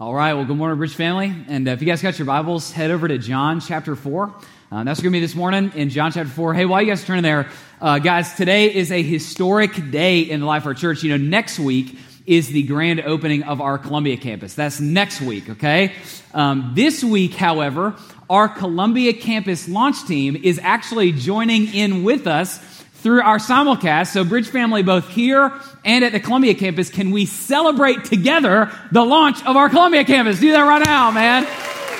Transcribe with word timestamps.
All 0.00 0.14
right, 0.14 0.32
well, 0.34 0.44
good 0.44 0.56
morning, 0.56 0.78
Bridge 0.78 0.94
family. 0.94 1.34
And 1.48 1.66
uh, 1.66 1.72
if 1.72 1.80
you 1.80 1.86
guys 1.88 2.00
got 2.00 2.20
your 2.20 2.26
Bibles, 2.26 2.70
head 2.70 2.92
over 2.92 3.08
to 3.08 3.18
John 3.18 3.58
chapter 3.58 3.96
4. 3.96 4.32
Uh, 4.70 4.84
that's 4.84 5.00
going 5.00 5.12
to 5.12 5.16
be 5.16 5.18
this 5.18 5.34
morning 5.34 5.72
in 5.74 5.90
John 5.90 6.12
chapter 6.12 6.30
4. 6.30 6.54
Hey, 6.54 6.66
while 6.66 6.80
you 6.80 6.86
guys 6.86 7.04
turning 7.04 7.24
there, 7.24 7.48
uh, 7.80 7.98
guys, 7.98 8.32
today 8.34 8.72
is 8.72 8.92
a 8.92 9.02
historic 9.02 9.90
day 9.90 10.20
in 10.20 10.38
the 10.38 10.46
life 10.46 10.62
of 10.62 10.66
our 10.68 10.74
church. 10.74 11.02
You 11.02 11.18
know, 11.18 11.24
next 11.24 11.58
week 11.58 11.98
is 12.26 12.46
the 12.46 12.62
grand 12.62 13.00
opening 13.00 13.42
of 13.42 13.60
our 13.60 13.76
Columbia 13.76 14.16
campus. 14.16 14.54
That's 14.54 14.78
next 14.78 15.20
week, 15.20 15.50
okay? 15.50 15.92
Um, 16.32 16.74
this 16.76 17.02
week, 17.02 17.34
however, 17.34 17.96
our 18.30 18.48
Columbia 18.48 19.14
campus 19.14 19.68
launch 19.68 20.06
team 20.06 20.36
is 20.36 20.60
actually 20.62 21.10
joining 21.10 21.74
in 21.74 22.04
with 22.04 22.28
us 22.28 22.77
through 23.08 23.22
our 23.22 23.38
simulcast. 23.38 24.08
So, 24.08 24.22
Bridge 24.22 24.48
family, 24.48 24.82
both 24.82 25.08
here 25.08 25.50
and 25.82 26.04
at 26.04 26.12
the 26.12 26.20
Columbia 26.20 26.52
campus, 26.52 26.90
can 26.90 27.10
we 27.10 27.24
celebrate 27.24 28.04
together 28.04 28.70
the 28.92 29.02
launch 29.02 29.42
of 29.46 29.56
our 29.56 29.70
Columbia 29.70 30.04
campus? 30.04 30.38
Do 30.38 30.52
that 30.52 30.60
right 30.60 30.84
now, 30.84 31.10
man. 31.10 31.44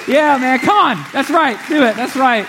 Yeah, 0.07 0.37
man. 0.37 0.59
Come 0.59 0.77
on. 0.77 1.07
That's 1.15 1.31
right. 1.31 1.59
Do 1.67 1.83
it. 1.83 1.97
That's 1.97 2.15
right. 2.15 2.47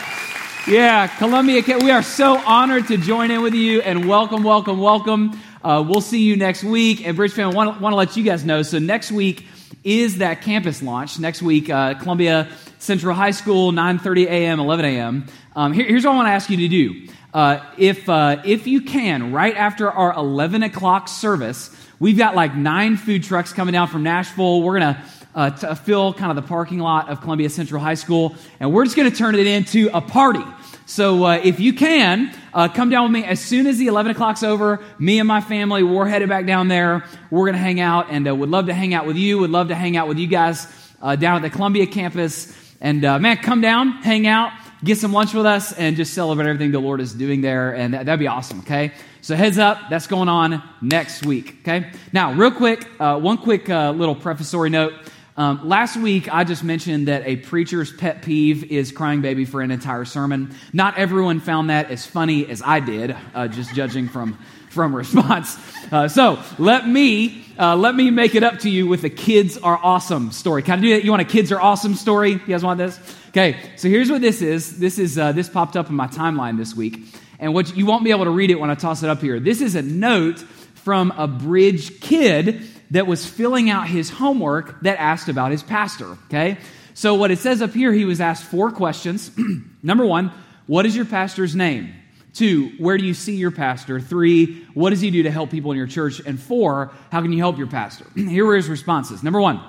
Yeah, 0.67 1.07
Columbia, 1.07 1.63
we 1.81 1.89
are 1.89 2.03
so 2.03 2.37
honored 2.37 2.89
to 2.89 2.97
join 2.97 3.31
in 3.31 3.41
with 3.41 3.53
you 3.53 3.79
and 3.79 4.09
welcome, 4.09 4.43
welcome, 4.43 4.77
welcome. 4.77 5.39
Uh, 5.63 5.81
we'll 5.87 6.01
see 6.01 6.23
you 6.23 6.35
next 6.35 6.65
week. 6.65 7.07
And 7.07 7.15
Bridge 7.15 7.31
family, 7.31 7.55
want, 7.55 7.79
to 7.79 7.95
let 7.95 8.17
you 8.17 8.25
guys 8.25 8.43
know. 8.43 8.61
So, 8.63 8.77
next 8.77 9.09
week 9.09 9.47
is 9.85 10.17
that 10.17 10.41
campus 10.41 10.83
launch. 10.83 11.17
Next 11.17 11.41
week, 11.41 11.69
uh, 11.69 11.93
Columbia 11.93 12.49
Central 12.79 13.15
High 13.15 13.31
School, 13.31 13.71
9:30 13.71 14.25
a.m., 14.25 14.59
11 14.59 14.83
a.m. 14.83 15.27
Um, 15.55 15.71
here, 15.71 15.85
here's 15.85 16.03
what 16.03 16.11
I 16.11 16.15
want 16.15 16.27
to 16.27 16.31
ask 16.31 16.49
you 16.49 16.57
to 16.57 16.67
do. 16.67 17.07
Uh, 17.33 17.63
if, 17.77 18.09
uh, 18.09 18.41
if 18.43 18.65
you 18.65 18.81
can, 18.81 19.31
right 19.31 19.55
after 19.55 19.91
our 19.91 20.13
11 20.13 20.63
o'clock 20.63 21.07
service, 21.07 21.75
we've 21.99 22.17
got 22.17 22.35
like 22.35 22.55
nine 22.55 22.97
food 22.97 23.23
trucks 23.23 23.53
coming 23.53 23.73
down 23.73 23.87
from 23.87 24.01
Nashville. 24.01 24.63
We're 24.63 24.79
going 24.79 24.95
uh, 25.35 25.51
to 25.51 25.75
fill 25.75 26.13
kind 26.13 26.31
of 26.31 26.43
the 26.43 26.47
parking 26.47 26.79
lot 26.79 27.09
of 27.09 27.21
Columbia 27.21 27.49
Central 27.49 27.81
High 27.81 27.93
School, 27.93 28.35
and 28.59 28.73
we're 28.73 28.83
just 28.83 28.95
going 28.95 29.09
to 29.09 29.15
turn 29.15 29.35
it 29.35 29.45
into 29.45 29.89
a 29.93 30.01
party. 30.01 30.43
So 30.87 31.23
uh, 31.25 31.39
if 31.43 31.59
you 31.59 31.73
can, 31.73 32.33
uh, 32.51 32.67
come 32.67 32.89
down 32.89 33.03
with 33.03 33.11
me 33.11 33.23
as 33.23 33.39
soon 33.39 33.67
as 33.67 33.77
the 33.77 33.85
11 33.85 34.13
o'clock's 34.13 34.41
over. 34.41 34.83
Me 34.97 35.19
and 35.19 35.27
my 35.27 35.39
family, 35.39 35.83
we're 35.83 36.07
headed 36.07 36.29
back 36.29 36.47
down 36.47 36.67
there. 36.67 37.05
We're 37.29 37.45
going 37.45 37.53
to 37.53 37.59
hang 37.59 37.79
out, 37.79 38.07
and 38.09 38.27
uh, 38.27 38.35
would 38.35 38.49
love 38.49 38.65
to 38.65 38.73
hang 38.73 38.95
out 38.95 39.05
with 39.05 39.17
you. 39.17 39.37
Would 39.37 39.51
love 39.51 39.67
to 39.67 39.75
hang 39.75 39.95
out 39.97 40.07
with 40.07 40.17
you 40.17 40.27
guys 40.27 40.65
down 40.99 41.35
at 41.35 41.41
the 41.43 41.51
Columbia 41.51 41.85
campus. 41.85 42.51
And 42.81 43.01
man, 43.01 43.37
come 43.37 43.61
down, 43.61 43.91
hang 44.01 44.25
out 44.25 44.51
get 44.83 44.97
some 44.97 45.11
lunch 45.11 45.33
with 45.33 45.45
us 45.45 45.73
and 45.73 45.95
just 45.95 46.13
celebrate 46.13 46.47
everything 46.47 46.71
the 46.71 46.79
Lord 46.79 47.01
is 47.01 47.13
doing 47.13 47.41
there. 47.41 47.75
And 47.75 47.93
that, 47.93 48.07
would 48.07 48.19
be 48.19 48.27
awesome, 48.27 48.59
okay? 48.59 48.91
So, 49.21 49.35
heads 49.35 49.57
up, 49.57 49.89
that's 49.89 50.07
going 50.07 50.29
on 50.29 50.63
next 50.81 51.25
week, 51.25 51.57
okay? 51.61 51.91
Now, 52.13 52.33
real 52.33 52.51
quick, 52.51 52.87
uh, 52.99 53.19
one 53.19 53.37
quick 53.37 53.69
uh, 53.69 53.91
little 53.91 54.15
prefatory 54.15 54.69
note. 54.69 54.93
Um, 55.35 55.69
last 55.69 55.95
week, 55.95 56.33
I 56.33 56.43
just 56.43 56.65
mentioned 56.65 57.07
that 57.07 57.25
a 57.25 57.37
preacher's 57.37 57.93
pet 57.93 58.21
peeve 58.21 58.65
is 58.65 58.91
crying 58.91 59.21
baby 59.21 59.45
for 59.45 59.61
an 59.61 59.71
entire 59.71 60.03
sermon. 60.03 60.53
Not 60.73 60.97
everyone 60.97 61.39
found 61.39 61.69
that 61.69 61.89
as 61.89 62.05
funny 62.05 62.45
as 62.47 62.61
I 62.61 62.81
did, 62.81 63.15
uh, 63.33 63.47
just 63.47 63.73
judging 63.73 64.09
from, 64.09 64.37
from 64.69 64.95
response. 64.95 65.57
Uh, 65.91 66.07
so 66.07 66.37
let 66.59 66.87
me 66.87 67.43
uh, 67.57 67.75
let 67.75 67.95
me 67.95 68.11
make 68.11 68.35
it 68.35 68.43
up 68.43 68.59
to 68.59 68.69
you 68.69 68.85
with 68.85 69.03
a 69.03 69.09
kids 69.09 69.57
are 69.57 69.79
awesome 69.81 70.31
story. 70.31 70.61
Can 70.61 70.77
I 70.77 70.81
do 70.83 70.89
that? 70.91 71.03
You 71.03 71.09
want 71.09 71.23
a 71.23 71.25
kids 71.25 71.51
are 71.51 71.59
awesome 71.59 71.95
story? 71.95 72.33
You 72.33 72.37
guys 72.37 72.63
want 72.63 72.77
this? 72.77 72.99
Okay, 73.29 73.59
so 73.75 73.89
here's 73.89 74.11
what 74.11 74.21
this 74.21 74.43
is. 74.43 74.77
This 74.77 74.99
is 74.99 75.17
uh, 75.17 75.31
this 75.31 75.49
popped 75.49 75.75
up 75.75 75.89
in 75.89 75.95
my 75.95 76.05
timeline 76.05 76.57
this 76.57 76.75
week, 76.75 77.05
and 77.39 77.55
what 77.55 77.75
you 77.75 77.87
won't 77.87 78.03
be 78.03 78.11
able 78.11 78.25
to 78.25 78.29
read 78.29 78.51
it 78.51 78.59
when 78.59 78.69
I 78.69 78.75
toss 78.75 79.01
it 79.01 79.09
up 79.09 79.19
here. 79.19 79.39
This 79.39 79.61
is 79.61 79.73
a 79.73 79.81
note 79.81 80.37
from 80.75 81.11
a 81.17 81.27
bridge 81.27 82.01
kid 82.01 82.61
that 82.91 83.07
was 83.07 83.25
filling 83.25 83.71
out 83.71 83.87
his 83.87 84.11
homework 84.11 84.81
that 84.81 84.99
asked 84.99 85.27
about 85.27 85.49
his 85.49 85.63
pastor. 85.63 86.19
Okay, 86.27 86.59
so 86.93 87.15
what 87.15 87.31
it 87.31 87.39
says 87.39 87.63
up 87.63 87.73
here, 87.73 87.91
he 87.91 88.05
was 88.05 88.21
asked 88.21 88.43
four 88.43 88.69
questions. 88.69 89.31
Number 89.81 90.05
one, 90.05 90.31
what 90.67 90.85
is 90.85 90.95
your 90.95 91.05
pastor's 91.05 91.55
name? 91.55 91.95
Two, 92.39 92.71
where 92.77 92.97
do 92.97 93.05
you 93.05 93.13
see 93.13 93.35
your 93.35 93.51
pastor? 93.51 93.99
Three, 93.99 94.63
what 94.73 94.91
does 94.91 95.01
he 95.01 95.11
do 95.11 95.23
to 95.23 95.29
help 95.29 95.51
people 95.51 95.73
in 95.73 95.77
your 95.77 95.87
church? 95.87 96.21
And 96.25 96.39
four, 96.39 96.89
how 97.11 97.21
can 97.21 97.33
you 97.33 97.39
help 97.39 97.57
your 97.57 97.67
pastor? 97.67 98.05
Here 98.15 98.45
were 98.45 98.55
his 98.55 98.69
responses. 98.69 99.23
Number 99.23 99.41
one, 99.41 99.59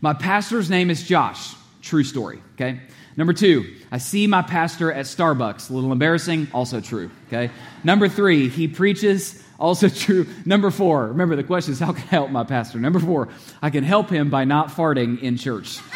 my 0.00 0.14
pastor's 0.14 0.70
name 0.70 0.88
is 0.88 1.06
Josh. 1.06 1.52
True 1.82 2.02
story, 2.02 2.40
okay? 2.54 2.80
Number 3.18 3.34
two, 3.34 3.74
I 3.92 3.98
see 3.98 4.26
my 4.26 4.40
pastor 4.40 4.90
at 4.90 5.04
Starbucks. 5.04 5.68
A 5.68 5.74
little 5.74 5.92
embarrassing, 5.92 6.48
also 6.54 6.80
true, 6.80 7.10
okay? 7.26 7.52
Number 7.84 8.08
three, 8.08 8.48
he 8.48 8.68
preaches, 8.68 9.44
also 9.58 9.88
true. 9.90 10.26
Number 10.46 10.70
four, 10.70 11.08
remember 11.08 11.36
the 11.36 11.44
question 11.44 11.74
is, 11.74 11.78
how 11.78 11.92
can 11.92 12.04
I 12.04 12.06
help 12.06 12.30
my 12.30 12.44
pastor? 12.44 12.78
Number 12.78 13.00
four, 13.00 13.28
I 13.60 13.68
can 13.68 13.84
help 13.84 14.08
him 14.08 14.30
by 14.30 14.44
not 14.44 14.68
farting 14.68 15.20
in 15.20 15.36
church. 15.36 15.78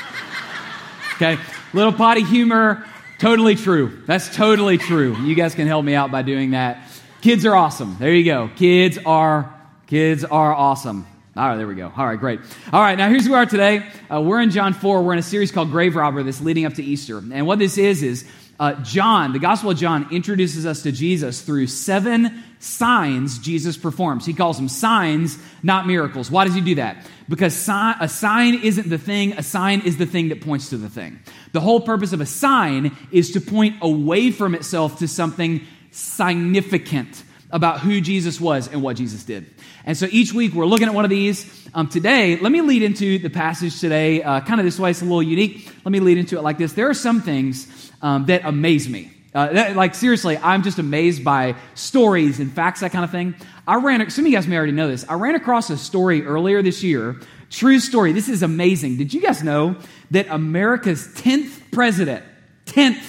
Okay? 1.22 1.38
Little 1.74 1.92
potty 1.92 2.24
humor, 2.24 2.82
totally 3.20 3.54
true. 3.54 4.02
That's 4.06 4.34
totally 4.34 4.78
true. 4.78 5.16
You 5.22 5.34
guys 5.34 5.54
can 5.54 5.68
help 5.68 5.84
me 5.84 5.94
out 5.94 6.10
by 6.10 6.22
doing 6.22 6.52
that. 6.52 6.82
Kids 7.20 7.44
are 7.44 7.54
awesome. 7.54 7.96
There 8.00 8.12
you 8.12 8.24
go. 8.24 8.50
Kids 8.56 8.98
are, 9.04 9.54
kids 9.86 10.24
are 10.24 10.54
awesome. 10.54 11.06
All 11.36 11.46
right, 11.46 11.56
there 11.56 11.66
we 11.66 11.74
go. 11.74 11.92
All 11.96 12.06
right, 12.06 12.18
great. 12.18 12.40
All 12.72 12.80
right, 12.80 12.96
now 12.96 13.08
here's 13.08 13.28
where 13.28 13.38
we 13.38 13.44
are 13.44 13.46
today. 13.46 13.86
Uh, 14.12 14.20
we're 14.20 14.40
in 14.40 14.50
John 14.50 14.72
4. 14.72 15.02
We're 15.02 15.12
in 15.12 15.18
a 15.18 15.22
series 15.22 15.52
called 15.52 15.70
Grave 15.70 15.94
Robber 15.94 16.22
that's 16.22 16.40
leading 16.40 16.64
up 16.64 16.74
to 16.74 16.82
Easter. 16.82 17.18
And 17.18 17.46
what 17.46 17.58
this 17.58 17.78
is, 17.78 18.02
is 18.02 18.26
uh, 18.60 18.74
John, 18.82 19.32
the 19.32 19.38
Gospel 19.38 19.70
of 19.70 19.78
John, 19.78 20.08
introduces 20.10 20.66
us 20.66 20.82
to 20.82 20.92
Jesus 20.92 21.40
through 21.40 21.66
seven 21.66 22.44
signs 22.58 23.38
Jesus 23.38 23.78
performs. 23.78 24.26
He 24.26 24.34
calls 24.34 24.58
them 24.58 24.68
signs, 24.68 25.38
not 25.62 25.86
miracles. 25.86 26.30
Why 26.30 26.44
does 26.44 26.54
he 26.54 26.60
do 26.60 26.74
that? 26.74 27.06
Because 27.26 27.54
si- 27.54 27.72
a 27.72 28.06
sign 28.06 28.62
isn't 28.62 28.90
the 28.90 28.98
thing, 28.98 29.32
a 29.32 29.42
sign 29.42 29.80
is 29.80 29.96
the 29.96 30.04
thing 30.04 30.28
that 30.28 30.42
points 30.42 30.68
to 30.70 30.76
the 30.76 30.90
thing. 30.90 31.20
The 31.52 31.60
whole 31.60 31.80
purpose 31.80 32.12
of 32.12 32.20
a 32.20 32.26
sign 32.26 32.94
is 33.10 33.30
to 33.32 33.40
point 33.40 33.76
away 33.80 34.30
from 34.30 34.54
itself 34.54 34.98
to 34.98 35.08
something 35.08 35.62
significant 35.90 37.24
about 37.50 37.80
who 37.80 38.02
Jesus 38.02 38.38
was 38.38 38.68
and 38.68 38.82
what 38.82 38.96
Jesus 38.96 39.24
did. 39.24 39.46
And 39.86 39.96
so 39.96 40.06
each 40.10 40.34
week 40.34 40.52
we're 40.52 40.66
looking 40.66 40.86
at 40.86 40.94
one 40.94 41.04
of 41.04 41.10
these. 41.10 41.68
Um, 41.74 41.88
today, 41.88 42.36
let 42.36 42.52
me 42.52 42.60
lead 42.60 42.82
into 42.82 43.18
the 43.18 43.30
passage 43.30 43.80
today, 43.80 44.22
uh, 44.22 44.40
kind 44.42 44.60
of 44.60 44.66
this 44.66 44.78
way. 44.78 44.90
It's 44.90 45.00
a 45.00 45.04
little 45.04 45.22
unique. 45.22 45.72
Let 45.82 45.92
me 45.92 46.00
lead 46.00 46.18
into 46.18 46.36
it 46.36 46.42
like 46.42 46.58
this. 46.58 46.74
There 46.74 46.90
are 46.90 46.94
some 46.94 47.22
things 47.22 47.66
um, 48.02 48.26
that 48.26 48.44
amaze 48.44 48.88
me. 48.88 49.12
Uh, 49.34 49.52
that, 49.52 49.76
like 49.76 49.94
seriously, 49.94 50.36
I'm 50.38 50.62
just 50.62 50.78
amazed 50.78 51.22
by 51.22 51.54
stories 51.74 52.40
and 52.40 52.52
facts, 52.52 52.80
that 52.80 52.90
kind 52.90 53.04
of 53.04 53.10
thing. 53.10 53.34
I 53.66 53.76
ran. 53.76 54.10
Some 54.10 54.24
of 54.24 54.30
you 54.30 54.36
guys 54.36 54.48
may 54.48 54.56
already 54.56 54.72
know 54.72 54.88
this. 54.88 55.04
I 55.08 55.14
ran 55.14 55.34
across 55.36 55.70
a 55.70 55.76
story 55.76 56.24
earlier 56.24 56.62
this 56.62 56.82
year. 56.82 57.20
True 57.50 57.78
story. 57.78 58.12
This 58.12 58.28
is 58.28 58.42
amazing. 58.42 58.96
Did 58.96 59.14
you 59.14 59.20
guys 59.20 59.42
know 59.42 59.76
that 60.10 60.28
America's 60.28 61.08
10th 61.14 61.70
president, 61.72 62.24
10th 62.66 63.02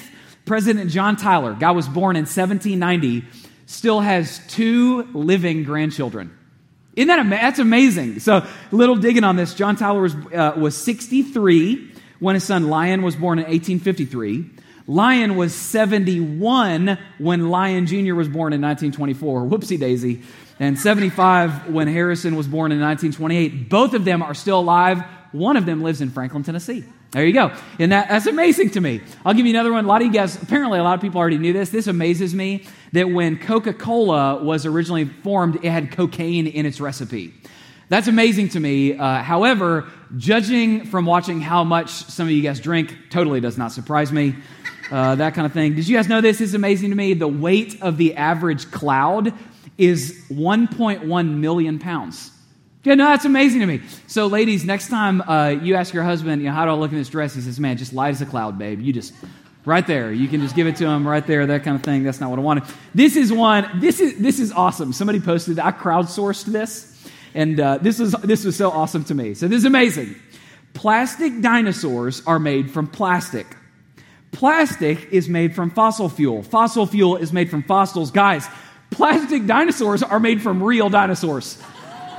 President 0.46 0.90
John 0.90 1.16
Tyler, 1.16 1.54
guy 1.54 1.72
was 1.72 1.88
born 1.88 2.16
in 2.16 2.24
1790, 2.24 3.24
still 3.66 4.02
has 4.02 4.42
two 4.48 5.04
living 5.14 5.64
grandchildren. 5.64 6.38
Isn't 6.96 7.08
that 7.08 7.30
that's 7.30 7.60
amazing? 7.60 8.20
So, 8.20 8.46
little 8.72 8.98
digging 8.98 9.24
on 9.24 9.38
this. 9.38 9.54
John 9.54 9.76
Tyler 9.76 10.02
was, 10.02 10.16
uh, 10.16 10.54
was 10.58 10.76
63 10.76 11.92
when 12.20 12.36
his 12.36 12.44
son 12.44 12.68
Lyon 12.70 13.02
was 13.02 13.16
born 13.16 13.40
in 13.40 13.46
1853. 13.46 14.50
Lyon 14.88 15.36
was 15.36 15.54
71 15.54 16.98
when 17.18 17.50
Lyon 17.50 17.86
Jr. 17.86 18.16
was 18.16 18.28
born 18.28 18.54
in 18.54 18.62
1924. 18.62 19.44
Whoopsie 19.44 19.80
daisy. 19.80 20.22
And 20.60 20.78
75 20.78 21.70
when 21.70 21.88
Harrison 21.88 22.36
was 22.36 22.48
born 22.48 22.72
in 22.72 22.80
1928. 22.80 23.70
Both 23.70 23.94
of 23.94 24.06
them 24.06 24.22
are 24.22 24.34
still 24.34 24.60
alive. 24.60 25.04
One 25.32 25.58
of 25.58 25.66
them 25.66 25.82
lives 25.82 26.02
in 26.02 26.10
Franklin, 26.10 26.44
Tennessee. 26.44 26.84
There 27.12 27.26
you 27.26 27.34
go. 27.34 27.52
And 27.78 27.92
that, 27.92 28.10
that's 28.10 28.26
amazing 28.26 28.72
to 28.72 28.82
me. 28.82 29.02
I'll 29.26 29.34
give 29.34 29.46
you 29.46 29.52
another 29.52 29.74
one. 29.74 29.84
A 29.84 29.88
lot 29.88 30.02
of 30.02 30.08
you 30.08 30.14
guys, 30.14 30.42
apparently, 30.42 30.80
a 30.80 30.84
lot 30.84 30.96
of 30.96 31.02
people 31.02 31.20
already 31.20 31.38
knew 31.38 31.52
this. 31.52 31.70
This 31.70 31.88
amazes 31.88 32.34
me 32.34 32.66
that 32.94 33.10
when 33.10 33.38
Coca 33.38 33.74
Cola 33.74 34.42
was 34.42 34.66
originally 34.66 35.06
formed, 35.06 35.58
it 35.64 35.70
had 35.70 35.92
cocaine 35.92 36.48
in 36.48 36.66
its 36.66 36.80
recipe. 36.80 37.34
That's 37.92 38.08
amazing 38.08 38.48
to 38.50 38.60
me. 38.62 38.98
Uh, 38.98 39.22
however, 39.22 39.86
judging 40.16 40.86
from 40.86 41.06
watching 41.06 41.42
how 41.42 41.66
much 41.66 41.90
some 41.90 42.26
of 42.26 42.32
you 42.32 42.42
guys 42.42 42.62
drink, 42.62 42.96
totally 43.10 43.42
does 43.42 43.58
not 43.58 43.74
surprise 43.74 44.14
me. 44.14 44.34
Uh, 44.90 45.16
that 45.16 45.34
kind 45.34 45.46
of 45.46 45.52
thing. 45.52 45.76
Did 45.76 45.90
you 45.90 45.98
guys 45.98 46.08
know 46.08 46.22
this 46.22 46.40
is 46.40 46.54
amazing 46.54 46.92
to 46.92 46.96
me? 46.96 47.14
The 47.16 47.28
weight 47.28 47.82
of 47.82 47.98
the 47.98 48.16
average 48.16 48.72
cloud 48.72 49.34
is 49.78 50.24
1.1 50.30 51.36
million 51.36 51.80
pounds. 51.80 52.32
Yeah, 52.86 52.96
no, 52.96 53.08
that's 53.08 53.26
amazing 53.26 53.60
to 53.60 53.66
me. 53.66 53.82
So, 54.08 54.28
ladies, 54.28 54.64
next 54.64 54.88
time 54.88 55.20
uh, 55.24 55.50
you 55.50 55.76
ask 55.76 55.94
your 55.94 56.06
husband, 56.06 56.42
you 56.42 56.48
know, 56.48 56.56
how 56.56 56.64
do 56.64 56.72
I 56.72 56.76
look 56.76 56.94
in 56.94 56.98
this 56.98 57.10
dress? 57.10 57.36
He 57.36 57.42
says, 57.42 57.60
man, 57.60 57.76
just 57.76 57.92
light 57.92 58.12
as 58.12 58.22
a 58.22 58.26
cloud, 58.26 58.58
babe. 58.58 58.80
You 58.80 58.94
just, 58.94 59.14
right 59.66 59.86
there. 59.86 60.14
You 60.14 60.30
can 60.30 60.40
just 60.40 60.56
give 60.56 60.66
it 60.66 60.78
to 60.78 60.86
him 60.86 61.06
right 61.06 61.28
there, 61.28 61.46
that 61.46 61.66
kind 61.66 61.76
of 61.76 61.84
thing. 61.84 62.04
That's 62.04 62.22
not 62.22 62.30
what 62.30 62.40
I 62.40 62.42
wanted. 62.42 62.64
This 62.96 63.18
is 63.18 63.34
one, 63.34 63.82
this 63.82 64.00
is, 64.00 64.18
this 64.18 64.40
is 64.40 64.54
awesome. 64.54 64.94
Somebody 64.94 65.20
posted, 65.20 65.60
I 65.60 65.74
crowdsourced 65.74 66.46
this, 66.46 66.91
and 67.34 67.60
uh, 67.60 67.78
this, 67.78 68.00
was, 68.00 68.14
this 68.24 68.46
was 68.46 68.56
so 68.56 68.72
awesome 68.72 69.04
to 69.06 69.16
me. 69.16 69.34
So, 69.34 69.48
this 69.48 69.58
is 69.58 69.66
amazing. 69.66 70.16
Plastic 70.74 71.42
dinosaurs 71.42 72.26
are 72.26 72.40
made 72.40 72.72
from 72.72 72.88
plastic. 72.88 73.48
Plastic 74.32 75.12
is 75.12 75.28
made 75.28 75.54
from 75.56 75.72
fossil 75.72 76.10
fuel. 76.10 76.44
Fossil 76.44 76.86
fuel 76.86 77.18
is 77.18 77.34
made 77.34 77.50
from 77.50 77.64
fossils. 77.64 78.12
Guys, 78.12 78.48
plastic 78.90 79.46
dinosaurs 79.46 80.04
are 80.04 80.20
made 80.20 80.42
from 80.42 80.64
real 80.64 80.90
dinosaurs. 80.90 81.62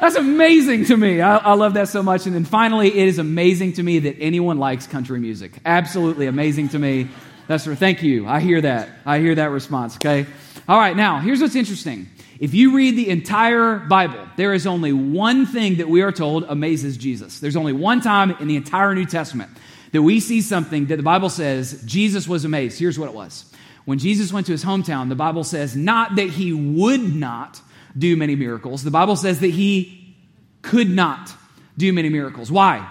That's 0.00 0.16
amazing 0.16 0.86
to 0.86 0.96
me. 0.96 1.20
I, 1.20 1.36
I, 1.36 1.54
love 1.54 1.74
that 1.74 1.88
so 1.88 2.02
much. 2.02 2.26
And 2.26 2.34
then 2.34 2.44
finally, 2.44 2.88
it 2.88 3.06
is 3.06 3.20
amazing 3.20 3.74
to 3.74 3.82
me 3.84 4.00
that 4.00 4.16
anyone 4.18 4.58
likes 4.58 4.86
country 4.86 5.20
music. 5.20 5.52
Absolutely 5.64 6.26
amazing 6.26 6.70
to 6.70 6.78
me. 6.78 7.08
That's 7.46 7.64
for 7.64 7.76
thank 7.76 8.02
you. 8.02 8.26
I 8.26 8.40
hear 8.40 8.60
that. 8.60 8.88
I 9.06 9.20
hear 9.20 9.36
that 9.36 9.50
response. 9.50 9.94
Okay. 9.96 10.26
All 10.68 10.78
right. 10.78 10.96
Now, 10.96 11.20
here's 11.20 11.40
what's 11.40 11.54
interesting. 11.54 12.08
If 12.38 12.54
you 12.54 12.74
read 12.74 12.96
the 12.96 13.08
entire 13.08 13.78
Bible, 13.78 14.26
there 14.36 14.54
is 14.54 14.66
only 14.66 14.92
one 14.92 15.46
thing 15.46 15.76
that 15.76 15.88
we 15.88 16.02
are 16.02 16.12
told 16.12 16.44
amazes 16.44 16.96
Jesus. 16.96 17.40
There's 17.40 17.56
only 17.56 17.72
one 17.72 18.00
time 18.00 18.32
in 18.32 18.48
the 18.48 18.56
entire 18.56 18.94
New 18.94 19.06
Testament 19.06 19.50
that 19.92 20.02
we 20.02 20.20
see 20.20 20.40
something 20.40 20.86
that 20.86 20.96
the 20.96 21.02
Bible 21.02 21.28
says 21.28 21.82
Jesus 21.84 22.26
was 22.26 22.44
amazed. 22.44 22.78
Here's 22.78 22.98
what 22.98 23.08
it 23.08 23.14
was. 23.14 23.44
When 23.84 23.98
Jesus 23.98 24.32
went 24.32 24.46
to 24.46 24.52
his 24.52 24.64
hometown, 24.64 25.08
the 25.08 25.14
Bible 25.14 25.44
says 25.44 25.76
not 25.76 26.16
that 26.16 26.30
he 26.30 26.52
would 26.52 27.14
not 27.14 27.60
do 27.96 28.16
many 28.16 28.36
miracles. 28.36 28.84
The 28.84 28.90
Bible 28.90 29.16
says 29.16 29.40
that 29.40 29.48
he 29.50 30.16
could 30.62 30.88
not 30.88 31.32
do 31.76 31.92
many 31.92 32.08
miracles. 32.08 32.50
Why? 32.50 32.88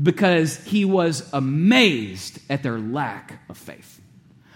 Because 0.00 0.56
he 0.64 0.84
was 0.84 1.28
amazed 1.32 2.38
at 2.48 2.62
their 2.62 2.78
lack 2.78 3.40
of 3.48 3.58
faith. 3.58 4.00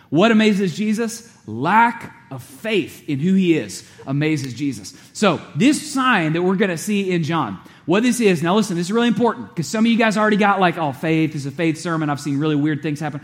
What 0.09 0.31
amazes 0.31 0.77
Jesus? 0.77 1.29
Lack 1.47 2.22
of 2.33 2.43
faith 2.43 3.09
in 3.09 3.19
who 3.19 3.35
he 3.35 3.57
is 3.57 3.89
amazes 4.07 4.55
Jesus. 4.55 4.95
So, 5.13 5.41
this 5.55 5.93
sign 5.93 6.33
that 6.33 6.43
we're 6.43 6.57
going 6.57 6.71
to 6.71 6.79
see 6.79 7.11
in 7.11 7.23
John, 7.23 7.61
what 7.87 8.03
this 8.03 8.21
is, 8.21 8.43
now 8.43 8.57
listen, 8.57 8.77
this 8.77 8.87
is 8.87 8.93
really 8.93 9.09
important 9.09 9.49
because 9.49 9.67
some 9.67 9.85
of 9.85 9.91
you 9.91 9.99
guys 9.99 10.17
already 10.17 10.37
got 10.37 10.61
like, 10.61 10.79
oh, 10.79 10.93
faith 10.93 11.35
is 11.35 11.47
a 11.47 11.51
faith 11.51 11.79
sermon. 11.79 12.11
I've 12.11 12.21
seen 12.21 12.39
really 12.39 12.57
weird 12.57 12.83
things 12.83 13.01
happen. 13.01 13.21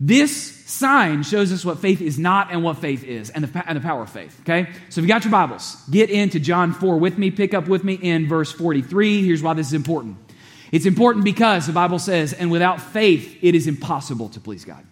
This 0.00 0.34
sign 0.66 1.22
shows 1.22 1.52
us 1.52 1.64
what 1.64 1.78
faith 1.78 2.00
is 2.00 2.18
not 2.18 2.50
and 2.50 2.64
what 2.64 2.78
faith 2.78 3.04
is 3.04 3.30
and 3.30 3.44
the, 3.44 3.68
and 3.68 3.76
the 3.76 3.80
power 3.80 4.02
of 4.02 4.10
faith. 4.10 4.38
Okay? 4.40 4.70
So 4.90 5.00
if 5.00 5.04
you 5.04 5.08
got 5.08 5.24
your 5.24 5.30
Bibles, 5.32 5.76
get 5.90 6.10
into 6.10 6.40
John 6.40 6.72
4 6.72 6.98
with 6.98 7.16
me. 7.16 7.30
Pick 7.30 7.54
up 7.54 7.68
with 7.68 7.84
me 7.84 7.94
in 7.94 8.28
verse 8.28 8.50
43. 8.52 9.24
Here's 9.24 9.42
why 9.42 9.54
this 9.54 9.68
is 9.68 9.72
important. 9.72 10.16
It's 10.72 10.86
important 10.86 11.24
because 11.24 11.66
the 11.66 11.72
Bible 11.72 12.00
says, 12.00 12.32
and 12.32 12.50
without 12.50 12.80
faith, 12.80 13.38
it 13.42 13.54
is 13.54 13.68
impossible 13.68 14.28
to 14.30 14.40
please 14.40 14.64
God. 14.64 14.84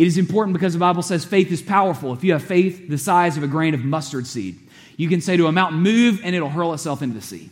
It 0.00 0.06
is 0.06 0.16
important 0.16 0.54
because 0.54 0.72
the 0.72 0.78
Bible 0.78 1.02
says 1.02 1.26
faith 1.26 1.52
is 1.52 1.60
powerful. 1.60 2.14
If 2.14 2.24
you 2.24 2.32
have 2.32 2.42
faith 2.42 2.88
the 2.88 2.96
size 2.96 3.36
of 3.36 3.42
a 3.42 3.46
grain 3.46 3.74
of 3.74 3.84
mustard 3.84 4.26
seed, 4.26 4.58
you 4.96 5.10
can 5.10 5.20
say 5.20 5.36
to 5.36 5.46
a 5.46 5.52
mountain, 5.52 5.80
move, 5.80 6.22
and 6.24 6.34
it'll 6.34 6.48
hurl 6.48 6.72
itself 6.72 7.02
into 7.02 7.16
the 7.16 7.20
sea. 7.20 7.50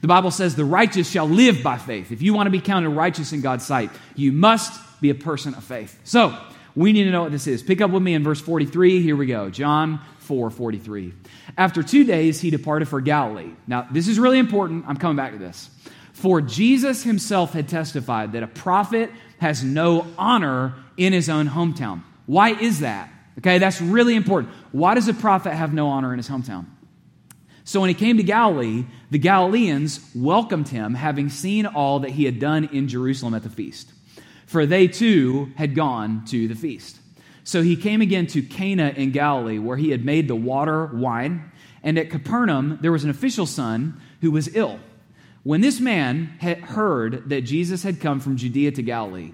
The 0.00 0.06
Bible 0.06 0.30
says 0.30 0.54
the 0.54 0.64
righteous 0.64 1.10
shall 1.10 1.28
live 1.28 1.60
by 1.60 1.76
faith. 1.76 2.12
If 2.12 2.22
you 2.22 2.34
want 2.34 2.46
to 2.46 2.52
be 2.52 2.60
counted 2.60 2.90
righteous 2.90 3.32
in 3.32 3.40
God's 3.40 3.66
sight, 3.66 3.90
you 4.14 4.30
must 4.30 4.80
be 5.00 5.10
a 5.10 5.14
person 5.16 5.54
of 5.54 5.64
faith. 5.64 5.98
So, 6.04 6.38
we 6.76 6.92
need 6.92 7.02
to 7.02 7.10
know 7.10 7.24
what 7.24 7.32
this 7.32 7.48
is. 7.48 7.64
Pick 7.64 7.80
up 7.80 7.90
with 7.90 8.04
me 8.04 8.14
in 8.14 8.22
verse 8.22 8.40
43. 8.40 9.02
Here 9.02 9.16
we 9.16 9.26
go. 9.26 9.50
John 9.50 9.98
4 10.20 10.50
43. 10.50 11.12
After 11.56 11.82
two 11.82 12.04
days, 12.04 12.40
he 12.40 12.50
departed 12.50 12.86
for 12.86 13.00
Galilee. 13.00 13.50
Now, 13.66 13.88
this 13.90 14.06
is 14.06 14.20
really 14.20 14.38
important. 14.38 14.84
I'm 14.86 14.98
coming 14.98 15.16
back 15.16 15.32
to 15.32 15.38
this. 15.38 15.68
For 16.12 16.40
Jesus 16.40 17.02
himself 17.02 17.54
had 17.54 17.68
testified 17.68 18.34
that 18.34 18.44
a 18.44 18.46
prophet 18.46 19.10
has 19.40 19.64
no 19.64 20.06
honor 20.16 20.74
in 20.98 21.14
his 21.14 21.30
own 21.30 21.48
hometown. 21.48 22.02
Why 22.26 22.50
is 22.50 22.80
that? 22.80 23.10
Okay, 23.38 23.56
that's 23.56 23.80
really 23.80 24.16
important. 24.16 24.52
Why 24.72 24.94
does 24.94 25.08
a 25.08 25.14
prophet 25.14 25.54
have 25.54 25.72
no 25.72 25.88
honor 25.88 26.12
in 26.12 26.18
his 26.18 26.28
hometown? 26.28 26.66
So 27.64 27.80
when 27.80 27.88
he 27.88 27.94
came 27.94 28.16
to 28.16 28.22
Galilee, 28.22 28.84
the 29.10 29.18
Galileans 29.18 30.00
welcomed 30.14 30.68
him, 30.68 30.94
having 30.94 31.30
seen 31.30 31.64
all 31.64 32.00
that 32.00 32.10
he 32.10 32.24
had 32.24 32.38
done 32.38 32.64
in 32.72 32.88
Jerusalem 32.88 33.34
at 33.34 33.42
the 33.42 33.50
feast 33.50 33.92
for 34.48 34.64
they 34.64 34.88
too 34.88 35.52
had 35.56 35.74
gone 35.74 36.24
to 36.24 36.48
the 36.48 36.54
feast. 36.54 36.98
So 37.44 37.62
he 37.62 37.76
came 37.76 38.00
again 38.00 38.26
to 38.28 38.42
Cana 38.42 38.94
in 38.96 39.12
Galilee, 39.12 39.58
where 39.58 39.76
he 39.76 39.90
had 39.90 40.04
made 40.04 40.26
the 40.26 40.34
water 40.34 40.86
wine. 40.86 41.52
And 41.82 41.98
at 41.98 42.10
Capernaum, 42.10 42.78
there 42.80 42.90
was 42.90 43.04
an 43.04 43.10
official's 43.10 43.50
son 43.50 44.00
who 44.22 44.30
was 44.30 44.54
ill. 44.56 44.80
When 45.42 45.60
this 45.60 45.80
man 45.80 46.34
had 46.40 46.60
heard 46.60 47.28
that 47.28 47.42
Jesus 47.42 47.82
had 47.82 48.00
come 48.00 48.20
from 48.20 48.38
Judea 48.38 48.72
to 48.72 48.82
Galilee, 48.82 49.32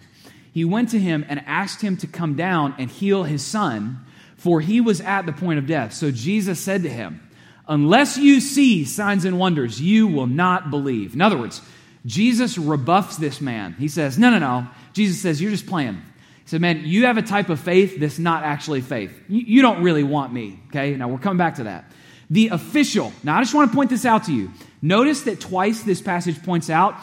he 0.55 0.65
went 0.65 0.91
to 0.91 1.01
him 1.01 1.27
and 1.29 1.43
asked 1.47 1.81
him 1.81 1.97
to 1.97 2.07
come 2.07 2.37
down 2.37 2.77
and 2.79 2.89
heal 2.89 3.25
his 3.25 3.45
son, 3.45 3.99
for 4.37 4.61
he 4.61 4.81
was 4.81 5.01
at 5.01 5.27
the 5.27 5.33
point 5.33 5.59
of 5.59 5.67
death. 5.67 5.93
So 5.93 6.13
Jesus 6.13 6.61
said 6.61 6.85
to 6.85 6.89
him, 6.89 7.21
Unless 7.67 8.19
you 8.19 8.41
see 8.41 8.85
signs 8.85 9.25
and 9.25 9.41
wonders, 9.41 9.81
you 9.81 10.07
will 10.07 10.29
not 10.29 10.71
believe. 10.71 11.13
In 11.13 11.21
other 11.21 11.37
words, 11.37 11.61
Jesus 12.07 12.57
rebuffs 12.57 13.17
this 13.17 13.41
man. 13.41 13.75
He 13.81 13.89
says, 13.89 14.17
No, 14.17 14.31
no, 14.31 14.39
no. 14.39 14.69
Jesus 14.93 15.21
says, 15.21 15.43
You're 15.43 15.51
just 15.51 15.67
playing. 15.67 15.95
He 15.95 16.49
said, 16.49 16.61
Man, 16.61 16.83
you 16.85 17.07
have 17.07 17.19
a 17.19 17.23
type 17.23 17.49
of 17.49 17.59
faith 17.59 17.99
that's 17.99 18.21
not 18.21 18.45
actually 18.45 18.81
faith. 18.81 19.13
You, 19.27 19.41
you 19.41 19.63
don't 19.63 19.83
really 19.83 20.05
want 20.05 20.33
me. 20.33 20.61
Okay, 20.69 20.95
now 20.95 21.09
we're 21.09 21.19
coming 21.19 21.39
back 21.39 21.57
to 21.57 21.65
that. 21.65 21.91
The 22.31 22.49
official. 22.49 23.13
Now, 23.25 23.39
I 23.39 23.41
just 23.41 23.55
want 23.55 23.73
to 23.73 23.77
point 23.77 23.91
this 23.91 24.05
out 24.05 24.25
to 24.25 24.33
you. 24.33 24.53
Notice 24.81 25.23
that 25.23 25.41
twice 25.41 25.83
this 25.83 26.01
passage 26.01 26.41
points 26.45 26.71
out 26.71 26.95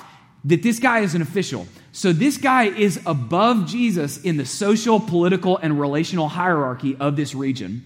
that 0.45 0.63
this 0.63 0.79
guy 0.79 0.99
is 0.99 1.15
an 1.15 1.21
official. 1.21 1.67
So, 1.93 2.13
this 2.13 2.37
guy 2.37 2.65
is 2.65 3.01
above 3.05 3.67
Jesus 3.67 4.21
in 4.21 4.37
the 4.37 4.45
social, 4.45 4.99
political, 4.99 5.57
and 5.57 5.79
relational 5.79 6.29
hierarchy 6.29 6.95
of 6.95 7.17
this 7.17 7.35
region. 7.35 7.85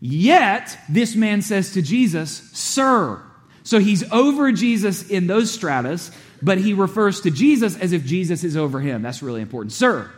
Yet, 0.00 0.76
this 0.88 1.14
man 1.14 1.42
says 1.42 1.72
to 1.72 1.82
Jesus, 1.82 2.30
Sir. 2.52 3.22
So, 3.62 3.78
he's 3.78 4.10
over 4.10 4.50
Jesus 4.50 5.08
in 5.08 5.28
those 5.28 5.52
stratas, 5.52 6.10
but 6.42 6.58
he 6.58 6.74
refers 6.74 7.20
to 7.20 7.30
Jesus 7.30 7.78
as 7.78 7.92
if 7.92 8.04
Jesus 8.04 8.42
is 8.42 8.56
over 8.56 8.80
him. 8.80 9.02
That's 9.02 9.22
really 9.22 9.42
important. 9.42 9.72
Sir, 9.72 10.10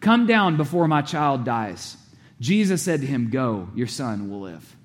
come 0.00 0.26
down 0.26 0.56
before 0.56 0.88
my 0.88 1.02
child 1.02 1.44
dies. 1.44 1.96
Jesus 2.40 2.82
said 2.82 3.02
to 3.02 3.06
him, 3.06 3.30
Go, 3.30 3.68
your 3.76 3.86
son 3.86 4.30
will 4.30 4.40
live. 4.40 4.76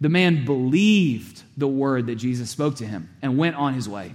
The 0.00 0.08
man 0.08 0.44
believed 0.44 1.42
the 1.56 1.68
word 1.68 2.06
that 2.06 2.16
Jesus 2.16 2.50
spoke 2.50 2.76
to 2.76 2.86
him 2.86 3.08
and 3.22 3.38
went 3.38 3.56
on 3.56 3.74
his 3.74 3.88
way. 3.88 4.14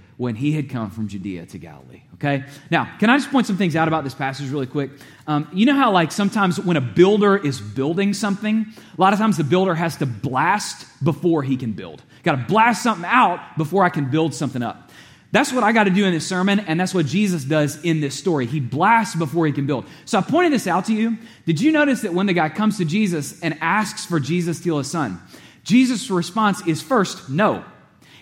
when 0.21 0.35
he 0.35 0.51
had 0.51 0.69
come 0.69 0.91
from 0.91 1.07
Judea 1.07 1.47
to 1.47 1.57
Galilee. 1.57 2.03
Okay? 2.13 2.43
Now, 2.69 2.95
can 2.99 3.09
I 3.09 3.17
just 3.17 3.31
point 3.31 3.47
some 3.47 3.57
things 3.57 3.75
out 3.75 3.87
about 3.87 4.03
this 4.03 4.13
passage 4.13 4.51
really 4.51 4.67
quick? 4.67 4.91
Um, 5.25 5.49
you 5.51 5.65
know 5.65 5.73
how, 5.73 5.91
like, 5.91 6.11
sometimes 6.11 6.59
when 6.59 6.77
a 6.77 6.81
builder 6.81 7.35
is 7.35 7.59
building 7.59 8.13
something, 8.13 8.67
a 8.95 9.01
lot 9.01 9.13
of 9.13 9.19
times 9.19 9.37
the 9.37 9.43
builder 9.43 9.73
has 9.73 9.97
to 9.97 10.05
blast 10.05 10.85
before 11.03 11.41
he 11.41 11.57
can 11.57 11.71
build. 11.71 12.03
Got 12.21 12.35
to 12.35 12.45
blast 12.47 12.83
something 12.83 13.03
out 13.03 13.57
before 13.57 13.83
I 13.83 13.89
can 13.89 14.11
build 14.11 14.35
something 14.35 14.61
up. 14.61 14.91
That's 15.31 15.51
what 15.51 15.63
I 15.63 15.71
got 15.71 15.85
to 15.85 15.89
do 15.89 16.05
in 16.05 16.13
this 16.13 16.27
sermon, 16.27 16.59
and 16.59 16.79
that's 16.79 16.93
what 16.93 17.07
Jesus 17.07 17.43
does 17.43 17.81
in 17.83 17.99
this 17.99 18.15
story. 18.15 18.45
He 18.45 18.59
blasts 18.59 19.15
before 19.15 19.47
he 19.47 19.51
can 19.51 19.65
build. 19.65 19.85
So 20.05 20.19
I 20.19 20.21
pointed 20.21 20.53
this 20.53 20.67
out 20.67 20.85
to 20.85 20.93
you. 20.93 21.17
Did 21.47 21.59
you 21.59 21.71
notice 21.71 22.01
that 22.01 22.13
when 22.13 22.27
the 22.27 22.33
guy 22.33 22.49
comes 22.49 22.77
to 22.77 22.85
Jesus 22.85 23.41
and 23.41 23.57
asks 23.59 24.05
for 24.05 24.19
Jesus 24.19 24.59
to 24.59 24.65
heal 24.65 24.77
his 24.77 24.91
son, 24.91 25.19
Jesus' 25.63 26.11
response 26.11 26.67
is 26.67 26.79
first, 26.79 27.27
no. 27.27 27.65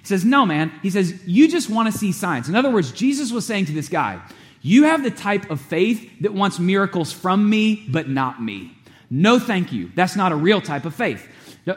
He 0.01 0.07
says, 0.07 0.25
no, 0.25 0.45
man. 0.45 0.71
He 0.81 0.89
says, 0.89 1.21
you 1.25 1.47
just 1.47 1.69
want 1.69 1.91
to 1.91 1.97
see 1.97 2.11
signs. 2.11 2.49
In 2.49 2.55
other 2.55 2.69
words, 2.69 2.91
Jesus 2.91 3.31
was 3.31 3.45
saying 3.45 3.65
to 3.65 3.73
this 3.73 3.89
guy, 3.89 4.21
you 4.61 4.83
have 4.83 5.03
the 5.03 5.11
type 5.11 5.49
of 5.49 5.61
faith 5.61 6.09
that 6.21 6.33
wants 6.33 6.59
miracles 6.59 7.13
from 7.13 7.49
me, 7.49 7.85
but 7.89 8.09
not 8.09 8.41
me. 8.41 8.75
No, 9.09 9.39
thank 9.39 9.71
you. 9.71 9.91
That's 9.95 10.15
not 10.15 10.31
a 10.31 10.35
real 10.35 10.61
type 10.61 10.85
of 10.85 10.93
faith. 10.93 11.27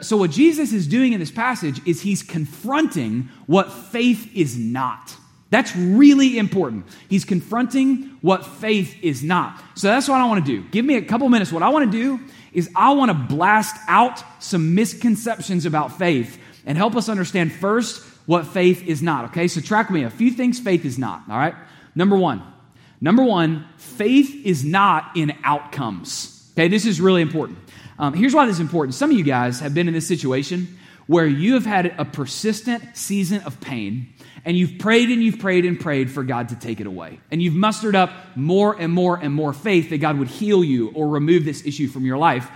So, 0.01 0.17
what 0.17 0.31
Jesus 0.31 0.73
is 0.73 0.87
doing 0.87 1.13
in 1.13 1.19
this 1.19 1.31
passage 1.31 1.85
is 1.85 2.01
he's 2.01 2.23
confronting 2.23 3.29
what 3.45 3.71
faith 3.71 4.35
is 4.35 4.57
not. 4.57 5.15
That's 5.53 5.75
really 5.75 6.39
important. 6.39 6.87
He's 7.09 7.25
confronting 7.25 8.17
what 8.21 8.43
faith 8.43 8.97
is 9.03 9.21
not. 9.21 9.61
So 9.75 9.87
that's 9.87 10.07
what 10.07 10.19
I 10.19 10.25
want 10.25 10.43
to 10.43 10.51
do. 10.51 10.67
Give 10.69 10.83
me 10.83 10.95
a 10.95 11.01
couple 11.03 11.29
minutes. 11.29 11.51
What 11.51 11.61
I 11.61 11.69
want 11.69 11.91
to 11.91 11.95
do 11.95 12.19
is 12.53 12.71
I 12.75 12.91
want 12.93 13.09
to 13.09 13.35
blast 13.35 13.75
out 13.87 14.23
some 14.41 14.73
misconceptions 14.73 15.67
about 15.67 15.95
faith 15.95 16.39
and 16.65 16.75
help 16.75 16.95
us 16.95 17.07
understand 17.07 17.51
first 17.51 18.03
what 18.25 18.47
faith 18.47 18.83
is 18.85 19.01
not. 19.01 19.25
Okay, 19.25 19.47
so 19.47 19.61
track 19.61 19.89
me 19.89 20.03
a 20.03 20.09
few 20.09 20.31
things 20.31 20.59
faith 20.59 20.85
is 20.85 20.97
not. 20.97 21.23
All 21.29 21.37
right, 21.37 21.55
number 21.95 22.15
one. 22.15 22.41
Number 23.01 23.23
one, 23.23 23.67
faith 23.75 24.45
is 24.45 24.63
not 24.63 25.17
in 25.17 25.33
outcomes. 25.43 26.49
Okay, 26.53 26.69
this 26.69 26.85
is 26.85 27.01
really 27.01 27.21
important. 27.21 27.59
Um, 27.99 28.13
here's 28.13 28.33
why 28.33 28.45
this 28.45 28.55
is 28.55 28.61
important. 28.61 28.95
Some 28.95 29.11
of 29.11 29.17
you 29.17 29.25
guys 29.25 29.59
have 29.59 29.73
been 29.73 29.89
in 29.89 29.93
this 29.93 30.07
situation 30.07 30.77
where 31.07 31.25
you 31.25 31.55
have 31.55 31.65
had 31.65 31.93
a 31.97 32.05
persistent 32.05 32.95
season 32.95 33.41
of 33.43 33.59
pain 33.59 34.13
and 34.45 34.57
you've 34.57 34.79
prayed 34.79 35.09
and 35.09 35.21
you've 35.21 35.39
prayed 35.39 35.65
and 35.65 35.79
prayed 35.79 36.11
for 36.11 36.23
God 36.23 36.49
to 36.49 36.55
take 36.55 36.79
it 36.79 36.87
away. 36.87 37.19
And 37.31 37.41
you've 37.41 37.53
mustered 37.53 37.95
up 37.95 38.11
more 38.35 38.73
and 38.79 38.93
more 38.93 39.17
and 39.17 39.33
more 39.33 39.53
faith 39.53 39.89
that 39.89 39.99
God 39.99 40.17
would 40.17 40.27
heal 40.27 40.63
you 40.63 40.89
or 40.89 41.07
remove 41.07 41.45
this 41.45 41.65
issue 41.65 41.87
from 41.87 42.05
your 42.05 42.17
life. 42.17 42.49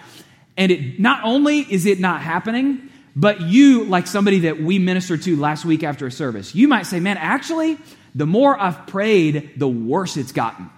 And 0.55 0.71
it 0.71 0.99
not 0.99 1.23
only 1.23 1.59
is 1.59 1.85
it 1.85 1.99
not 1.99 2.21
happening, 2.21 2.86
but 3.17 3.41
you, 3.41 3.85
like 3.85 4.05
somebody 4.05 4.41
that 4.41 4.61
we 4.61 4.77
ministered 4.77 5.23
to 5.23 5.35
last 5.35 5.65
week 5.65 5.83
after 5.83 6.05
a 6.05 6.11
service, 6.11 6.53
you 6.53 6.67
might 6.67 6.83
say, 6.83 6.99
Man, 6.99 7.17
actually, 7.17 7.79
the 8.13 8.27
more 8.27 8.57
I've 8.57 8.85
prayed, 8.85 9.53
the 9.57 9.67
worse 9.67 10.17
it's 10.17 10.31
gotten. 10.31 10.69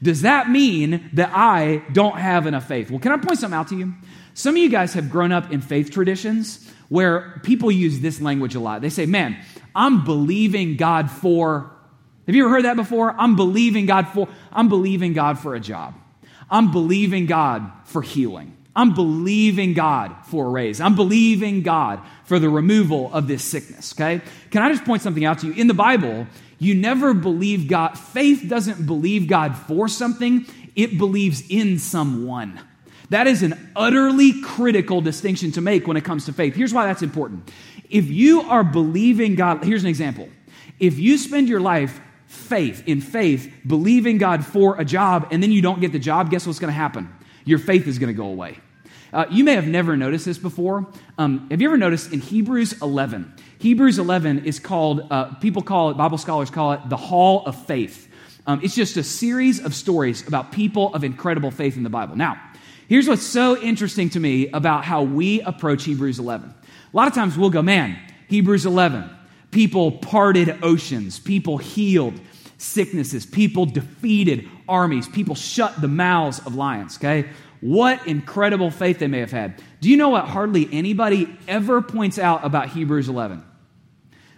Does 0.00 0.22
that 0.22 0.48
mean 0.48 1.10
that 1.14 1.32
I 1.34 1.82
don't 1.92 2.16
have 2.16 2.46
enough 2.46 2.68
faith? 2.68 2.88
Well, 2.88 3.00
can 3.00 3.10
I 3.10 3.16
point 3.16 3.40
something 3.40 3.58
out 3.58 3.68
to 3.68 3.76
you? 3.76 3.94
Some 4.34 4.54
of 4.54 4.58
you 4.58 4.68
guys 4.68 4.94
have 4.94 5.10
grown 5.10 5.32
up 5.32 5.52
in 5.52 5.60
faith 5.60 5.90
traditions 5.90 6.70
where 6.88 7.40
people 7.42 7.72
use 7.72 7.98
this 7.98 8.20
language 8.20 8.54
a 8.54 8.60
lot. 8.60 8.80
They 8.80 8.88
say, 8.88 9.06
Man, 9.06 9.36
I'm 9.74 10.04
believing 10.04 10.76
God 10.76 11.10
for. 11.10 11.68
Have 12.28 12.36
you 12.36 12.44
ever 12.44 12.54
heard 12.54 12.64
that 12.64 12.76
before? 12.76 13.12
I'm 13.18 13.34
believing 13.34 13.86
God 13.86 14.06
for. 14.06 14.28
I'm 14.52 14.68
believing 14.68 15.14
God 15.14 15.40
for 15.40 15.56
a 15.56 15.60
job. 15.60 15.94
I'm 16.48 16.70
believing 16.70 17.26
God 17.26 17.72
for 17.86 18.02
healing. 18.02 18.56
I'm 18.74 18.94
believing 18.94 19.74
God 19.74 20.14
for 20.26 20.46
a 20.46 20.48
raise. 20.48 20.80
I'm 20.80 20.96
believing 20.96 21.62
God 21.62 22.00
for 22.24 22.38
the 22.38 22.48
removal 22.48 23.12
of 23.12 23.28
this 23.28 23.44
sickness, 23.44 23.92
okay? 23.92 24.22
Can 24.50 24.62
I 24.62 24.70
just 24.70 24.84
point 24.84 25.02
something 25.02 25.24
out 25.24 25.40
to 25.40 25.48
you? 25.48 25.52
In 25.52 25.66
the 25.66 25.74
Bible, 25.74 26.26
you 26.58 26.74
never 26.74 27.12
believe 27.12 27.68
God. 27.68 27.98
Faith 27.98 28.44
doesn't 28.48 28.86
believe 28.86 29.28
God 29.28 29.56
for 29.56 29.88
something, 29.88 30.46
it 30.74 30.96
believes 30.96 31.42
in 31.50 31.78
someone. 31.78 32.60
That 33.10 33.26
is 33.26 33.42
an 33.42 33.72
utterly 33.76 34.40
critical 34.40 35.02
distinction 35.02 35.52
to 35.52 35.60
make 35.60 35.86
when 35.86 35.98
it 35.98 36.04
comes 36.04 36.24
to 36.26 36.32
faith. 36.32 36.54
Here's 36.54 36.72
why 36.72 36.86
that's 36.86 37.02
important. 37.02 37.50
If 37.90 38.10
you 38.10 38.40
are 38.40 38.64
believing 38.64 39.34
God, 39.34 39.64
here's 39.64 39.82
an 39.82 39.90
example. 39.90 40.30
If 40.80 40.98
you 40.98 41.18
spend 41.18 41.46
your 41.46 41.60
life 41.60 42.00
faith, 42.26 42.82
in 42.86 43.02
faith, 43.02 43.52
believing 43.66 44.16
God 44.16 44.46
for 44.46 44.80
a 44.80 44.84
job, 44.84 45.28
and 45.30 45.42
then 45.42 45.52
you 45.52 45.60
don't 45.60 45.80
get 45.80 45.92
the 45.92 45.98
job, 45.98 46.30
guess 46.30 46.46
what's 46.46 46.58
going 46.58 46.72
to 46.72 46.78
happen? 46.78 47.14
Your 47.44 47.58
faith 47.58 47.86
is 47.86 47.98
going 47.98 48.08
to 48.08 48.16
go 48.16 48.26
away. 48.26 48.58
Uh, 49.12 49.26
you 49.30 49.44
may 49.44 49.54
have 49.54 49.66
never 49.66 49.96
noticed 49.96 50.24
this 50.24 50.38
before. 50.38 50.86
Um, 51.18 51.48
have 51.50 51.60
you 51.60 51.68
ever 51.68 51.76
noticed 51.76 52.12
in 52.12 52.20
Hebrews 52.20 52.80
11? 52.80 53.32
Hebrews 53.58 53.98
11 53.98 54.44
is 54.46 54.58
called, 54.58 55.06
uh, 55.10 55.34
people 55.34 55.62
call 55.62 55.90
it, 55.90 55.96
Bible 55.96 56.18
scholars 56.18 56.50
call 56.50 56.72
it 56.72 56.88
the 56.88 56.96
Hall 56.96 57.44
of 57.44 57.66
Faith. 57.66 58.08
Um, 58.46 58.60
it's 58.62 58.74
just 58.74 58.96
a 58.96 59.02
series 59.02 59.62
of 59.64 59.74
stories 59.74 60.26
about 60.26 60.50
people 60.50 60.94
of 60.94 61.04
incredible 61.04 61.50
faith 61.50 61.76
in 61.76 61.82
the 61.82 61.90
Bible. 61.90 62.16
Now, 62.16 62.40
Here's 62.92 63.08
what's 63.08 63.22
so 63.22 63.56
interesting 63.56 64.10
to 64.10 64.20
me 64.20 64.48
about 64.48 64.84
how 64.84 65.02
we 65.02 65.40
approach 65.40 65.84
Hebrews 65.84 66.18
11. 66.18 66.52
A 66.52 66.96
lot 66.96 67.08
of 67.08 67.14
times 67.14 67.38
we'll 67.38 67.48
go, 67.48 67.62
man, 67.62 67.98
Hebrews 68.28 68.66
11, 68.66 69.08
people 69.50 69.92
parted 69.92 70.62
oceans, 70.62 71.18
people 71.18 71.56
healed 71.56 72.20
sicknesses, 72.58 73.24
people 73.24 73.64
defeated 73.64 74.46
armies, 74.72 75.06
people 75.06 75.34
shut 75.34 75.80
the 75.80 75.88
mouths 75.88 76.40
of 76.40 76.54
lions, 76.54 76.96
okay? 76.96 77.28
What 77.60 78.08
incredible 78.08 78.70
faith 78.70 78.98
they 78.98 79.06
may 79.06 79.20
have 79.20 79.30
had. 79.30 79.62
Do 79.80 79.88
you 79.88 79.96
know 79.96 80.08
what 80.08 80.24
hardly 80.24 80.68
anybody 80.72 81.28
ever 81.46 81.80
points 81.82 82.18
out 82.18 82.44
about 82.44 82.70
Hebrews 82.70 83.08
11? 83.08 83.44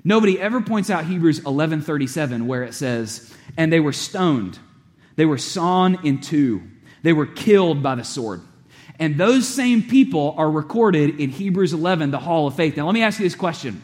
Nobody 0.04 0.38
ever 0.38 0.60
points 0.60 0.90
out 0.90 1.06
Hebrews 1.06 1.40
11:37 1.40 2.46
where 2.46 2.62
it 2.64 2.74
says, 2.74 3.32
"And 3.56 3.72
they 3.72 3.80
were 3.80 3.94
stoned. 3.94 4.58
They 5.16 5.24
were 5.24 5.38
sawn 5.38 5.98
in 6.02 6.20
two. 6.20 6.62
They 7.02 7.14
were 7.14 7.26
killed 7.26 7.82
by 7.82 7.94
the 7.94 8.04
sword. 8.04 8.42
And 8.98 9.16
those 9.16 9.48
same 9.48 9.82
people 9.82 10.34
are 10.36 10.50
recorded 10.50 11.20
in 11.20 11.30
Hebrews 11.30 11.72
11, 11.72 12.10
the 12.10 12.18
hall 12.18 12.46
of 12.46 12.54
faith. 12.54 12.76
Now, 12.76 12.86
let 12.86 12.94
me 12.94 13.02
ask 13.02 13.18
you 13.18 13.24
this 13.24 13.34
question 13.34 13.82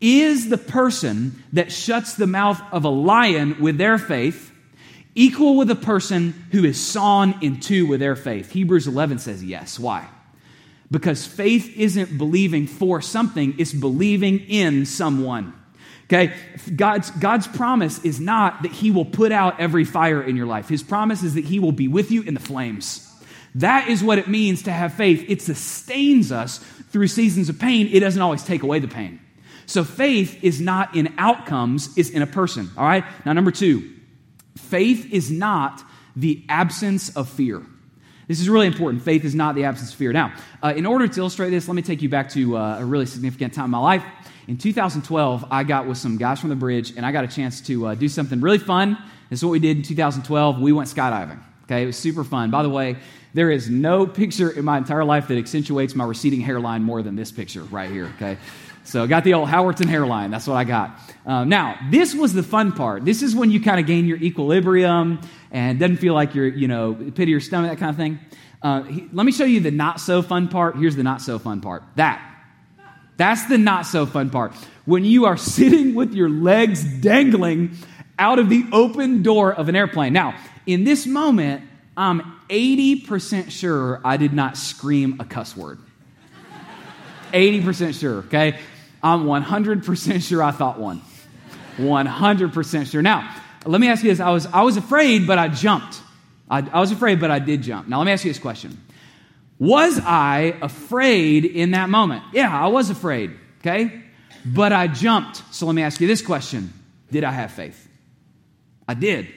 Is 0.00 0.48
the 0.48 0.58
person 0.58 1.42
that 1.52 1.72
shuts 1.72 2.14
the 2.14 2.26
mouth 2.26 2.60
of 2.70 2.84
a 2.84 2.88
lion 2.88 3.56
with 3.60 3.78
their 3.78 3.98
faith 3.98 4.47
equal 5.18 5.56
with 5.56 5.70
a 5.70 5.76
person 5.76 6.46
who 6.52 6.64
is 6.64 6.80
sawn 6.80 7.34
in 7.42 7.60
two 7.60 7.86
with 7.86 8.00
their 8.00 8.16
faith? 8.16 8.52
Hebrews 8.52 8.86
11 8.86 9.18
says 9.18 9.44
yes. 9.44 9.78
Why? 9.78 10.08
Because 10.90 11.26
faith 11.26 11.76
isn't 11.76 12.16
believing 12.16 12.66
for 12.66 13.02
something, 13.02 13.54
it's 13.58 13.72
believing 13.72 14.40
in 14.40 14.86
someone. 14.86 15.52
Okay? 16.04 16.34
God's, 16.74 17.10
God's 17.10 17.46
promise 17.46 18.02
is 18.04 18.18
not 18.18 18.62
that 18.62 18.72
He 18.72 18.90
will 18.90 19.04
put 19.04 19.32
out 19.32 19.60
every 19.60 19.84
fire 19.84 20.22
in 20.22 20.36
your 20.36 20.46
life. 20.46 20.68
His 20.68 20.82
promise 20.82 21.22
is 21.22 21.34
that 21.34 21.44
He 21.44 21.58
will 21.58 21.72
be 21.72 21.88
with 21.88 22.10
you 22.10 22.22
in 22.22 22.32
the 22.32 22.40
flames. 22.40 23.04
That 23.56 23.88
is 23.88 24.02
what 24.02 24.18
it 24.18 24.28
means 24.28 24.62
to 24.62 24.72
have 24.72 24.94
faith. 24.94 25.24
It 25.28 25.42
sustains 25.42 26.32
us 26.32 26.58
through 26.90 27.08
seasons 27.08 27.48
of 27.48 27.58
pain, 27.58 27.88
it 27.92 28.00
doesn't 28.00 28.22
always 28.22 28.42
take 28.42 28.62
away 28.62 28.78
the 28.78 28.88
pain. 28.88 29.20
So 29.66 29.84
faith 29.84 30.42
is 30.42 30.60
not 30.60 30.96
in 30.96 31.12
outcomes, 31.18 31.96
it's 31.98 32.08
in 32.08 32.22
a 32.22 32.26
person. 32.26 32.70
All 32.78 32.84
right? 32.84 33.04
Now, 33.26 33.34
number 33.34 33.50
two, 33.50 33.97
faith 34.58 35.12
is 35.12 35.30
not 35.30 35.82
the 36.16 36.44
absence 36.48 37.16
of 37.16 37.28
fear. 37.28 37.62
This 38.26 38.40
is 38.40 38.48
really 38.48 38.66
important. 38.66 39.02
Faith 39.02 39.24
is 39.24 39.34
not 39.34 39.54
the 39.54 39.64
absence 39.64 39.90
of 39.90 39.96
fear. 39.96 40.12
Now, 40.12 40.34
uh, 40.62 40.74
in 40.76 40.84
order 40.84 41.08
to 41.08 41.20
illustrate 41.20 41.50
this, 41.50 41.66
let 41.66 41.74
me 41.74 41.82
take 41.82 42.02
you 42.02 42.10
back 42.10 42.28
to 42.30 42.58
uh, 42.58 42.78
a 42.78 42.84
really 42.84 43.06
significant 43.06 43.54
time 43.54 43.66
in 43.66 43.70
my 43.70 43.78
life. 43.78 44.04
In 44.46 44.58
2012, 44.58 45.46
I 45.50 45.64
got 45.64 45.86
with 45.86 45.96
some 45.96 46.18
guys 46.18 46.40
from 46.40 46.50
the 46.50 46.56
bridge, 46.56 46.94
and 46.96 47.06
I 47.06 47.12
got 47.12 47.24
a 47.24 47.28
chance 47.28 47.60
to 47.62 47.86
uh, 47.86 47.94
do 47.94 48.08
something 48.08 48.40
really 48.40 48.58
fun. 48.58 48.98
This 49.30 49.40
is 49.40 49.44
what 49.44 49.52
we 49.52 49.58
did 49.58 49.78
in 49.78 49.82
2012. 49.82 50.60
We 50.60 50.72
went 50.72 50.88
skydiving. 50.88 51.40
Okay, 51.64 51.82
it 51.82 51.86
was 51.86 51.96
super 51.96 52.24
fun. 52.24 52.50
By 52.50 52.62
the 52.62 52.70
way, 52.70 52.96
there 53.34 53.50
is 53.50 53.68
no 53.68 54.06
picture 54.06 54.50
in 54.50 54.64
my 54.64 54.78
entire 54.78 55.04
life 55.04 55.28
that 55.28 55.36
accentuates 55.36 55.94
my 55.94 56.04
receding 56.04 56.40
hairline 56.40 56.82
more 56.82 57.02
than 57.02 57.14
this 57.14 57.30
picture 57.30 57.62
right 57.64 57.90
here. 57.90 58.12
Okay, 58.16 58.38
so 58.88 59.06
got 59.06 59.22
the 59.22 59.34
old 59.34 59.50
Howerton 59.50 59.86
hairline. 59.86 60.30
That's 60.30 60.46
what 60.46 60.54
I 60.54 60.64
got. 60.64 60.98
Um, 61.26 61.50
now, 61.50 61.78
this 61.90 62.14
was 62.14 62.32
the 62.32 62.42
fun 62.42 62.72
part. 62.72 63.04
This 63.04 63.22
is 63.22 63.36
when 63.36 63.50
you 63.50 63.60
kind 63.60 63.78
of 63.78 63.86
gain 63.86 64.06
your 64.06 64.16
equilibrium 64.16 65.20
and 65.50 65.78
doesn't 65.78 65.98
feel 65.98 66.14
like 66.14 66.34
you're, 66.34 66.48
you 66.48 66.68
know, 66.68 66.94
pit 66.94 67.20
of 67.20 67.28
your 67.28 67.40
stomach, 67.40 67.70
that 67.70 67.78
kind 67.78 67.90
of 67.90 67.96
thing. 67.96 68.18
Uh, 68.62 68.84
he, 68.84 69.06
let 69.12 69.26
me 69.26 69.32
show 69.32 69.44
you 69.44 69.60
the 69.60 69.70
not 69.70 70.00
so 70.00 70.22
fun 70.22 70.48
part. 70.48 70.76
Here's 70.76 70.96
the 70.96 71.02
not 71.02 71.20
so 71.20 71.38
fun 71.38 71.60
part. 71.60 71.82
That 71.96 72.24
that's 73.18 73.44
the 73.46 73.58
not 73.58 73.84
so 73.84 74.06
fun 74.06 74.30
part. 74.30 74.54
When 74.86 75.04
you 75.04 75.26
are 75.26 75.36
sitting 75.56 75.94
with 75.94 76.14
your 76.14 76.30
legs 76.30 76.82
dangling 76.82 77.76
out 78.18 78.38
of 78.38 78.48
the 78.48 78.64
open 78.72 79.22
door 79.22 79.52
of 79.52 79.68
an 79.68 79.76
airplane. 79.76 80.14
Now, 80.14 80.34
in 80.64 80.84
this 80.84 81.06
moment, 81.06 81.62
I'm 81.94 82.40
80% 82.48 83.50
sure 83.50 84.00
I 84.02 84.16
did 84.16 84.32
not 84.32 84.56
scream 84.56 85.16
a 85.20 85.26
cuss 85.26 85.54
word. 85.54 85.78
80% 87.32 88.00
sure, 88.00 88.18
okay? 88.20 88.58
I'm 89.02 89.24
100% 89.24 90.22
sure 90.22 90.42
I 90.42 90.50
thought 90.50 90.78
one. 90.78 91.02
100% 91.76 92.90
sure. 92.90 93.02
Now, 93.02 93.34
let 93.64 93.80
me 93.80 93.88
ask 93.88 94.02
you 94.02 94.10
this. 94.10 94.20
I 94.20 94.30
was, 94.30 94.46
I 94.46 94.62
was 94.62 94.76
afraid, 94.76 95.26
but 95.26 95.38
I 95.38 95.48
jumped. 95.48 96.00
I, 96.50 96.68
I 96.72 96.80
was 96.80 96.90
afraid, 96.90 97.20
but 97.20 97.30
I 97.30 97.38
did 97.38 97.62
jump. 97.62 97.88
Now, 97.88 97.98
let 97.98 98.06
me 98.06 98.12
ask 98.12 98.24
you 98.24 98.30
this 98.30 98.40
question 98.40 98.78
was 99.58 99.98
I 99.98 100.56
afraid 100.62 101.44
in 101.44 101.72
that 101.72 101.90
moment? 101.90 102.22
Yeah, 102.32 102.56
I 102.56 102.68
was 102.68 102.90
afraid, 102.90 103.32
okay? 103.60 104.04
But 104.44 104.72
I 104.72 104.86
jumped. 104.86 105.42
So 105.52 105.66
let 105.66 105.74
me 105.74 105.82
ask 105.82 106.00
you 106.00 106.06
this 106.06 106.22
question 106.22 106.72
Did 107.10 107.24
I 107.24 107.32
have 107.32 107.50
faith? 107.52 107.88
I 108.86 108.94
did. 108.94 109.28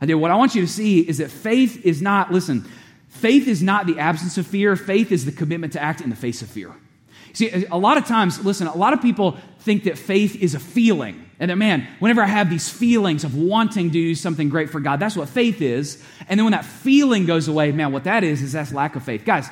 I 0.00 0.06
did. 0.06 0.14
What 0.14 0.30
I 0.30 0.36
want 0.36 0.54
you 0.54 0.62
to 0.62 0.68
see 0.68 1.00
is 1.00 1.18
that 1.18 1.30
faith 1.30 1.84
is 1.84 2.00
not, 2.00 2.32
listen, 2.32 2.66
faith 3.08 3.46
is 3.46 3.62
not 3.62 3.86
the 3.86 3.98
absence 3.98 4.38
of 4.38 4.46
fear, 4.46 4.74
faith 4.76 5.12
is 5.12 5.26
the 5.26 5.32
commitment 5.32 5.74
to 5.74 5.82
act 5.82 6.00
in 6.00 6.08
the 6.08 6.16
face 6.16 6.40
of 6.40 6.48
fear. 6.48 6.74
See, 7.32 7.66
a 7.70 7.78
lot 7.78 7.96
of 7.96 8.06
times, 8.06 8.44
listen, 8.44 8.66
a 8.66 8.76
lot 8.76 8.92
of 8.92 9.02
people 9.02 9.38
think 9.60 9.84
that 9.84 9.98
faith 9.98 10.36
is 10.36 10.54
a 10.54 10.60
feeling. 10.60 11.26
And 11.38 11.50
that, 11.50 11.56
man, 11.56 11.88
whenever 12.00 12.22
I 12.22 12.26
have 12.26 12.50
these 12.50 12.68
feelings 12.68 13.24
of 13.24 13.34
wanting 13.34 13.88
to 13.88 13.92
do 13.92 14.14
something 14.14 14.48
great 14.48 14.70
for 14.70 14.80
God, 14.80 15.00
that's 15.00 15.16
what 15.16 15.28
faith 15.28 15.62
is. 15.62 16.02
And 16.28 16.38
then 16.38 16.44
when 16.44 16.52
that 16.52 16.64
feeling 16.64 17.24
goes 17.24 17.48
away, 17.48 17.72
man, 17.72 17.92
what 17.92 18.04
that 18.04 18.24
is, 18.24 18.42
is 18.42 18.52
that's 18.52 18.72
lack 18.72 18.96
of 18.96 19.02
faith. 19.02 19.24
Guys, 19.24 19.48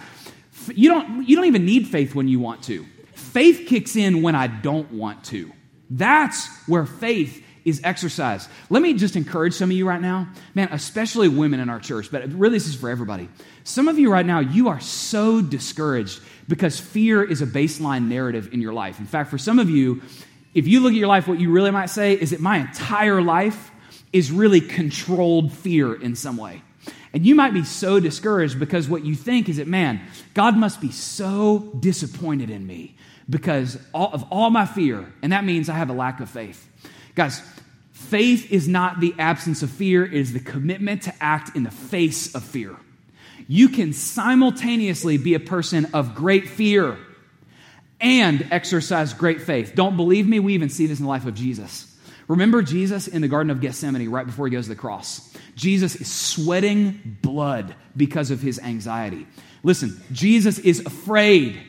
you 0.74 0.90
don't, 0.90 1.26
you 1.26 1.36
don't 1.36 1.46
even 1.46 1.64
need 1.64 1.88
faith 1.88 2.14
when 2.14 2.28
you 2.28 2.40
want 2.40 2.62
to. 2.64 2.84
Faith 3.14 3.66
kicks 3.66 3.96
in 3.96 4.22
when 4.22 4.34
I 4.34 4.48
don't 4.48 4.92
want 4.92 5.24
to. 5.24 5.52
That's 5.90 6.46
where 6.66 6.84
faith 6.84 7.42
is 7.64 7.80
exercise. 7.84 8.48
Let 8.70 8.82
me 8.82 8.94
just 8.94 9.16
encourage 9.16 9.54
some 9.54 9.70
of 9.70 9.76
you 9.76 9.86
right 9.86 10.00
now, 10.00 10.28
man, 10.54 10.68
especially 10.72 11.28
women 11.28 11.60
in 11.60 11.68
our 11.68 11.80
church, 11.80 12.10
but 12.10 12.28
really 12.32 12.56
this 12.56 12.68
is 12.68 12.74
for 12.74 12.90
everybody. 12.90 13.28
Some 13.64 13.88
of 13.88 13.98
you 13.98 14.10
right 14.10 14.26
now, 14.26 14.40
you 14.40 14.68
are 14.68 14.80
so 14.80 15.42
discouraged 15.42 16.20
because 16.48 16.80
fear 16.80 17.22
is 17.22 17.42
a 17.42 17.46
baseline 17.46 18.08
narrative 18.08 18.52
in 18.52 18.60
your 18.60 18.72
life. 18.72 18.98
In 18.98 19.06
fact, 19.06 19.30
for 19.30 19.38
some 19.38 19.58
of 19.58 19.68
you, 19.68 20.02
if 20.54 20.66
you 20.66 20.80
look 20.80 20.92
at 20.92 20.98
your 20.98 21.08
life, 21.08 21.28
what 21.28 21.38
you 21.38 21.50
really 21.50 21.70
might 21.70 21.90
say 21.90 22.14
is 22.14 22.30
that 22.30 22.40
my 22.40 22.58
entire 22.58 23.20
life 23.20 23.70
is 24.12 24.32
really 24.32 24.60
controlled 24.60 25.52
fear 25.52 25.94
in 25.94 26.16
some 26.16 26.36
way. 26.36 26.62
And 27.12 27.24
you 27.24 27.34
might 27.34 27.54
be 27.54 27.64
so 27.64 28.00
discouraged 28.00 28.58
because 28.58 28.88
what 28.88 29.04
you 29.04 29.14
think 29.14 29.48
is 29.48 29.56
that, 29.56 29.66
man, 29.66 30.00
God 30.34 30.56
must 30.56 30.80
be 30.80 30.90
so 30.90 31.70
disappointed 31.80 32.50
in 32.50 32.66
me 32.66 32.96
because 33.30 33.76
of 33.94 34.24
all 34.30 34.50
my 34.50 34.66
fear, 34.66 35.12
and 35.22 35.32
that 35.32 35.44
means 35.44 35.68
I 35.68 35.74
have 35.74 35.90
a 35.90 35.94
lack 35.94 36.20
of 36.20 36.30
faith. 36.30 36.66
Guys, 37.18 37.42
faith 37.90 38.52
is 38.52 38.68
not 38.68 39.00
the 39.00 39.12
absence 39.18 39.64
of 39.64 39.70
fear, 39.70 40.04
it 40.04 40.14
is 40.14 40.32
the 40.32 40.38
commitment 40.38 41.02
to 41.02 41.12
act 41.20 41.56
in 41.56 41.64
the 41.64 41.70
face 41.72 42.32
of 42.32 42.44
fear. 42.44 42.76
You 43.48 43.70
can 43.70 43.92
simultaneously 43.92 45.18
be 45.18 45.34
a 45.34 45.40
person 45.40 45.88
of 45.94 46.14
great 46.14 46.48
fear 46.48 46.96
and 48.00 48.46
exercise 48.52 49.14
great 49.14 49.42
faith. 49.42 49.72
Don't 49.74 49.96
believe 49.96 50.28
me? 50.28 50.38
We 50.38 50.54
even 50.54 50.68
see 50.68 50.86
this 50.86 51.00
in 51.00 51.06
the 51.06 51.10
life 51.10 51.26
of 51.26 51.34
Jesus. 51.34 51.92
Remember 52.28 52.62
Jesus 52.62 53.08
in 53.08 53.20
the 53.20 53.26
Garden 53.26 53.50
of 53.50 53.60
Gethsemane 53.60 54.08
right 54.08 54.24
before 54.24 54.46
he 54.46 54.52
goes 54.52 54.66
to 54.66 54.68
the 54.68 54.76
cross? 54.76 55.36
Jesus 55.56 55.96
is 55.96 56.08
sweating 56.08 57.18
blood 57.20 57.74
because 57.96 58.30
of 58.30 58.40
his 58.40 58.60
anxiety. 58.60 59.26
Listen, 59.64 60.00
Jesus 60.12 60.60
is 60.60 60.86
afraid. 60.86 61.60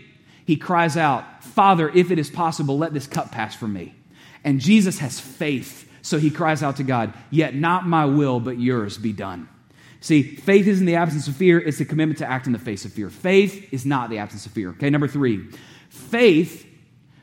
He 0.46 0.58
cries 0.58 0.96
out, 0.96 1.44
Father, 1.44 1.90
if 1.90 2.12
it 2.12 2.20
is 2.20 2.30
possible, 2.30 2.78
let 2.78 2.94
this 2.94 3.08
cup 3.08 3.32
pass 3.32 3.56
from 3.56 3.74
me. 3.74 3.96
And 4.44 4.60
Jesus 4.60 5.00
has 5.00 5.20
faith 5.20 5.90
So 6.02 6.18
he 6.18 6.30
cries 6.30 6.64
out 6.64 6.78
to 6.78 6.84
God, 6.84 7.14
Yet 7.30 7.56
not 7.56 7.86
my 7.86 8.06
will, 8.06 8.40
but 8.40 8.60
yours 8.60 8.98
be 8.98 9.14
done. 9.14 9.50
See, 10.02 10.24
faith 10.24 10.66
isn't 10.66 10.86
the 10.86 10.96
absence 10.96 11.28
of 11.28 11.36
fear, 11.36 11.60
it's 11.60 11.78
the 11.78 11.86
commitment 11.86 12.20
to 12.20 12.26
act 12.26 12.48
in 12.48 12.54
the 12.54 12.60
face 12.60 12.86
of 12.86 12.94
fear. 12.94 13.10
Faith 13.10 13.74
is 13.74 13.86
not 13.86 14.10
the 14.10 14.20
absence 14.20 14.46
of 14.46 14.54
fear. 14.54 14.70
Okay, 14.72 14.90
number 14.90 15.08
three. 15.08 15.50
Faith, 15.90 16.66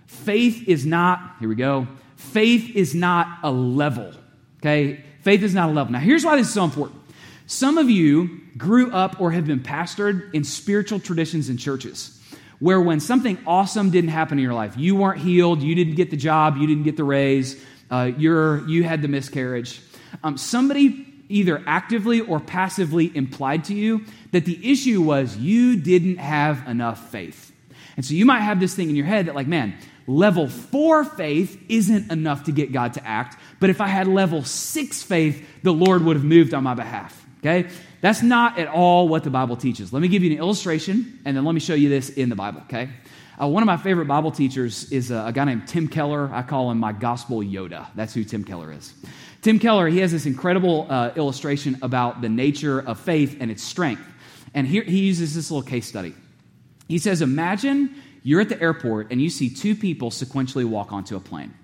faith 0.07 0.69
is 0.69 0.85
not, 0.85 1.37
here 1.41 1.49
we 1.49 1.55
go, 1.55 1.89
faith 2.17 2.77
is 2.77 2.95
not 2.95 3.39
a 3.43 3.51
level. 3.51 4.13
Okay? 4.61 5.03
Faith 5.23 5.43
is 5.43 5.55
not 5.55 5.71
a 5.71 5.73
level. 5.73 5.93
Now, 5.93 6.01
here's 6.01 6.25
why 6.25 6.37
this 6.37 6.49
is 6.49 6.55
so 6.55 6.65
important. 6.65 7.01
Some 7.47 7.79
of 7.79 7.89
you 7.89 8.41
grew 8.59 8.91
up 8.93 9.21
or 9.21 9.31
have 9.31 9.47
been 9.47 9.61
pastored 9.61 10.35
in 10.35 10.45
spiritual 10.45 11.01
traditions 11.01 11.49
and 11.49 11.59
churches 11.59 12.16
where 12.59 12.81
when 12.81 13.01
something 13.01 13.39
awesome 13.47 13.91
didn't 13.91 14.11
happen 14.11 14.39
in 14.39 14.45
your 14.45 14.55
life, 14.55 14.77
you 14.77 14.97
weren't 14.97 15.21
healed, 15.21 15.63
you 15.63 15.75
didn't 15.75 15.95
get 15.95 16.11
the 16.11 16.17
job, 16.17 16.57
you 16.57 16.67
didn't 16.67 16.85
get 16.85 16.97
the 16.97 17.05
raise, 17.05 17.63
uh, 17.91 18.11
you're, 18.17 18.67
you 18.69 18.85
had 18.85 19.03
the 19.03 19.09
miscarriage. 19.09 19.81
Um, 20.25 20.37
somebody 20.39 21.07
either 21.29 21.63
actively 21.67 22.21
or 22.21 22.41
passively 22.41 23.15
implied 23.15 23.65
to 23.65 23.75
you 23.75 24.05
that 24.33 24.45
the 24.45 24.71
issue 24.71 25.03
was 25.03 25.37
you 25.37 25.77
didn't 25.77 26.19
have 26.19 26.67
enough 26.69 27.11
faith. 27.11 27.53
And 27.97 28.05
so 28.05 28.15
you 28.15 28.27
might 28.27 28.41
have 28.41 28.61
this 28.61 28.75
thing 28.75 28.91
in 28.91 28.97
your 28.97 29.07
head 29.07 29.27
that, 29.27 29.35
like, 29.35 29.47
man, 29.47 29.75
level 30.07 30.49
four 30.49 31.05
faith 31.05 31.61
isn't 31.69 32.13
enough 32.13 32.45
to 32.45 32.53
get 32.53 32.73
God 32.73 32.95
to 32.95 33.07
act, 33.07 33.39
but 33.59 33.71
if 33.71 33.81
I 33.81 33.87
had 33.87 34.07
level 34.07 34.45
six 34.45 35.03
faith, 35.03 35.47
the 35.63 35.73
Lord 35.73 36.03
would 36.05 36.17
have 36.17 36.25
moved 36.25 36.55
on 36.55 36.63
my 36.63 36.75
behalf. 36.75 37.27
Okay? 37.39 37.69
That's 38.07 38.23
not 38.23 38.57
at 38.57 38.69
all 38.69 39.09
what 39.09 39.25
the 39.25 39.31
Bible 39.31 39.57
teaches. 39.57 39.93
Let 39.93 40.01
me 40.01 40.07
give 40.07 40.23
you 40.23 40.31
an 40.31 40.39
illustration, 40.39 41.19
and 41.25 41.37
then 41.37 41.45
let 41.45 41.57
me 41.57 41.61
show 41.61 41.75
you 41.75 41.89
this 41.89 42.09
in 42.09 42.29
the 42.29 42.37
Bible, 42.37 42.61
okay? 42.67 42.89
Uh, 43.37 43.49
one 43.49 43.65
of 43.65 43.67
my 43.67 43.77
favorite 43.77 44.07
Bible 44.07 44.31
teachers 44.31 44.93
is 44.93 45.11
a, 45.11 45.25
a, 45.27 45.33
guy 45.33 45.43
named 45.43 45.67
Tim 45.67 45.89
Keller. 45.89 46.31
I 46.33 46.43
call 46.43 46.71
him 46.71 46.79
my 46.79 46.93
gospel 46.93 47.39
Yoda. 47.41 47.89
That's 47.97 48.15
who 48.15 48.23
Tim 48.23 48.45
Keller 48.45 48.71
is. 48.71 48.95
Tim 49.43 49.59
Keller, 49.59 49.89
he 49.89 49.99
has 49.99 50.13
this 50.13 50.25
incredible 50.25 50.87
uh, 50.89 51.15
illustration 51.17 51.79
about 51.83 52.21
the 52.21 52.29
nature 52.29 52.79
of 52.79 53.01
faith 53.01 53.39
and 53.41 53.51
its 53.51 53.65
strength. 53.65 54.05
And 54.55 54.69
here 54.69 54.85
he 54.85 55.01
uses 55.01 55.35
this 55.35 55.51
little 55.51 55.69
case 55.69 55.89
study. 55.89 56.15
He 56.87 56.99
says, 56.99 57.23
Imagine 57.23 57.93
you're 58.23 58.41
at 58.41 58.49
the 58.49 58.63
airport 58.63 59.11
and 59.11 59.21
you 59.21 59.31
see 59.31 59.51
two 59.51 59.75
people 59.75 60.11
sequentially 60.11 60.65
walk 60.65 60.93
onto 60.93 61.17
a 61.17 61.21
plane. 61.21 61.55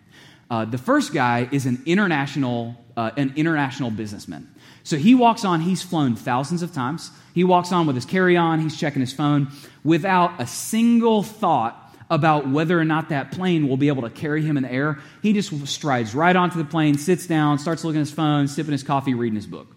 Uh, 0.51 0.65
the 0.65 0.77
first 0.77 1.15
guy 1.15 1.49
is 1.53 1.67
an 1.67 1.85
international, 1.87 2.75
uh, 2.97 3.13
an 3.17 3.33
international 3.37 3.93
businessman. 3.93 4.52
So 4.85 4.97
he 4.97 5.15
walks 5.15 5.45
on, 5.45 5.61
he's 5.61 5.83
flown 5.83 6.17
thousands 6.17 6.63
of 6.63 6.73
times. 6.73 7.11
He 7.35 7.45
walks 7.45 7.73
on 7.73 7.87
with 7.87 7.97
his 7.97 8.05
carry 8.05 8.37
on, 8.37 8.61
he's 8.61 8.79
checking 8.79 9.01
his 9.01 9.13
phone 9.13 9.49
without 9.85 10.41
a 10.41 10.47
single 10.47 11.23
thought 11.23 11.79
about 12.11 12.47
whether 12.47 12.79
or 12.79 12.85
not 12.85 13.09
that 13.09 13.33
plane 13.33 13.69
will 13.69 13.79
be 13.79 13.89
able 13.89 14.03
to 14.03 14.11
carry 14.11 14.43
him 14.43 14.59
in 14.59 14.65
the 14.65 14.73
air. 14.73 14.99
He 15.23 15.33
just 15.33 15.67
strides 15.67 16.15
right 16.15 16.37
onto 16.37 16.59
the 16.59 16.65
plane, 16.65 16.99
sits 16.99 17.27
down, 17.27 17.59
starts 17.59 17.85
looking 17.85 18.01
at 18.01 18.07
his 18.07 18.13
phone, 18.13 18.49
sipping 18.49 18.73
his 18.73 18.83
coffee, 18.83 19.15
reading 19.15 19.37
his 19.37 19.47
book. 19.47 19.75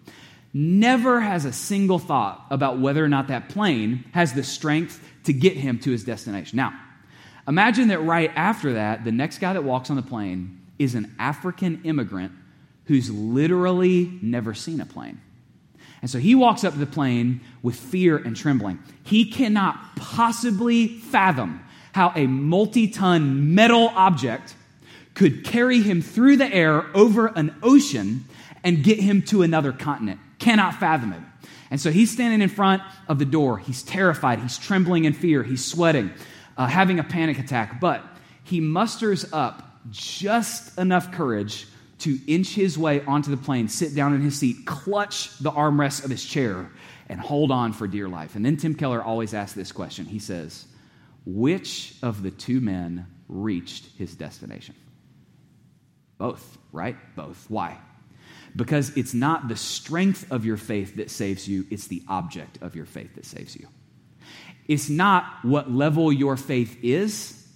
Never 0.52 1.20
has 1.20 1.44
a 1.44 1.52
single 1.52 1.98
thought 1.98 2.44
about 2.50 2.78
whether 2.78 3.02
or 3.02 3.08
not 3.08 3.28
that 3.28 3.48
plane 3.48 4.04
has 4.12 4.34
the 4.34 4.42
strength 4.42 5.02
to 5.24 5.32
get 5.32 5.56
him 5.56 5.78
to 5.80 5.90
his 5.90 6.04
destination. 6.04 6.56
Now, 6.56 6.78
imagine 7.48 7.88
that 7.88 8.00
right 8.00 8.30
after 8.34 8.74
that, 8.74 9.04
the 9.04 9.12
next 9.12 9.38
guy 9.38 9.54
that 9.54 9.64
walks 9.64 9.88
on 9.88 9.96
the 9.96 10.02
plane 10.02 10.60
is 10.78 10.94
an 10.94 11.14
African 11.18 11.80
immigrant 11.84 12.32
who's 12.86 13.10
literally 13.10 14.18
never 14.22 14.54
seen 14.54 14.80
a 14.80 14.86
plane. 14.86 15.20
And 16.02 16.10
so 16.10 16.18
he 16.18 16.34
walks 16.34 16.64
up 16.64 16.74
to 16.74 16.78
the 16.78 16.86
plane 16.86 17.40
with 17.62 17.74
fear 17.74 18.16
and 18.16 18.36
trembling. 18.36 18.78
He 19.02 19.30
cannot 19.30 19.96
possibly 19.96 20.88
fathom 20.88 21.64
how 21.92 22.12
a 22.14 22.26
multi 22.26 22.88
ton 22.88 23.54
metal 23.54 23.90
object 23.94 24.54
could 25.14 25.44
carry 25.44 25.80
him 25.80 26.02
through 26.02 26.36
the 26.36 26.52
air 26.52 26.86
over 26.94 27.26
an 27.26 27.54
ocean 27.62 28.24
and 28.62 28.84
get 28.84 29.00
him 29.00 29.22
to 29.22 29.42
another 29.42 29.72
continent. 29.72 30.20
Cannot 30.38 30.74
fathom 30.74 31.12
it. 31.12 31.20
And 31.70 31.80
so 31.80 31.90
he's 31.90 32.10
standing 32.10 32.42
in 32.42 32.48
front 32.48 32.82
of 33.08 33.18
the 33.18 33.24
door. 33.24 33.58
He's 33.58 33.82
terrified. 33.82 34.38
He's 34.38 34.58
trembling 34.58 35.06
in 35.06 35.14
fear. 35.14 35.42
He's 35.42 35.64
sweating, 35.64 36.10
uh, 36.56 36.66
having 36.66 36.98
a 36.98 37.04
panic 37.04 37.38
attack. 37.38 37.80
But 37.80 38.04
he 38.44 38.60
musters 38.60 39.32
up 39.32 39.80
just 39.90 40.78
enough 40.78 41.12
courage 41.12 41.66
to 41.98 42.18
inch 42.26 42.54
his 42.54 42.76
way 42.76 43.02
onto 43.04 43.30
the 43.30 43.36
plane, 43.36 43.68
sit 43.68 43.94
down 43.94 44.14
in 44.14 44.20
his 44.20 44.38
seat, 44.38 44.66
clutch 44.66 45.36
the 45.38 45.50
armrest 45.50 46.04
of 46.04 46.10
his 46.10 46.24
chair, 46.24 46.70
and 47.08 47.20
hold 47.20 47.50
on 47.50 47.72
for 47.72 47.86
dear 47.86 48.08
life. 48.08 48.34
And 48.34 48.44
then 48.44 48.56
Tim 48.56 48.74
Keller 48.74 49.02
always 49.02 49.32
asks 49.32 49.54
this 49.54 49.72
question. 49.72 50.04
He 50.04 50.18
says, 50.18 50.66
Which 51.24 51.94
of 52.02 52.22
the 52.22 52.30
two 52.30 52.60
men 52.60 53.06
reached 53.28 53.86
his 53.96 54.14
destination? 54.14 54.74
Both, 56.18 56.58
right? 56.72 56.96
Both. 57.14 57.46
Why? 57.48 57.78
Because 58.54 58.96
it's 58.96 59.14
not 59.14 59.48
the 59.48 59.56
strength 59.56 60.30
of 60.30 60.44
your 60.44 60.56
faith 60.56 60.96
that 60.96 61.10
saves 61.10 61.48
you, 61.48 61.66
it's 61.70 61.86
the 61.86 62.02
object 62.08 62.58
of 62.62 62.74
your 62.74 62.86
faith 62.86 63.14
that 63.14 63.24
saves 63.24 63.56
you. 63.56 63.68
It's 64.66 64.88
not 64.88 65.24
what 65.42 65.70
level 65.70 66.12
your 66.12 66.36
faith 66.36 66.78
is, 66.82 67.46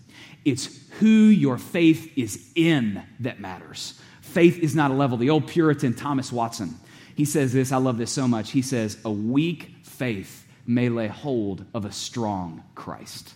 it's 0.45 0.89
who 1.01 1.07
your 1.07 1.59
faith 1.59 2.17
is 2.17 2.51
in 2.55 3.03
that 3.21 3.41
matters 3.41 4.00
faith 4.31 4.59
is 4.59 4.75
not 4.75 4.91
a 4.91 4.95
level. 4.95 5.19
The 5.19 5.31
old 5.31 5.47
Puritan 5.47 5.95
Thomas 5.95 6.33
Watson, 6.33 6.75
he 7.15 7.25
says 7.25 7.53
this, 7.53 7.73
I 7.73 7.77
love 7.77 7.99
this 7.99 8.11
so 8.11 8.27
much. 8.27 8.51
He 8.51 8.63
says, 8.63 8.97
A 9.05 9.11
weak 9.11 9.75
faith 9.83 10.47
may 10.67 10.89
lay 10.89 11.09
hold 11.09 11.65
of 11.75 11.85
a 11.85 11.93
strong 11.93 12.63
Christ. 12.75 13.35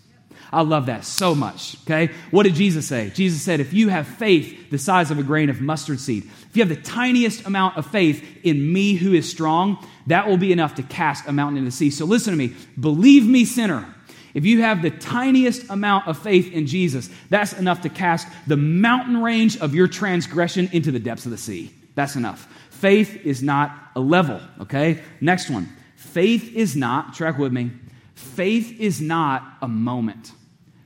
I 0.53 0.63
love 0.63 0.87
that 0.87 1.05
so 1.05 1.35
much. 1.35 1.77
Okay? 1.83 2.13
What 2.31 2.45
did 2.45 2.55
Jesus 2.55 2.87
say? 2.87 3.11
Jesus 3.11 3.43
said, 3.43 3.61
if 3.61 3.73
you 3.73 3.89
have 3.89 4.07
faith 4.07 4.71
the 4.71 4.79
size 4.79 5.11
of 5.11 5.19
a 5.19 5.23
grain 5.23 5.51
of 5.51 5.61
mustard 5.61 5.99
seed, 5.99 6.25
if 6.25 6.57
you 6.57 6.63
have 6.63 6.69
the 6.69 6.81
tiniest 6.81 7.47
amount 7.47 7.77
of 7.77 7.87
faith 7.87 8.25
in 8.45 8.73
me 8.73 8.95
who 8.95 9.13
is 9.13 9.29
strong, 9.29 9.85
that 10.07 10.29
will 10.29 10.37
be 10.37 10.53
enough 10.53 10.77
to 10.77 10.83
cast 10.83 11.27
a 11.27 11.33
mountain 11.33 11.59
into 11.59 11.71
the 11.71 11.77
sea. 11.77 11.91
So 11.91 12.05
listen 12.05 12.33
to 12.33 12.39
me. 12.39 12.55
Believe 12.79 13.27
me, 13.27 13.45
sinner. 13.45 13.93
If 14.35 14.45
you 14.45 14.63
have 14.63 14.83
the 14.83 14.91
tiniest 14.91 15.71
amount 15.71 16.09
of 16.09 16.19
faith 16.19 16.53
in 16.53 16.67
Jesus, 16.67 17.09
that's 17.31 17.53
enough 17.53 17.83
to 17.83 17.89
cast 17.89 18.27
the 18.49 18.57
mountain 18.57 19.23
range 19.23 19.57
of 19.59 19.75
your 19.75 19.87
transgression 19.87 20.69
into 20.73 20.91
the 20.91 20.99
depths 20.99 21.25
of 21.25 21.31
the 21.31 21.39
sea. 21.39 21.73
That's 21.95 22.17
enough. 22.17 22.49
Faith 22.71 23.25
is 23.25 23.43
not 23.43 23.71
a 23.95 24.01
level, 24.01 24.41
okay? 24.61 25.01
Next 25.21 25.49
one. 25.49 25.69
Faith 25.95 26.55
is 26.55 26.75
not, 26.75 27.15
track 27.15 27.39
with 27.39 27.53
me, 27.53 27.71
faith 28.15 28.81
is 28.81 29.01
not 29.01 29.57
a 29.63 29.69
moment. 29.69 30.33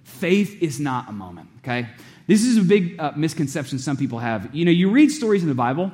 Faith 0.05 0.63
is 0.63 0.79
not 0.79 1.09
a 1.09 1.13
moment, 1.13 1.49
okay? 1.59 1.89
This 2.27 2.45
is 2.45 2.59
a 2.59 2.63
big 2.63 3.01
uh, 3.01 3.13
misconception 3.17 3.79
some 3.79 3.97
people 3.97 4.19
have. 4.19 4.55
You 4.55 4.67
know, 4.67 4.71
you 4.71 4.91
read 4.91 5.11
stories 5.11 5.43
in 5.43 5.49
the 5.49 5.55
Bible, 5.55 5.91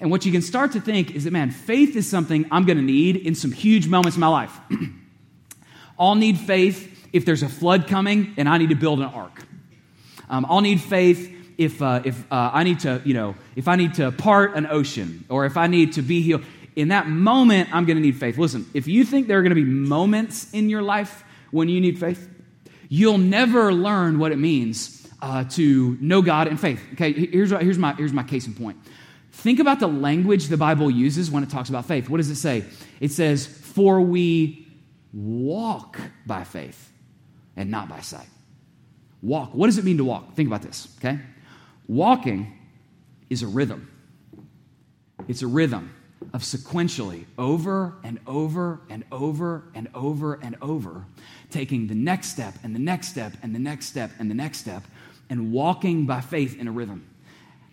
and 0.00 0.10
what 0.10 0.26
you 0.26 0.32
can 0.32 0.42
start 0.42 0.72
to 0.72 0.80
think 0.80 1.14
is 1.14 1.24
that, 1.24 1.32
man, 1.32 1.52
faith 1.52 1.94
is 1.94 2.08
something 2.08 2.46
I'm 2.50 2.64
going 2.64 2.78
to 2.78 2.84
need 2.84 3.16
in 3.16 3.36
some 3.36 3.52
huge 3.52 3.86
moments 3.86 4.16
in 4.16 4.20
my 4.20 4.28
life. 4.28 4.52
I'll 5.98 6.16
need 6.16 6.38
faith 6.38 6.95
if 7.16 7.24
there's 7.24 7.42
a 7.42 7.48
flood 7.48 7.88
coming 7.88 8.34
and 8.36 8.48
I 8.48 8.58
need 8.58 8.68
to 8.68 8.74
build 8.74 9.00
an 9.00 9.06
ark. 9.06 9.42
Um, 10.28 10.46
I'll 10.48 10.60
need 10.60 10.80
faith 10.80 11.32
if, 11.58 11.80
uh, 11.80 12.02
if 12.04 12.20
uh, 12.30 12.50
I 12.52 12.64
need 12.64 12.80
to, 12.80 13.00
you 13.04 13.14
know, 13.14 13.34
if 13.54 13.68
I 13.68 13.76
need 13.76 13.94
to 13.94 14.12
part 14.12 14.54
an 14.54 14.66
ocean 14.66 15.24
or 15.28 15.46
if 15.46 15.56
I 15.56 15.66
need 15.66 15.94
to 15.94 16.02
be 16.02 16.20
healed. 16.22 16.44
In 16.74 16.88
that 16.88 17.08
moment, 17.08 17.74
I'm 17.74 17.86
going 17.86 17.96
to 17.96 18.02
need 18.02 18.16
faith. 18.16 18.36
Listen, 18.36 18.66
if 18.74 18.86
you 18.86 19.04
think 19.04 19.28
there 19.28 19.38
are 19.38 19.42
going 19.42 19.54
to 19.54 19.54
be 19.54 19.64
moments 19.64 20.52
in 20.52 20.68
your 20.68 20.82
life 20.82 21.24
when 21.50 21.70
you 21.70 21.80
need 21.80 21.98
faith, 21.98 22.28
you'll 22.88 23.18
never 23.18 23.72
learn 23.72 24.18
what 24.18 24.30
it 24.30 24.38
means 24.38 25.08
uh, 25.22 25.44
to 25.44 25.96
know 26.00 26.20
God 26.20 26.48
in 26.48 26.58
faith. 26.58 26.82
Okay, 26.92 27.12
here's, 27.12 27.50
here's, 27.50 27.78
my, 27.78 27.94
here's 27.94 28.12
my 28.12 28.22
case 28.22 28.46
in 28.46 28.52
point. 28.52 28.76
Think 29.32 29.58
about 29.58 29.80
the 29.80 29.88
language 29.88 30.48
the 30.48 30.56
Bible 30.58 30.90
uses 30.90 31.30
when 31.30 31.42
it 31.42 31.48
talks 31.48 31.70
about 31.70 31.86
faith. 31.86 32.10
What 32.10 32.18
does 32.18 32.28
it 32.28 32.36
say? 32.36 32.64
It 33.00 33.10
says, 33.10 33.46
For 33.46 34.00
we 34.02 34.68
walk 35.14 35.98
by 36.26 36.44
faith 36.44 36.92
and 37.56 37.70
not 37.70 37.88
by 37.88 38.00
sight. 38.00 38.28
Walk. 39.22 39.54
What 39.54 39.66
does 39.66 39.78
it 39.78 39.84
mean 39.84 39.96
to 39.96 40.04
walk? 40.04 40.34
Think 40.34 40.48
about 40.48 40.62
this, 40.62 40.88
okay? 40.98 41.18
Walking 41.88 42.58
is 43.30 43.42
a 43.42 43.46
rhythm. 43.46 43.90
It's 45.28 45.42
a 45.42 45.46
rhythm 45.46 45.94
of 46.32 46.42
sequentially 46.42 47.24
over 47.38 47.94
and 48.04 48.20
over 48.26 48.80
and 48.88 49.04
over 49.10 49.64
and 49.74 49.88
over 49.94 50.34
and 50.34 50.56
over 50.60 51.04
taking 51.50 51.86
the 51.86 51.94
next 51.94 52.28
step 52.28 52.54
and 52.62 52.74
the 52.74 52.80
next 52.80 53.08
step 53.08 53.32
and 53.42 53.54
the 53.54 53.58
next 53.58 53.86
step 53.86 54.10
and 54.18 54.30
the 54.30 54.34
next 54.34 54.58
step 54.58 54.82
and 55.28 55.52
walking 55.52 56.06
by 56.06 56.20
faith 56.20 56.58
in 56.58 56.68
a 56.68 56.72
rhythm. 56.72 57.06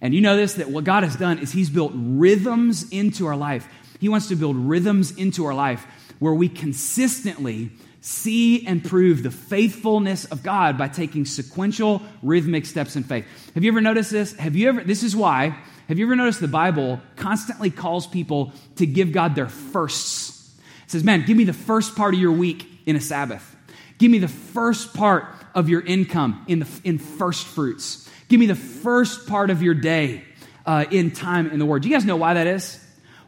And 0.02 0.14
you 0.14 0.22
know 0.22 0.36
this 0.36 0.56
that 0.56 0.70
what 0.70 0.84
God 0.84 1.04
has 1.04 1.16
done 1.16 1.40
is 1.40 1.52
He's 1.52 1.70
built 1.70 1.92
rhythms 1.96 2.90
into 2.90 3.26
our 3.26 3.36
life. 3.36 3.68
He 4.00 4.10
wants 4.10 4.28
to 4.28 4.36
build 4.36 4.56
rhythms 4.56 5.12
into 5.12 5.46
our 5.46 5.54
life 5.54 5.86
where 6.20 6.34
we 6.34 6.50
consistently 6.50 7.72
see 8.06 8.68
and 8.68 8.84
prove 8.84 9.24
the 9.24 9.32
faithfulness 9.32 10.26
of 10.26 10.44
God 10.44 10.78
by 10.78 10.90
taking 10.90 11.26
sequential 11.26 12.02
rhythmic 12.22 12.66
steps 12.66 12.98
in 12.98 13.04
faith. 13.04 13.26
Have 13.56 13.64
you 13.64 13.72
ever 13.72 13.80
noticed 13.80 14.12
this? 14.12 14.34
Have 14.34 14.58
you 14.58 14.68
ever 14.68 14.84
this 14.84 15.04
is 15.04 15.16
why 15.16 15.58
have 15.88 15.98
you 15.98 16.06
ever 16.06 16.16
noticed 16.16 16.42
the 16.42 16.50
Bible 16.50 17.00
constantly 17.16 17.70
calls 17.70 18.06
people 18.06 18.52
to 18.76 18.86
give 18.86 19.14
God 19.14 19.36
their 19.36 19.48
firsts? 19.48 20.54
It 20.84 20.92
says, 20.92 21.04
"Man, 21.06 21.24
give 21.26 21.38
me 21.38 21.46
the 21.46 21.54
first 21.54 21.96
part 21.96 22.14
of 22.14 22.20
your 22.20 22.34
week 22.34 22.68
in 22.86 22.98
a 22.98 23.02
Sabbath. 23.02 23.56
Give 24.00 24.12
me 24.12 24.20
the 24.20 24.28
first 24.28 24.94
part 24.94 25.26
of 25.56 25.70
your 25.70 25.82
income 25.82 26.44
in 26.50 26.60
the 26.60 26.68
in 26.84 26.98
first 26.98 27.46
fruits. 27.46 28.10
Give 28.28 28.38
me 28.38 28.48
the 28.48 28.56
first 28.56 29.28
part 29.28 29.50
of 29.50 29.62
your 29.62 29.76
day 29.76 30.26
uh, 30.66 30.84
in 30.92 31.12
time 31.12 31.50
in 31.52 31.58
the 31.58 31.66
Word. 31.66 31.84
Do 31.84 31.90
you 31.90 31.96
guys 31.96 32.04
know 32.04 32.18
why 32.18 32.34
that 32.34 32.48
is? 32.48 32.83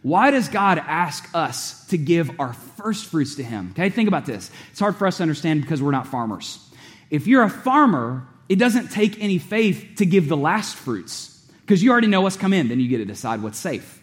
Why 0.05 0.29
does 0.29 0.49
God 0.49 0.77
ask 0.77 1.27
us 1.33 1.83
to 1.87 1.97
give 1.97 2.39
our 2.39 2.53
first 2.53 3.07
fruits 3.07 3.37
to 3.37 3.43
Him? 3.43 3.69
Okay, 3.71 3.89
think 3.89 4.07
about 4.07 4.27
this. 4.27 4.51
It's 4.69 4.79
hard 4.79 4.97
for 4.97 5.07
us 5.07 5.17
to 5.17 5.23
understand 5.23 5.61
because 5.61 5.81
we're 5.81 5.89
not 5.89 6.05
farmers. 6.05 6.59
If 7.09 7.25
you're 7.25 7.41
a 7.41 7.49
farmer, 7.49 8.27
it 8.47 8.59
doesn't 8.59 8.89
take 8.89 9.19
any 9.19 9.39
faith 9.39 9.93
to 9.95 10.05
give 10.05 10.29
the 10.29 10.37
last 10.37 10.75
fruits 10.75 11.43
because 11.61 11.81
you 11.81 11.89
already 11.89 12.05
know 12.05 12.21
what's 12.21 12.37
come 12.37 12.53
in, 12.53 12.67
then 12.67 12.79
you 12.79 12.87
get 12.87 12.99
to 12.99 13.05
decide 13.05 13.41
what's 13.41 13.57
safe. 13.57 13.99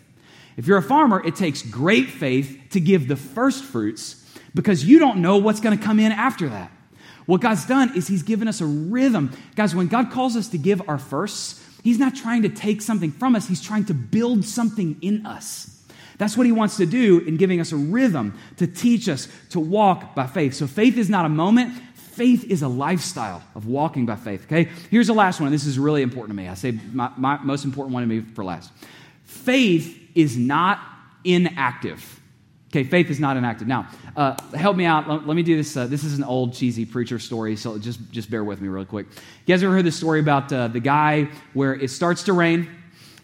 If 0.57 0.67
you're 0.67 0.79
a 0.79 0.83
farmer, 0.83 1.25
it 1.25 1.37
takes 1.37 1.63
great 1.63 2.09
faith 2.09 2.61
to 2.71 2.81
give 2.81 3.07
the 3.07 3.15
first 3.15 3.63
fruits 3.63 4.29
because 4.57 4.85
you 4.85 4.99
don't 4.99 5.19
know 5.19 5.37
what's 5.37 5.61
going 5.61 5.79
to 5.79 5.85
come 5.85 6.01
in 6.01 6.11
after 6.11 6.49
that. 6.49 6.73
What 7.27 7.43
God's 7.43 7.65
done 7.65 7.97
is 7.97 8.09
He's 8.09 8.25
given 8.25 8.49
us 8.49 8.61
a 8.61 8.67
rhythm. 8.67 9.31
Guys, 9.55 9.73
when 9.73 9.87
God 9.87 10.11
calls 10.11 10.35
us 10.35 10.49
to 10.49 10.59
give 10.59 10.83
our 10.89 10.99
firsts, 10.99 11.65
He's 11.85 12.01
not 12.01 12.17
trying 12.17 12.43
to 12.43 12.49
take 12.49 12.83
something 12.83 13.13
from 13.13 13.37
us, 13.37 13.47
He's 13.47 13.63
trying 13.63 13.85
to 13.85 13.95
build 13.95 14.45
something 14.45 14.99
in 15.01 15.27
us. 15.27 15.79
That's 16.19 16.37
what 16.37 16.47
He 16.47 16.53
wants 16.53 16.77
to 16.77 16.87
do 16.87 17.21
in 17.21 17.37
giving 17.37 17.61
us 17.61 17.73
a 17.73 17.77
rhythm 17.77 18.39
to 18.57 18.67
teach 18.67 19.09
us 19.09 19.29
to 19.51 19.61
walk 19.61 20.15
by 20.15 20.27
faith. 20.27 20.55
So 20.55 20.67
faith 20.67 20.99
is 20.99 21.09
not 21.11 21.25
a 21.25 21.29
moment, 21.29 21.75
faith 21.95 22.45
is 22.45 22.63
a 22.63 22.69
lifestyle 22.69 23.43
of 23.55 23.67
walking 23.67 24.07
by 24.07 24.17
faith. 24.17 24.45
Okay? 24.45 24.71
Here's 24.91 25.07
the 25.07 25.15
last 25.15 25.41
one. 25.41 25.51
This 25.51 25.67
is 25.67 25.79
really 25.79 26.03
important 26.03 26.37
to 26.37 26.43
me. 26.43 26.49
I 26.49 26.55
say 26.55 26.79
my, 26.93 27.11
my 27.17 27.39
most 27.39 27.65
important 27.65 27.95
one 27.95 28.03
to 28.03 28.07
me 28.07 28.21
for 28.21 28.45
last. 28.45 28.71
Faith 29.25 29.99
is 30.15 30.37
not 30.37 30.79
inactive. 31.25 32.21
Okay, 32.73 32.85
faith 32.85 33.11
is 33.11 33.21
not 33.21 33.37
inactive. 33.37 33.69
Now, 33.69 33.87
uh, 34.17 34.35
help 34.55 34.79
me 34.79 34.87
out. 34.87 35.07
Let, 35.07 35.27
let 35.27 35.35
me 35.35 35.43
do 35.43 35.59
this. 35.59 35.77
Uh, 35.77 35.87
this 35.87 36.05
is 36.05 36.17
an 36.17 36.25
old 36.25 36.55
cheesy 36.55 36.87
preacher 36.87 37.19
story, 37.19 37.55
so 37.55 37.79
just, 37.79 38.01
just 38.11 38.31
bear 38.31 38.45
with 38.45 38.63
me 38.63 38.69
real 38.69 38.87
quick. 38.87 39.09
You 39.11 39.55
guys 39.55 39.63
ever 39.63 39.75
heard 39.75 39.85
the 39.85 39.93
story 39.93 40.21
about 40.21 40.51
uh, 40.51 40.69
the 40.69 40.81
guy 40.81 41.29
where 41.53 41.75
it 41.75 41.91
starts 41.91 42.23
to 42.25 42.33
rain, 42.33 42.71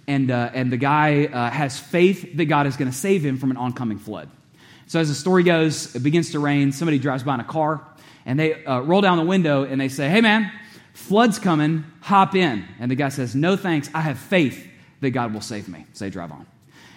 and, 0.09 0.31
uh, 0.33 0.51
and 0.53 0.73
the 0.73 0.77
guy 0.77 1.27
uh, 1.27 1.51
has 1.51 1.79
faith 1.79 2.37
that 2.37 2.47
God 2.47 2.67
is 2.67 2.77
going 2.77 2.91
to 2.91 2.97
save 2.97 3.25
him 3.25 3.39
from 3.39 3.53
an 3.53 3.57
oncoming 3.57 3.99
flood? 3.99 4.29
So, 4.89 4.99
as 4.99 5.09
the 5.09 5.15
story 5.15 5.43
goes, 5.43 5.95
it 5.95 6.03
begins 6.03 6.33
to 6.33 6.41
rain. 6.41 6.73
Somebody 6.73 6.99
drives 6.99 7.23
by 7.23 7.35
in 7.35 7.41
a 7.41 7.45
car, 7.45 7.87
and 8.25 8.41
they 8.41 8.65
uh, 8.65 8.81
roll 8.81 9.03
down 9.03 9.19
the 9.19 9.25
window 9.25 9.65
and 9.65 9.81
they 9.81 9.89
say, 9.89 10.09
Hey, 10.09 10.23
man, 10.23 10.51
flood's 10.95 11.39
coming, 11.39 11.85
hop 12.01 12.35
in. 12.35 12.65
And 12.81 12.91
the 12.91 12.95
guy 12.95 13.11
says, 13.11 13.35
No 13.35 13.55
thanks, 13.57 13.91
I 13.95 14.01
have 14.01 14.19
faith 14.19 14.67
that 15.01 15.11
God 15.11 15.35
will 15.35 15.43
save 15.43 15.69
me. 15.69 15.85
They 15.99 16.11
drive 16.11 16.33
on. 16.33 16.47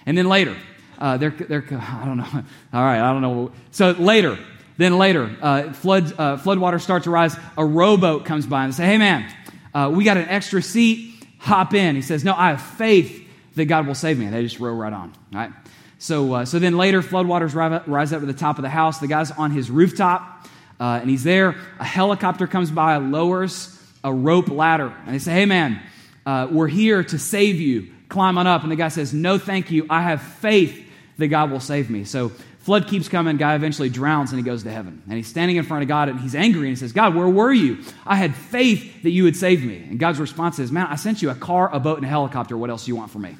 And 0.05 0.17
then 0.17 0.29
later, 0.29 0.55
uh, 0.97 1.17
they're, 1.17 1.31
they're, 1.31 1.65
I 1.69 2.05
don't 2.05 2.17
know. 2.17 2.29
All 2.73 2.83
right, 2.83 3.01
I 3.01 3.11
don't 3.11 3.21
know. 3.21 3.51
So 3.71 3.91
later, 3.91 4.39
then 4.77 4.97
later, 4.97 5.35
uh, 5.41 5.73
flood, 5.73 6.13
uh, 6.17 6.37
flood 6.37 6.59
water 6.59 6.79
starts 6.79 7.03
to 7.03 7.11
rise. 7.11 7.35
A 7.57 7.65
rowboat 7.65 8.25
comes 8.25 8.45
by 8.45 8.63
and 8.63 8.71
they 8.71 8.77
say, 8.77 8.85
hey, 8.85 8.97
man, 8.97 9.31
uh, 9.73 9.91
we 9.93 10.03
got 10.05 10.17
an 10.17 10.29
extra 10.29 10.61
seat. 10.61 11.10
Hop 11.41 11.73
in. 11.73 11.95
He 11.95 12.01
says, 12.01 12.23
no, 12.23 12.33
I 12.33 12.49
have 12.49 12.61
faith 12.61 13.27
that 13.55 13.65
God 13.65 13.87
will 13.87 13.95
save 13.95 14.17
me. 14.17 14.25
And 14.25 14.33
they 14.33 14.43
just 14.43 14.59
row 14.59 14.73
right 14.73 14.93
on. 14.93 15.13
Right? 15.33 15.51
So, 15.97 16.33
uh, 16.33 16.45
so 16.45 16.59
then 16.59 16.77
later, 16.77 17.01
floodwaters 17.01 17.53
rise, 17.53 17.81
rise 17.87 18.13
up 18.13 18.21
to 18.21 18.25
the 18.25 18.33
top 18.33 18.57
of 18.57 18.61
the 18.61 18.69
house. 18.69 18.99
The 18.99 19.07
guy's 19.07 19.31
on 19.31 19.51
his 19.51 19.69
rooftop, 19.69 20.47
uh, 20.79 20.99
and 21.01 21.09
he's 21.09 21.23
there. 21.23 21.55
A 21.79 21.83
helicopter 21.83 22.47
comes 22.47 22.71
by, 22.71 22.97
lowers 22.97 23.77
a 24.03 24.13
rope 24.13 24.49
ladder. 24.49 24.93
And 25.05 25.13
they 25.13 25.19
say, 25.19 25.33
hey, 25.33 25.45
man, 25.45 25.81
uh, 26.25 26.47
we're 26.49 26.67
here 26.67 27.03
to 27.03 27.19
save 27.19 27.59
you. 27.59 27.91
Climb 28.09 28.37
on 28.37 28.47
up. 28.47 28.63
And 28.63 28.71
the 28.71 28.75
guy 28.75 28.89
says, 28.89 29.13
no, 29.13 29.37
thank 29.37 29.71
you. 29.71 29.85
I 29.89 30.01
have 30.01 30.21
faith 30.21 30.87
that 31.17 31.27
God 31.27 31.51
will 31.51 31.59
save 31.59 31.89
me. 31.89 32.03
So 32.03 32.31
flood 32.61 32.87
keeps 32.87 33.09
coming. 33.09 33.37
Guy 33.37 33.55
eventually 33.55 33.89
drowns 33.89 34.31
and 34.31 34.39
he 34.39 34.45
goes 34.45 34.63
to 34.63 34.71
heaven. 34.71 35.01
And 35.07 35.15
he's 35.15 35.27
standing 35.27 35.57
in 35.57 35.63
front 35.63 35.83
of 35.83 35.89
God 35.89 36.09
and 36.09 36.19
he's 36.19 36.35
angry 36.35 36.67
and 36.67 36.69
he 36.69 36.75
says, 36.75 36.93
God, 36.93 37.15
where 37.15 37.27
were 37.27 37.51
you? 37.51 37.79
I 38.05 38.15
had 38.15 38.35
faith 38.35 39.03
that 39.03 39.11
you 39.11 39.23
would 39.23 39.35
save 39.35 39.63
me. 39.63 39.77
And 39.77 39.99
God's 39.99 40.19
response 40.19 40.59
is, 40.59 40.71
Man, 40.71 40.87
I 40.87 40.95
sent 40.95 41.21
you 41.21 41.29
a 41.29 41.35
car, 41.35 41.73
a 41.73 41.79
boat, 41.79 41.97
and 41.97 42.05
a 42.05 42.09
helicopter. 42.09 42.57
What 42.57 42.69
else 42.69 42.85
do 42.85 42.91
you 42.91 42.95
want 42.95 43.11
from 43.11 43.23
me? 43.23 43.37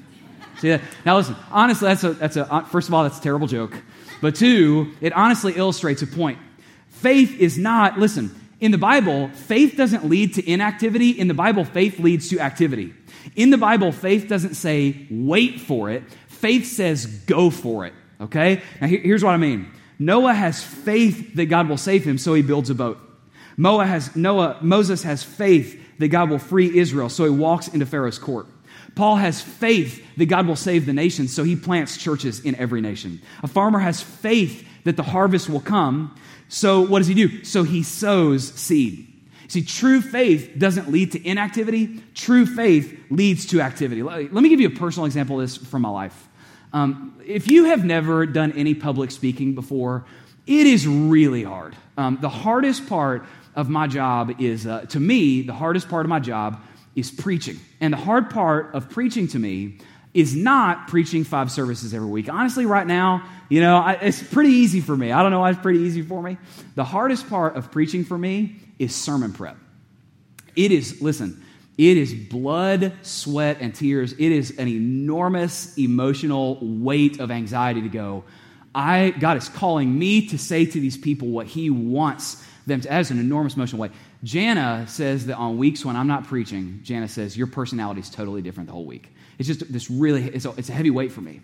See 0.59 0.69
that? 0.69 0.81
Now 1.05 1.17
listen, 1.17 1.35
honestly, 1.49 1.87
that's 1.87 2.03
a, 2.03 2.13
that's 2.13 2.35
a, 2.35 2.65
first 2.69 2.87
of 2.87 2.93
all, 2.93 3.03
that's 3.03 3.17
a 3.17 3.21
terrible 3.21 3.47
joke. 3.47 3.81
But 4.21 4.35
two, 4.35 4.93
it 5.01 5.13
honestly 5.13 5.53
illustrates 5.53 6.01
a 6.01 6.07
point. 6.07 6.37
Faith 6.89 7.39
is 7.39 7.57
not, 7.57 7.97
listen, 7.97 8.35
in 8.59 8.71
the 8.71 8.77
Bible, 8.77 9.29
faith 9.29 9.75
doesn't 9.75 10.05
lead 10.05 10.35
to 10.35 10.47
inactivity. 10.47 11.09
In 11.09 11.27
the 11.27 11.33
Bible, 11.33 11.65
faith 11.65 11.99
leads 11.99 12.29
to 12.29 12.39
activity. 12.39 12.93
In 13.35 13.49
the 13.49 13.57
Bible, 13.57 13.91
faith 13.91 14.27
doesn't 14.27 14.53
say 14.53 15.07
wait 15.09 15.59
for 15.59 15.89
it, 15.89 16.03
faith 16.27 16.67
says 16.67 17.07
go 17.07 17.49
for 17.49 17.85
it. 17.85 17.93
Okay? 18.21 18.61
Now, 18.79 18.87
here's 18.87 19.23
what 19.23 19.33
I 19.33 19.37
mean 19.37 19.71
Noah 19.99 20.33
has 20.33 20.63
faith 20.63 21.35
that 21.35 21.45
God 21.45 21.67
will 21.69 21.77
save 21.77 22.05
him, 22.05 22.17
so 22.17 22.33
he 22.33 22.41
builds 22.41 22.69
a 22.69 22.75
boat. 22.75 22.99
Noah 23.57 23.85
has, 23.85 24.15
Noah, 24.15 24.57
Moses 24.61 25.03
has 25.03 25.23
faith 25.23 25.79
that 25.99 26.07
God 26.07 26.29
will 26.29 26.39
free 26.39 26.77
Israel, 26.77 27.09
so 27.09 27.23
he 27.25 27.29
walks 27.29 27.67
into 27.67 27.85
Pharaoh's 27.85 28.17
court. 28.17 28.47
Paul 28.95 29.17
has 29.17 29.41
faith 29.41 30.05
that 30.17 30.25
God 30.25 30.47
will 30.47 30.55
save 30.55 30.85
the 30.85 30.93
nations, 30.93 31.33
so 31.33 31.43
he 31.43 31.55
plants 31.55 31.97
churches 31.97 32.39
in 32.41 32.55
every 32.55 32.81
nation. 32.81 33.21
A 33.43 33.47
farmer 33.47 33.79
has 33.79 34.01
faith 34.01 34.67
that 34.83 34.97
the 34.97 35.03
harvest 35.03 35.49
will 35.49 35.61
come, 35.61 36.15
so 36.49 36.81
what 36.81 36.99
does 36.99 37.07
he 37.07 37.13
do? 37.13 37.43
So 37.43 37.63
he 37.63 37.83
sows 37.83 38.51
seed. 38.53 39.07
See, 39.47 39.63
true 39.63 40.01
faith 40.01 40.53
doesn't 40.57 40.89
lead 40.89 41.11
to 41.11 41.27
inactivity, 41.27 42.01
true 42.15 42.45
faith 42.45 42.97
leads 43.09 43.45
to 43.47 43.61
activity. 43.61 44.01
Let 44.01 44.31
me 44.31 44.49
give 44.49 44.61
you 44.61 44.67
a 44.67 44.71
personal 44.71 45.05
example 45.05 45.39
of 45.39 45.47
this 45.47 45.57
from 45.57 45.81
my 45.81 45.89
life. 45.89 46.29
Um, 46.73 47.19
if 47.25 47.47
you 47.47 47.65
have 47.65 47.83
never 47.83 48.25
done 48.25 48.53
any 48.53 48.73
public 48.73 49.11
speaking 49.11 49.55
before, 49.55 50.05
it 50.47 50.67
is 50.67 50.87
really 50.87 51.43
hard. 51.43 51.75
Um, 51.97 52.17
the 52.21 52.29
hardest 52.29 52.87
part 52.87 53.25
of 53.55 53.69
my 53.69 53.87
job 53.87 54.41
is, 54.41 54.65
uh, 54.65 54.81
to 54.89 54.99
me, 54.99 55.41
the 55.41 55.53
hardest 55.53 55.89
part 55.89 56.05
of 56.05 56.09
my 56.09 56.19
job 56.19 56.61
is 56.95 57.11
preaching. 57.11 57.59
And 57.79 57.93
the 57.93 57.97
hard 57.97 58.29
part 58.29 58.73
of 58.73 58.89
preaching 58.89 59.27
to 59.29 59.39
me 59.39 59.77
is 60.13 60.35
not 60.35 60.87
preaching 60.87 61.23
five 61.23 61.51
services 61.51 61.93
every 61.93 62.07
week. 62.07 62.27
Honestly, 62.29 62.65
right 62.65 62.87
now, 62.87 63.23
you 63.49 63.61
know, 63.61 63.77
I, 63.77 63.93
it's 63.93 64.21
pretty 64.21 64.51
easy 64.51 64.81
for 64.81 64.95
me. 64.95 65.11
I 65.11 65.21
don't 65.21 65.31
know 65.31 65.39
why 65.39 65.51
it's 65.51 65.61
pretty 65.61 65.79
easy 65.79 66.01
for 66.01 66.21
me. 66.21 66.37
The 66.75 66.83
hardest 66.83 67.29
part 67.29 67.55
of 67.55 67.71
preaching 67.71 68.03
for 68.03 68.17
me 68.17 68.55
is 68.77 68.95
sermon 68.95 69.31
prep. 69.31 69.57
It 70.55 70.71
is, 70.71 71.01
listen, 71.01 71.41
it 71.77 71.97
is 71.97 72.13
blood, 72.13 72.93
sweat, 73.01 73.57
and 73.59 73.73
tears. 73.73 74.13
It 74.13 74.31
is 74.31 74.57
an 74.57 74.67
enormous 74.67 75.77
emotional 75.77 76.57
weight 76.61 77.19
of 77.19 77.31
anxiety 77.31 77.81
to 77.81 77.89
go. 77.89 78.23
I, 78.73 79.11
God 79.19 79.37
is 79.37 79.49
calling 79.49 79.97
me 79.97 80.27
to 80.27 80.37
say 80.37 80.65
to 80.65 80.79
these 80.79 80.97
people 80.97 81.29
what 81.29 81.47
He 81.47 81.69
wants 81.69 82.45
them 82.67 82.81
to. 82.81 82.87
That 82.87 82.99
is 82.99 83.11
an 83.11 83.19
enormous 83.19 83.55
emotional 83.55 83.81
weight. 83.81 83.91
Jana 84.23 84.85
says 84.87 85.25
that 85.25 85.35
on 85.35 85.57
weeks 85.57 85.83
when 85.83 85.95
I'm 85.95 86.07
not 86.07 86.25
preaching, 86.25 86.81
Jana 86.83 87.07
says, 87.07 87.35
Your 87.35 87.47
personality 87.47 88.01
is 88.01 88.09
totally 88.09 88.41
different 88.41 88.67
the 88.67 88.73
whole 88.73 88.85
week. 88.85 89.09
It's 89.39 89.47
just 89.47 89.71
this 89.71 89.89
really, 89.89 90.25
it's 90.25 90.45
a, 90.45 90.51
it's 90.51 90.69
a 90.69 90.73
heavy 90.73 90.91
weight 90.91 91.11
for 91.11 91.21
me. 91.21 91.41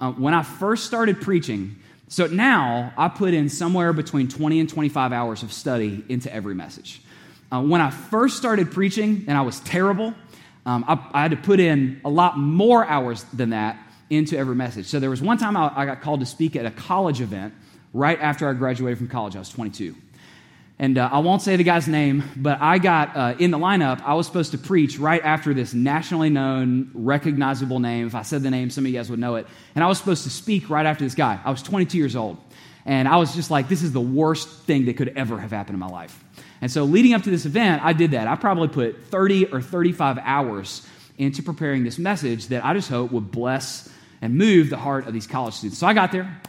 Uh, 0.00 0.12
when 0.12 0.34
I 0.34 0.42
first 0.42 0.86
started 0.86 1.20
preaching, 1.20 1.76
so 2.08 2.26
now 2.26 2.92
I 2.96 3.08
put 3.08 3.34
in 3.34 3.48
somewhere 3.48 3.92
between 3.92 4.28
20 4.28 4.60
and 4.60 4.68
25 4.68 5.12
hours 5.12 5.42
of 5.42 5.52
study 5.52 6.04
into 6.08 6.32
every 6.32 6.54
message. 6.54 7.02
Uh, 7.52 7.62
when 7.62 7.80
I 7.80 7.90
first 7.90 8.36
started 8.36 8.70
preaching 8.70 9.24
and 9.26 9.36
I 9.36 9.42
was 9.42 9.60
terrible, 9.60 10.14
um, 10.66 10.84
I, 10.86 10.98
I, 11.12 11.22
had 11.22 11.32
to 11.32 11.36
put 11.36 11.58
in 11.58 12.00
a 12.04 12.10
lot 12.10 12.38
more 12.38 12.84
hours 12.84 13.24
than 13.32 13.50
that 13.50 13.78
into 14.08 14.36
every 14.36 14.54
message. 14.54 14.86
So 14.86 15.00
there 15.00 15.10
was 15.10 15.20
one 15.20 15.38
time 15.38 15.56
I, 15.56 15.72
I 15.74 15.86
got 15.86 16.00
called 16.00 16.20
to 16.20 16.26
speak 16.26 16.54
at 16.54 16.66
a 16.66 16.70
college 16.70 17.20
event 17.20 17.54
right 17.92 18.20
after 18.20 18.48
I 18.48 18.52
graduated 18.52 18.98
from 18.98 19.08
college. 19.08 19.34
I 19.34 19.40
was 19.40 19.48
22. 19.48 19.96
And 20.78 20.96
uh, 20.96 21.10
I 21.12 21.18
won't 21.18 21.42
say 21.42 21.56
the 21.56 21.64
guy's 21.64 21.88
name, 21.88 22.24
but 22.36 22.58
I 22.60 22.78
got 22.78 23.14
uh, 23.14 23.34
in 23.38 23.50
the 23.50 23.58
lineup. 23.58 24.00
I 24.02 24.14
was 24.14 24.26
supposed 24.26 24.52
to 24.52 24.58
preach 24.58 24.98
right 24.98 25.22
after 25.22 25.52
this 25.52 25.74
nationally 25.74 26.30
known, 26.30 26.90
recognizable 26.94 27.80
name. 27.80 28.06
If 28.06 28.14
I 28.14 28.22
said 28.22 28.42
the 28.42 28.50
name, 28.50 28.70
some 28.70 28.84
of 28.84 28.90
you 28.90 28.96
guys 28.96 29.10
would 29.10 29.18
know 29.18 29.34
it. 29.34 29.46
And 29.74 29.84
I 29.84 29.88
was 29.88 29.98
supposed 29.98 30.24
to 30.24 30.30
speak 30.30 30.70
right 30.70 30.86
after 30.86 31.04
this 31.04 31.14
guy. 31.14 31.38
I 31.44 31.50
was 31.50 31.62
22 31.62 31.98
years 31.98 32.16
old. 32.16 32.38
And 32.86 33.06
I 33.06 33.16
was 33.16 33.34
just 33.34 33.50
like, 33.50 33.68
this 33.68 33.82
is 33.82 33.92
the 33.92 34.00
worst 34.00 34.48
thing 34.48 34.86
that 34.86 34.96
could 34.96 35.08
ever 35.16 35.38
have 35.38 35.50
happened 35.50 35.74
in 35.74 35.80
my 35.80 35.88
life. 35.88 36.24
And 36.60 36.70
so, 36.70 36.84
leading 36.84 37.14
up 37.14 37.22
to 37.22 37.30
this 37.30 37.46
event, 37.46 37.82
I 37.84 37.92
did 37.92 38.10
that. 38.10 38.28
I 38.28 38.36
probably 38.36 38.68
put 38.68 39.04
30 39.04 39.46
or 39.46 39.62
35 39.62 40.18
hours 40.18 40.86
into 41.16 41.42
preparing 41.42 41.84
this 41.84 41.98
message 41.98 42.48
that 42.48 42.64
I 42.64 42.74
just 42.74 42.88
hope 42.88 43.12
would 43.12 43.30
bless 43.30 43.88
and 44.22 44.36
move 44.36 44.68
the 44.68 44.76
heart 44.76 45.06
of 45.06 45.14
these 45.14 45.26
college 45.26 45.54
students. 45.54 45.78
So, 45.78 45.86
I 45.86 45.94
got 45.94 46.12
there, 46.12 46.40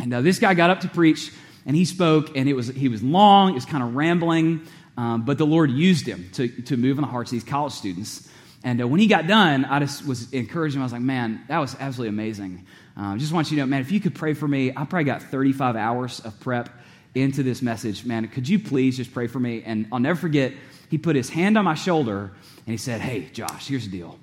and 0.00 0.12
uh, 0.12 0.20
this 0.20 0.38
guy 0.38 0.54
got 0.54 0.70
up 0.70 0.80
to 0.80 0.88
preach, 0.88 1.32
and 1.64 1.76
he 1.76 1.84
spoke, 1.84 2.36
and 2.36 2.48
it 2.48 2.54
was, 2.54 2.68
he 2.68 2.88
was 2.88 3.02
long, 3.02 3.50
it 3.50 3.54
was 3.54 3.64
kind 3.64 3.82
of 3.82 3.94
rambling, 3.94 4.62
um, 4.96 5.24
but 5.24 5.38
the 5.38 5.46
Lord 5.46 5.70
used 5.70 6.06
him 6.06 6.28
to, 6.34 6.48
to 6.62 6.76
move 6.76 6.98
in 6.98 7.02
the 7.02 7.10
hearts 7.10 7.30
of 7.30 7.36
these 7.36 7.44
college 7.44 7.72
students. 7.72 8.28
And 8.64 8.80
uh, 8.80 8.88
when 8.88 8.98
he 8.98 9.06
got 9.06 9.26
done, 9.26 9.64
I 9.64 9.78
just 9.78 10.06
was 10.06 10.32
encouraging 10.32 10.78
him. 10.78 10.82
I 10.82 10.86
was 10.86 10.92
like, 10.92 11.02
man, 11.02 11.44
that 11.48 11.58
was 11.58 11.76
absolutely 11.78 12.08
amazing. 12.08 12.66
Uh, 12.96 13.16
just 13.16 13.32
want 13.32 13.50
you 13.50 13.56
to 13.56 13.62
know, 13.62 13.66
man, 13.66 13.80
if 13.80 13.92
you 13.92 14.00
could 14.00 14.14
pray 14.14 14.32
for 14.34 14.48
me, 14.48 14.70
I 14.70 14.84
probably 14.84 15.04
got 15.04 15.22
35 15.22 15.76
hours 15.76 16.20
of 16.20 16.40
prep 16.40 16.70
into 17.16 17.42
this 17.42 17.62
message, 17.62 18.04
man, 18.04 18.28
could 18.28 18.48
you 18.48 18.58
please 18.58 18.96
just 18.96 19.12
pray 19.12 19.26
for 19.26 19.40
me? 19.40 19.62
And 19.64 19.86
I'll 19.90 19.98
never 19.98 20.18
forget, 20.20 20.52
he 20.90 20.98
put 20.98 21.16
his 21.16 21.30
hand 21.30 21.56
on 21.56 21.64
my 21.64 21.74
shoulder 21.74 22.32
and 22.66 22.72
he 22.72 22.76
said, 22.76 23.00
Hey, 23.00 23.28
Josh, 23.32 23.68
here's 23.68 23.86
the 23.86 23.90
deal. 23.90 24.18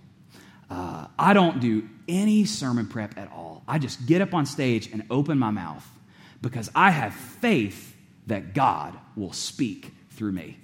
Uh, 0.69 1.07
I 1.19 1.33
don't 1.33 1.59
do 1.59 1.87
any 2.07 2.45
sermon 2.45 2.87
prep 2.87 3.17
at 3.17 3.31
all. 3.31 3.63
I 3.67 3.79
just 3.79 4.05
get 4.05 4.21
up 4.21 4.33
on 4.33 4.45
stage 4.45 4.91
and 4.91 5.03
open 5.09 5.37
my 5.37 5.51
mouth 5.51 5.87
because 6.41 6.69
I 6.73 6.91
have 6.91 7.13
faith 7.13 7.95
that 8.27 8.53
God 8.53 8.97
will 9.15 9.33
speak 9.33 9.91
through 10.11 10.31
me. 10.31 10.57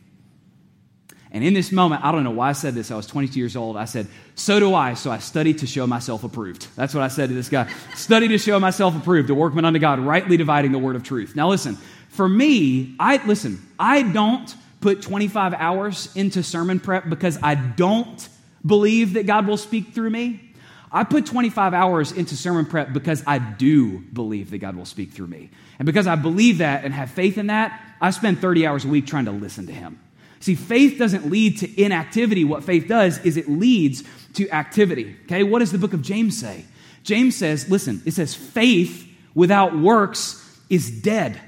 And 1.31 1.43
in 1.43 1.53
this 1.53 1.71
moment, 1.71 2.03
I 2.03 2.11
don't 2.11 2.23
know 2.23 2.31
why 2.31 2.49
I 2.49 2.53
said 2.53 2.73
this. 2.73 2.89
I 2.89 2.95
was 2.95 3.05
22 3.05 3.39
years 3.39 3.55
old. 3.55 3.77
I 3.77 3.85
said, 3.85 4.07
So 4.33 4.59
do 4.59 4.73
I. 4.73 4.95
So 4.95 5.11
I 5.11 5.19
studied 5.19 5.59
to 5.59 5.67
show 5.67 5.85
myself 5.85 6.23
approved. 6.23 6.67
That's 6.75 6.93
what 6.95 7.03
I 7.03 7.07
said 7.07 7.29
to 7.29 7.35
this 7.35 7.49
guy. 7.49 7.71
Study 7.93 8.29
to 8.29 8.39
show 8.39 8.59
myself 8.59 8.95
approved, 8.95 9.29
a 9.29 9.35
workman 9.35 9.63
unto 9.63 9.77
God, 9.77 9.99
rightly 9.99 10.37
dividing 10.37 10.71
the 10.71 10.79
word 10.79 10.95
of 10.95 11.03
truth. 11.03 11.35
Now, 11.35 11.49
listen, 11.49 11.77
for 12.09 12.27
me, 12.27 12.95
I 12.99 13.25
listen, 13.25 13.65
I 13.79 14.03
don't 14.03 14.53
put 14.81 15.01
25 15.01 15.53
hours 15.53 16.09
into 16.15 16.43
sermon 16.43 16.79
prep 16.79 17.09
because 17.09 17.37
I 17.41 17.55
don't 17.55 18.29
believe 18.65 19.13
that 19.13 19.25
God 19.25 19.47
will 19.47 19.57
speak 19.57 19.93
through 19.93 20.09
me. 20.09 20.41
I 20.91 21.03
put 21.03 21.27
25 21.27 21.73
hours 21.73 22.11
into 22.11 22.35
sermon 22.35 22.65
prep 22.65 22.93
because 22.93 23.23
I 23.27 23.37
do 23.37 23.99
believe 23.99 24.51
that 24.51 24.57
God 24.57 24.75
will 24.75 24.85
speak 24.85 25.11
through 25.11 25.27
me. 25.27 25.51
And 25.77 25.85
because 25.85 26.07
I 26.07 26.15
believe 26.15 26.57
that 26.59 26.83
and 26.83 26.93
have 26.93 27.11
faith 27.11 27.37
in 27.37 27.47
that, 27.47 27.79
I 28.01 28.09
spend 28.11 28.39
30 28.39 28.65
hours 28.65 28.85
a 28.85 28.87
week 28.87 29.05
trying 29.05 29.25
to 29.25 29.31
listen 29.31 29.67
to 29.67 29.73
Him. 29.73 29.99
See, 30.39 30.55
faith 30.55 30.97
doesn't 30.97 31.29
lead 31.29 31.59
to 31.59 31.81
inactivity. 31.81 32.43
What 32.43 32.63
faith 32.63 32.87
does 32.87 33.19
is 33.19 33.37
it 33.37 33.49
leads 33.49 34.03
to 34.33 34.49
activity. 34.49 35.15
Okay, 35.25 35.43
what 35.43 35.59
does 35.59 35.71
the 35.71 35.77
book 35.77 35.93
of 35.93 36.01
James 36.01 36.39
say? 36.39 36.65
James 37.03 37.35
says, 37.35 37.69
listen, 37.69 38.01
it 38.05 38.13
says, 38.13 38.33
faith 38.33 39.07
without 39.35 39.77
works 39.77 40.43
is 40.69 40.89
dead. 40.89 41.39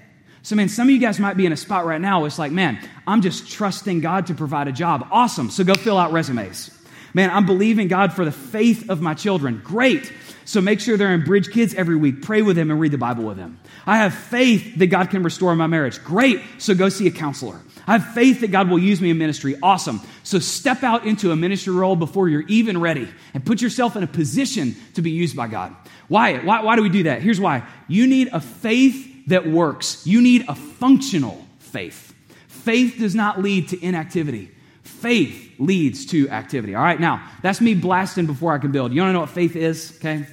So, 0.43 0.55
man, 0.55 0.69
some 0.69 0.87
of 0.87 0.91
you 0.91 0.99
guys 0.99 1.19
might 1.19 1.37
be 1.37 1.45
in 1.45 1.51
a 1.51 1.57
spot 1.57 1.85
right 1.85 2.01
now. 2.01 2.25
It's 2.25 2.39
like, 2.39 2.51
man, 2.51 2.79
I'm 3.05 3.21
just 3.21 3.51
trusting 3.51 4.01
God 4.01 4.27
to 4.27 4.33
provide 4.33 4.67
a 4.67 4.71
job. 4.71 5.07
Awesome. 5.11 5.51
So 5.51 5.63
go 5.63 5.75
fill 5.75 5.97
out 5.97 6.11
resumes. 6.11 6.71
Man, 7.13 7.29
I'm 7.29 7.45
believing 7.45 7.87
God 7.87 8.13
for 8.13 8.25
the 8.25 8.31
faith 8.31 8.89
of 8.89 9.01
my 9.01 9.13
children. 9.13 9.61
Great. 9.63 10.11
So 10.45 10.59
make 10.61 10.79
sure 10.79 10.97
they're 10.97 11.13
in 11.13 11.23
Bridge 11.23 11.51
Kids 11.51 11.75
every 11.75 11.95
week. 11.95 12.23
Pray 12.23 12.41
with 12.41 12.55
them 12.55 12.71
and 12.71 12.79
read 12.79 12.91
the 12.91 12.97
Bible 12.97 13.23
with 13.23 13.37
them. 13.37 13.59
I 13.85 13.97
have 13.97 14.13
faith 14.13 14.77
that 14.79 14.87
God 14.87 15.09
can 15.09 15.21
restore 15.21 15.55
my 15.55 15.67
marriage. 15.67 16.03
Great. 16.03 16.41
So 16.57 16.73
go 16.73 16.89
see 16.89 17.07
a 17.07 17.11
counselor. 17.11 17.59
I 17.85 17.97
have 17.97 18.13
faith 18.13 18.41
that 18.41 18.51
God 18.51 18.69
will 18.69 18.79
use 18.79 19.01
me 19.01 19.11
in 19.11 19.17
ministry. 19.17 19.55
Awesome. 19.61 20.01
So 20.23 20.39
step 20.39 20.83
out 20.83 21.05
into 21.05 21.31
a 21.31 21.35
ministry 21.35 21.73
role 21.73 21.95
before 21.95 22.29
you're 22.29 22.45
even 22.47 22.79
ready 22.79 23.07
and 23.33 23.45
put 23.45 23.61
yourself 23.61 23.95
in 23.95 24.03
a 24.03 24.07
position 24.07 24.75
to 24.95 25.01
be 25.01 25.11
used 25.11 25.35
by 25.35 25.47
God. 25.47 25.75
Why? 26.07 26.39
Why, 26.39 26.63
why 26.63 26.75
do 26.75 26.81
we 26.81 26.89
do 26.89 27.03
that? 27.03 27.21
Here's 27.21 27.39
why. 27.39 27.67
You 27.87 28.07
need 28.07 28.29
a 28.31 28.39
faith 28.39 29.10
that 29.27 29.47
works, 29.47 30.05
you 30.05 30.21
need 30.21 30.45
a 30.47 30.55
functional 30.55 31.45
faith. 31.59 32.13
Faith 32.47 32.97
does 32.99 33.15
not 33.15 33.41
lead 33.41 33.69
to 33.69 33.83
inactivity. 33.83 34.51
Faith 34.83 35.53
leads 35.57 36.05
to 36.07 36.29
activity. 36.29 36.75
All 36.75 36.83
right, 36.83 36.99
now, 36.99 37.27
that's 37.41 37.61
me 37.61 37.73
blasting 37.73 38.25
before 38.25 38.53
I 38.53 38.57
can 38.57 38.71
build. 38.71 38.93
You 38.93 39.01
want 39.01 39.09
to 39.09 39.13
know 39.13 39.19
what 39.21 39.29
faith 39.29 39.55
is? 39.55 39.97
Okay. 39.97 40.25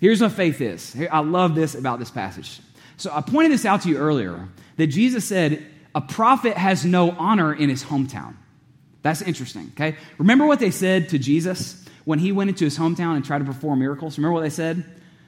Here's 0.00 0.20
what 0.20 0.32
faith 0.32 0.60
is. 0.60 0.96
I 1.10 1.20
love 1.20 1.54
this 1.54 1.74
about 1.74 1.98
this 1.98 2.10
passage. 2.10 2.60
So 2.96 3.10
I 3.12 3.20
pointed 3.20 3.52
this 3.52 3.64
out 3.64 3.82
to 3.82 3.88
you 3.88 3.96
earlier 3.96 4.48
that 4.76 4.88
Jesus 4.88 5.24
said, 5.24 5.64
a 5.94 6.00
prophet 6.00 6.56
has 6.56 6.84
no 6.84 7.10
honor 7.12 7.52
in 7.52 7.68
his 7.68 7.84
hometown. 7.84 8.34
That's 9.02 9.22
interesting, 9.22 9.72
okay? 9.74 9.96
Remember 10.18 10.46
what 10.46 10.60
they 10.60 10.70
said 10.70 11.08
to 11.10 11.18
Jesus 11.18 11.84
when 12.04 12.18
he 12.18 12.32
went 12.32 12.50
into 12.50 12.64
his 12.64 12.78
hometown 12.78 13.16
and 13.16 13.24
tried 13.24 13.38
to 13.38 13.44
perform 13.44 13.80
miracles? 13.80 14.18
Remember 14.18 14.34
what 14.34 14.42
they 14.42 14.50
said? 14.50 14.84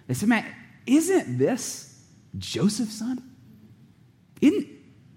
They 0.07 0.15
said, 0.15 0.29
Man, 0.29 0.47
isn't 0.87 1.39
this 1.39 1.94
Joseph's 2.39 2.99
son? 2.99 3.23
Isn't 4.41 4.69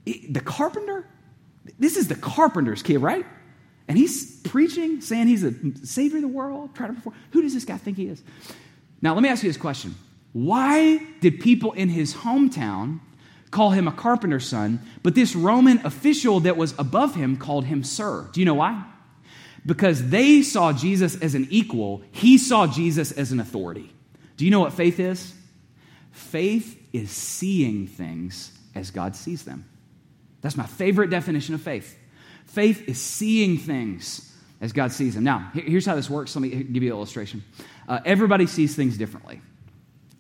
the 0.06 0.42
carpenter? 0.42 1.08
This 1.80 1.98
is 1.98 2.08
the 2.08 2.16
carpenter's 2.16 2.84
kid, 2.84 3.00
right? 3.00 3.26
And 3.88 3.98
he's 3.98 4.42
preaching, 4.42 5.02
saying 5.02 5.28
he's 5.28 5.44
a 5.44 5.54
savior 5.84 6.18
of 6.18 6.22
the 6.24 6.28
world, 6.28 6.76
trying 6.76 6.90
to 6.90 6.96
perform. 6.96 7.16
Who 7.32 7.42
does 7.42 7.54
this 7.54 7.66
guy 7.66 7.78
think 7.78 7.98
he 7.98 8.08
is? 8.08 8.22
Now, 9.02 9.14
let 9.14 9.24
me 9.24 9.30
ask 9.30 9.44
you 9.44 9.50
this 9.50 9.58
question. 9.58 9.96
Why 10.34 10.98
did 11.22 11.40
people 11.40 11.72
in 11.74 11.90
his 11.90 12.14
hometown 12.14 13.00
call 13.52 13.72
him 13.72 13.88
a 13.88 13.92
carpenter's 13.92 14.48
son, 14.48 14.82
but 15.04 15.16
this 15.16 15.36
Roman 15.36 15.86
official 15.86 16.42
that 16.42 16.58
was 16.58 16.74
above 16.78 17.16
him 17.16 17.38
called 17.38 17.66
him 17.66 17.84
sir. 17.84 18.28
Do 18.32 18.40
you 18.40 18.46
know 18.46 18.56
why? 18.56 18.84
Because 19.66 20.10
they 20.10 20.42
saw 20.42 20.74
Jesus 20.74 21.20
as 21.22 21.36
an 21.36 21.48
equal, 21.50 22.02
he 22.12 22.38
saw 22.38 22.68
Jesus 22.68 23.12
as 23.12 23.32
an 23.32 23.40
authority. 23.40 23.92
Do 24.38 24.46
you 24.46 24.52
know 24.52 24.60
what 24.60 24.74
faith 24.74 25.00
is? 25.00 25.34
Faith 26.12 26.80
is 26.94 27.12
seeing 27.12 27.88
things 27.88 28.52
as 28.76 28.92
God 28.92 29.16
sees 29.16 29.44
them. 29.44 29.66
That's 30.42 30.58
my 30.58 30.66
favorite 30.66 31.10
definition 31.10 31.56
of 31.56 31.62
faith. 31.62 31.98
Faith 32.46 32.88
is 32.88 33.02
seeing 33.02 33.58
things 33.58 34.34
as 34.62 34.72
God 34.72 34.92
sees 34.92 35.16
them. 35.16 35.24
Now, 35.24 35.52
here's 35.54 35.86
how 35.86 35.96
this 35.96 36.10
works. 36.10 36.36
Let 36.36 36.42
me 36.42 36.50
give 36.50 36.84
you 36.84 36.92
an 36.92 36.98
illustration. 36.98 37.44
Uh, 37.88 38.00
everybody 38.06 38.48
sees 38.48 38.76
things 38.76 38.98
differently. 38.98 39.42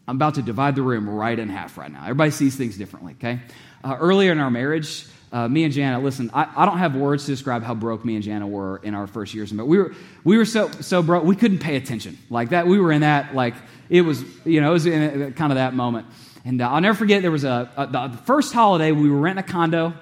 I'm 0.07 0.15
about 0.15 0.35
to 0.35 0.41
divide 0.41 0.75
the 0.75 0.81
room 0.81 1.09
right 1.09 1.37
in 1.37 1.49
half 1.49 1.77
right 1.77 1.91
now. 1.91 2.03
Everybody 2.03 2.31
sees 2.31 2.55
things 2.55 2.77
differently, 2.77 3.13
okay? 3.13 3.41
Uh, 3.83 3.97
earlier 3.99 4.31
in 4.31 4.39
our 4.39 4.49
marriage, 4.49 5.05
uh, 5.31 5.47
me 5.49 5.65
and 5.65 5.73
Jana, 5.73 5.99
listen, 5.99 6.31
I, 6.33 6.49
I, 6.55 6.65
don't 6.65 6.77
have 6.77 6.95
words 6.95 7.25
to 7.25 7.31
describe 7.31 7.61
how 7.61 7.75
broke 7.75 8.05
me 8.05 8.15
and 8.15 8.23
Jana 8.23 8.47
were 8.47 8.77
in 8.77 8.95
our 8.95 9.07
first 9.07 9.33
years. 9.33 9.51
But 9.51 9.67
we 9.67 9.77
were, 9.77 9.93
we 10.23 10.37
were 10.37 10.45
so, 10.45 10.71
so 10.71 11.03
broke, 11.03 11.25
we 11.25 11.35
couldn't 11.35 11.59
pay 11.59 11.75
attention. 11.75 12.17
Like 12.29 12.49
that, 12.49 12.67
we 12.67 12.79
were 12.79 12.93
in 12.93 13.01
that, 13.01 13.35
like, 13.35 13.55
it 13.89 14.01
was, 14.01 14.23
you 14.45 14.61
know, 14.61 14.69
it 14.69 14.73
was 14.73 14.85
in 14.85 15.33
kind 15.33 15.51
of 15.51 15.57
that 15.57 15.73
moment. 15.73 16.07
And 16.47 16.61
uh, 16.61 16.69
I'll 16.69 16.79
never 16.79 16.97
forget, 16.97 17.21
there 17.23 17.29
was 17.29 17.43
a, 17.43 17.69
a, 17.75 17.87
the 17.87 18.17
first 18.23 18.53
holiday, 18.53 18.93
we 18.93 19.09
were 19.09 19.17
renting 19.17 19.43
a 19.43 19.47
condo, 19.47 19.93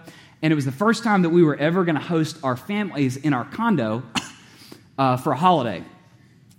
and 0.43 0.53
it 0.53 0.55
was 0.55 0.65
the 0.65 0.71
first 0.71 1.03
time 1.03 1.23
that 1.23 1.31
we 1.31 1.41
were 1.41 1.55
ever 1.55 1.83
going 1.85 1.95
to 1.95 2.01
host 2.01 2.37
our 2.43 2.55
families 2.55 3.17
in 3.17 3.33
our 3.33 3.45
condo 3.45 4.03
uh, 4.99 5.17
for 5.17 5.31
a 5.31 5.35
holiday. 5.35 5.83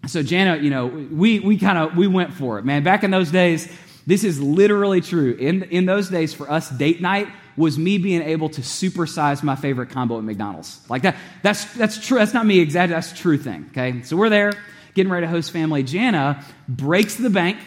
So 0.09 0.25
Jana, 0.25 0.57
you 0.57 0.71
know, 0.71 0.87
we, 0.87 1.39
we 1.39 1.57
kind 1.57 1.79
of, 1.79 1.97
we 1.97 2.09
went 2.09 2.35
for 2.35 2.59
it, 2.59 2.65
man. 2.65 2.83
Back 2.83 3.05
in 3.05 3.13
those 3.13 3.31
days, 3.31 3.73
this 4.09 4.25
is 4.25 4.41
literally 4.41 5.01
true. 5.01 5.35
In, 5.35 5.63
in 5.63 5.87
those 5.87 6.09
days, 6.09 6.35
for 6.35 6.51
us, 6.51 6.69
date 6.69 7.01
night 7.01 7.29
was 7.57 7.79
me 7.79 7.99
being 7.99 8.23
able 8.23 8.49
to 8.49 8.63
supersize 8.63 9.45
my 9.45 9.55
favorite 9.55 9.91
combo 9.91 10.19
at 10.19 10.25
McDonald's. 10.25 10.81
Like 10.91 11.03
that, 11.03 11.15
that's, 11.45 11.65
that's 11.75 12.05
true. 12.05 12.19
That's 12.19 12.35
not 12.35 12.45
me 12.45 12.59
exactly. 12.59 12.95
That's 12.95 13.17
true 13.17 13.39
thing, 13.39 13.67
okay? 13.71 14.03
So 14.03 14.17
we're 14.17 14.31
there, 14.31 14.53
getting 14.95 15.13
ready 15.13 15.27
to 15.27 15.31
host 15.31 15.53
family. 15.53 15.85
Jana 15.85 16.45
breaks 16.69 17.15
the 17.15 17.31
bank, 17.31 17.59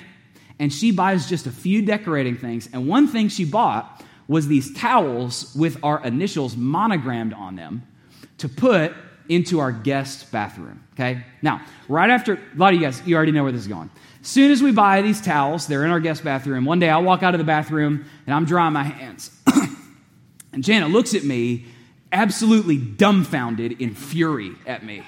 and 0.59 0.71
she 0.71 0.91
buys 0.91 1.27
just 1.27 1.47
a 1.47 1.51
few 1.51 1.81
decorating 1.81 2.37
things. 2.37 2.69
And 2.71 2.87
one 2.87 3.07
thing 3.07 3.29
she 3.29 3.45
bought 3.45 4.03
was 4.27 4.47
these 4.47 4.73
towels 4.73 5.55
with 5.55 5.83
our 5.83 6.03
initials 6.05 6.55
monogrammed 6.55 7.33
on 7.33 7.55
them 7.55 7.87
to 8.37 8.49
put 8.49 8.93
into 9.29 9.59
our 9.59 9.71
guest 9.71 10.31
bathroom. 10.31 10.83
Okay? 10.93 11.23
Now, 11.41 11.61
right 11.87 12.09
after, 12.09 12.33
a 12.33 12.57
lot 12.57 12.73
of 12.73 12.79
you 12.79 12.85
guys, 12.85 13.01
you 13.05 13.15
already 13.15 13.31
know 13.31 13.43
where 13.43 13.51
this 13.51 13.61
is 13.61 13.67
going. 13.67 13.89
Soon 14.21 14.51
as 14.51 14.61
we 14.61 14.71
buy 14.71 15.01
these 15.01 15.21
towels, 15.21 15.67
they're 15.67 15.85
in 15.85 15.91
our 15.91 15.99
guest 15.99 16.23
bathroom. 16.23 16.65
One 16.65 16.79
day 16.79 16.89
I 16.89 16.97
walk 16.97 17.23
out 17.23 17.33
of 17.33 17.37
the 17.37 17.45
bathroom 17.45 18.05
and 18.25 18.35
I'm 18.35 18.45
drying 18.45 18.73
my 18.73 18.83
hands. 18.83 19.31
and 20.53 20.63
Jana 20.63 20.87
looks 20.87 21.13
at 21.13 21.23
me, 21.23 21.65
absolutely 22.11 22.77
dumbfounded 22.77 23.81
in 23.81 23.95
fury 23.95 24.51
at 24.67 24.83
me. 24.83 25.03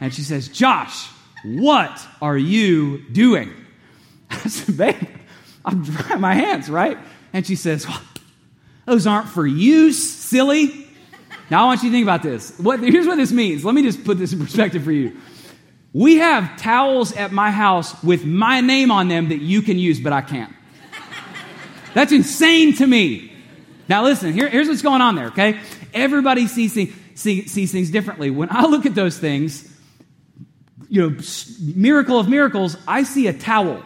And 0.00 0.14
she 0.14 0.22
says, 0.22 0.48
Josh, 0.48 1.08
what 1.44 2.06
are 2.22 2.36
you 2.36 3.02
doing? 3.10 3.52
I 4.30 4.36
said, 4.48 4.76
babe, 4.76 5.08
I'm 5.64 5.82
drying 5.82 6.20
my 6.20 6.34
hands, 6.34 6.68
right? 6.68 6.98
And 7.32 7.46
she 7.46 7.56
says, 7.56 7.86
well, 7.86 8.00
those 8.86 9.06
aren't 9.06 9.28
for 9.28 9.46
use, 9.46 10.02
silly. 10.02 10.86
Now 11.50 11.64
I 11.64 11.66
want 11.66 11.82
you 11.82 11.90
to 11.90 11.94
think 11.94 12.04
about 12.04 12.22
this. 12.22 12.58
What, 12.58 12.80
here's 12.80 13.06
what 13.06 13.16
this 13.16 13.32
means. 13.32 13.64
Let 13.64 13.74
me 13.74 13.82
just 13.82 14.04
put 14.04 14.18
this 14.18 14.32
in 14.32 14.40
perspective 14.40 14.84
for 14.84 14.92
you. 14.92 15.16
We 15.92 16.16
have 16.16 16.56
towels 16.58 17.12
at 17.12 17.32
my 17.32 17.50
house 17.50 18.02
with 18.02 18.24
my 18.24 18.60
name 18.60 18.90
on 18.90 19.08
them 19.08 19.28
that 19.28 19.40
you 19.40 19.62
can 19.62 19.78
use, 19.78 20.00
but 20.00 20.12
I 20.12 20.22
can't. 20.22 20.52
That's 21.94 22.10
insane 22.10 22.74
to 22.76 22.86
me. 22.86 23.32
Now 23.88 24.02
listen, 24.02 24.32
here, 24.32 24.48
here's 24.48 24.68
what's 24.68 24.82
going 24.82 25.00
on 25.00 25.14
there, 25.14 25.26
okay? 25.26 25.60
Everybody 25.92 26.48
sees, 26.48 26.72
see, 26.72 27.46
sees 27.46 27.70
things 27.70 27.90
differently. 27.90 28.30
When 28.30 28.48
I 28.50 28.64
look 28.64 28.86
at 28.86 28.94
those 28.94 29.18
things, 29.18 29.70
you 30.88 31.08
know, 31.08 31.16
miracle 31.60 32.18
of 32.18 32.28
miracles, 32.28 32.76
I 32.88 33.04
see 33.04 33.28
a 33.28 33.32
towel. 33.32 33.82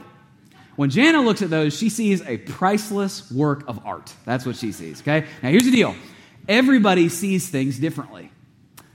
When 0.79 0.91
Jana 0.91 1.23
looks 1.23 1.43
at 1.43 1.51
those, 1.51 1.77
she 1.77 1.89
sees 1.89 2.23
a 2.25 2.37
priceless 2.37 3.29
work 3.33 3.65
of 3.67 3.85
art. 3.85 4.15
That's 4.25 4.47
what 4.47 4.55
she 4.55 4.71
sees, 4.71 5.01
okay? 5.01 5.27
Now 5.43 5.49
here's 5.49 5.65
the 5.65 5.73
deal 5.73 5.97
everybody 6.49 7.09
sees 7.09 7.49
things 7.49 7.81
differently. 7.81 8.31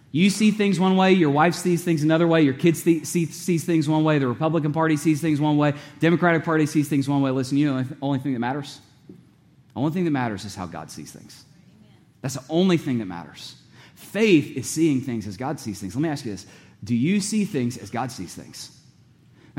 You 0.10 0.30
see 0.30 0.52
things 0.52 0.80
one 0.80 0.96
way, 0.96 1.12
your 1.12 1.32
wife 1.32 1.56
sees 1.56 1.84
things 1.84 2.02
another 2.02 2.26
way, 2.26 2.42
your 2.44 2.54
kids 2.54 2.82
see, 2.82 3.04
see, 3.04 3.26
sees 3.26 3.66
things 3.66 3.90
one 3.90 4.06
way, 4.06 4.18
the 4.18 4.30
Republican 4.30 4.72
Party 4.72 4.96
sees 4.96 5.20
things 5.20 5.42
one 5.42 5.58
way, 5.58 5.74
Democratic 6.00 6.46
Party 6.46 6.68
sees 6.68 6.88
things 6.88 7.10
one 7.10 7.22
way. 7.22 7.32
Listen, 7.32 7.58
you 7.58 7.70
know 7.70 7.84
the 7.84 7.98
only 8.02 8.20
thing 8.20 8.32
that 8.32 8.40
matters? 8.40 8.80
The 9.10 9.16
only 9.76 9.92
thing 9.92 10.06
that 10.06 10.12
matters 10.12 10.46
is 10.46 10.56
how 10.56 10.68
God 10.68 10.90
sees 10.90 11.12
things. 11.12 11.44
That's 12.22 12.36
the 12.36 12.46
only 12.48 12.78
thing 12.78 13.00
that 13.00 13.08
matters. 13.08 13.56
Faith 13.96 14.56
is 14.56 14.70
seeing 14.70 15.02
things 15.02 15.28
as 15.28 15.36
God 15.36 15.60
sees 15.60 15.82
things. 15.82 15.98
Let 15.98 16.02
me 16.02 16.08
ask 16.08 16.24
you 16.24 16.32
this 16.32 16.46
Do 16.82 16.96
you 16.96 17.20
see 17.20 17.44
things 17.44 17.76
as 17.76 17.90
God 17.90 18.10
sees 18.10 18.34
things? 18.34 18.80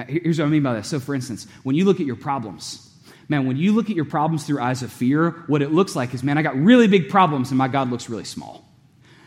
Here's 0.09 0.39
what 0.39 0.47
I 0.47 0.49
mean 0.49 0.63
by 0.63 0.75
that. 0.75 0.87
So, 0.87 0.99
for 0.99 1.15
instance, 1.15 1.47
when 1.63 1.77
you 1.77 1.85
look 1.85 2.01
at 2.01 2.07
your 2.07 2.17
problems, 2.17 2.91
Man, 3.29 3.47
when 3.47 3.57
you 3.57 3.73
look 3.73 3.89
at 3.89 3.97
your 3.97 4.05
problems 4.05 4.45
through 4.45 4.61
eyes 4.61 4.83
of 4.83 4.93
fear, 4.93 5.31
what 5.47 5.63
it 5.63 5.73
looks 5.73 5.97
like 5.97 6.13
is, 6.13 6.23
man, 6.23 6.37
I 6.37 6.43
got 6.43 6.57
really 6.57 6.89
big 6.89 7.09
problems 7.09 7.51
and 7.51 7.59
my 7.59 7.69
God 7.69 7.91
looks 7.91 8.09
really 8.09 8.25
small. 8.25 8.69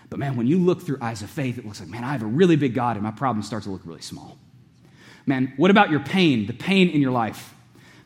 But 0.10 0.20
man, 0.20 0.38
when 0.38 0.48
you 0.48 0.60
look 0.60 0.84
through 0.84 1.00
eyes 1.02 1.22
of 1.22 1.30
faith, 1.30 1.58
it 1.58 1.66
looks 1.66 1.80
like, 1.80 1.90
man, 1.90 2.04
I 2.04 2.12
have 2.12 2.22
a 2.22 2.28
really 2.28 2.56
big 2.56 2.74
God 2.74 2.96
and 2.96 3.04
my 3.04 3.12
problems 3.12 3.48
start 3.48 3.64
to 3.64 3.72
look 3.72 3.82
really 3.86 4.02
small. 4.02 4.38
Man, 5.26 5.54
what 5.58 5.72
about 5.72 5.90
your 5.90 6.00
pain, 6.00 6.46
the 6.46 6.54
pain 6.54 6.90
in 6.90 7.02
your 7.02 7.12
life? 7.12 7.54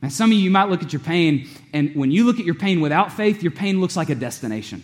Now, 0.02 0.10
some 0.10 0.32
of 0.32 0.38
you 0.38 0.50
might 0.50 0.70
look 0.70 0.82
at 0.82 0.94
your 0.94 1.00
pain, 1.00 1.48
and 1.74 1.94
when 1.96 2.10
you 2.10 2.26
look 2.26 2.40
at 2.40 2.46
your 2.46 2.56
pain 2.56 2.82
without 2.82 3.12
faith, 3.14 3.44
your 3.44 3.52
pain 3.52 3.80
looks 3.80 3.96
like 3.96 4.10
a 4.10 4.16
destination. 4.16 4.84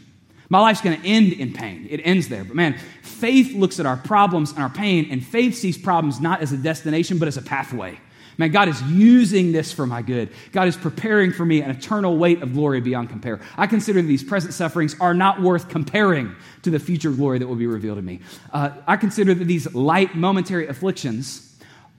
My 0.50 0.60
life's 0.60 0.82
going 0.82 1.00
to 1.00 1.08
end 1.08 1.34
in 1.34 1.54
pain. 1.54 1.88
It 1.90 2.02
ends 2.04 2.30
there. 2.30 2.44
But 2.44 2.56
man, 2.56 2.78
faith 3.02 3.54
looks 3.54 3.80
at 3.80 3.86
our 3.86 3.98
problems 3.98 4.52
and 4.52 4.60
our 4.60 4.70
pain, 4.70 5.10
and 5.12 5.26
faith 5.26 5.56
sees 5.56 5.78
problems 5.78 6.22
not 6.22 6.42
as 6.42 6.52
a 6.54 6.58
destination, 6.58 7.18
but 7.18 7.28
as 7.28 7.38
a 7.38 7.42
pathway. 7.42 8.00
Man, 8.38 8.52
God 8.52 8.70
is 8.70 8.80
using 8.84 9.52
this 9.52 9.74
for 9.74 9.88
my 9.88 10.04
good. 10.04 10.30
God 10.52 10.68
is 10.68 10.78
preparing 10.78 11.34
for 11.34 11.44
me 11.44 11.62
an 11.62 11.72
eternal 11.72 12.18
weight 12.18 12.44
of 12.44 12.54
glory 12.54 12.82
beyond 12.82 13.10
compare. 13.10 13.40
I 13.58 13.66
consider 13.66 14.02
these 14.02 14.24
present 14.24 14.54
sufferings 14.54 14.96
are 15.00 15.16
not 15.16 15.42
worth 15.42 15.70
comparing 15.70 16.36
to 16.62 16.70
the 16.70 16.78
future 16.78 17.10
glory 17.10 17.40
that 17.40 17.48
will 17.48 17.56
be 17.56 17.66
revealed 17.66 17.98
to 17.98 18.04
me. 18.04 18.22
Uh, 18.54 18.72
I 18.86 18.98
consider 18.98 19.34
that 19.34 19.46
these 19.46 19.74
light, 19.74 20.16
momentary 20.16 20.68
afflictions 20.68 21.44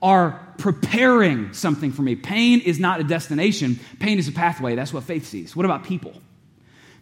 are 0.01 0.53
preparing 0.57 1.51
something 1.51 1.91
for 1.91 2.03
me. 2.03 2.15
Pain 2.15 2.61
is 2.61 2.79
not 2.79 3.01
a 3.01 3.03
destination, 3.03 3.77
pain 3.99 4.17
is 4.17 4.29
a 4.29 4.31
pathway. 4.31 4.75
That's 4.75 4.93
what 4.93 5.03
faith 5.03 5.27
sees. 5.27 5.57
What 5.57 5.65
about 5.65 5.83
people? 5.83 6.13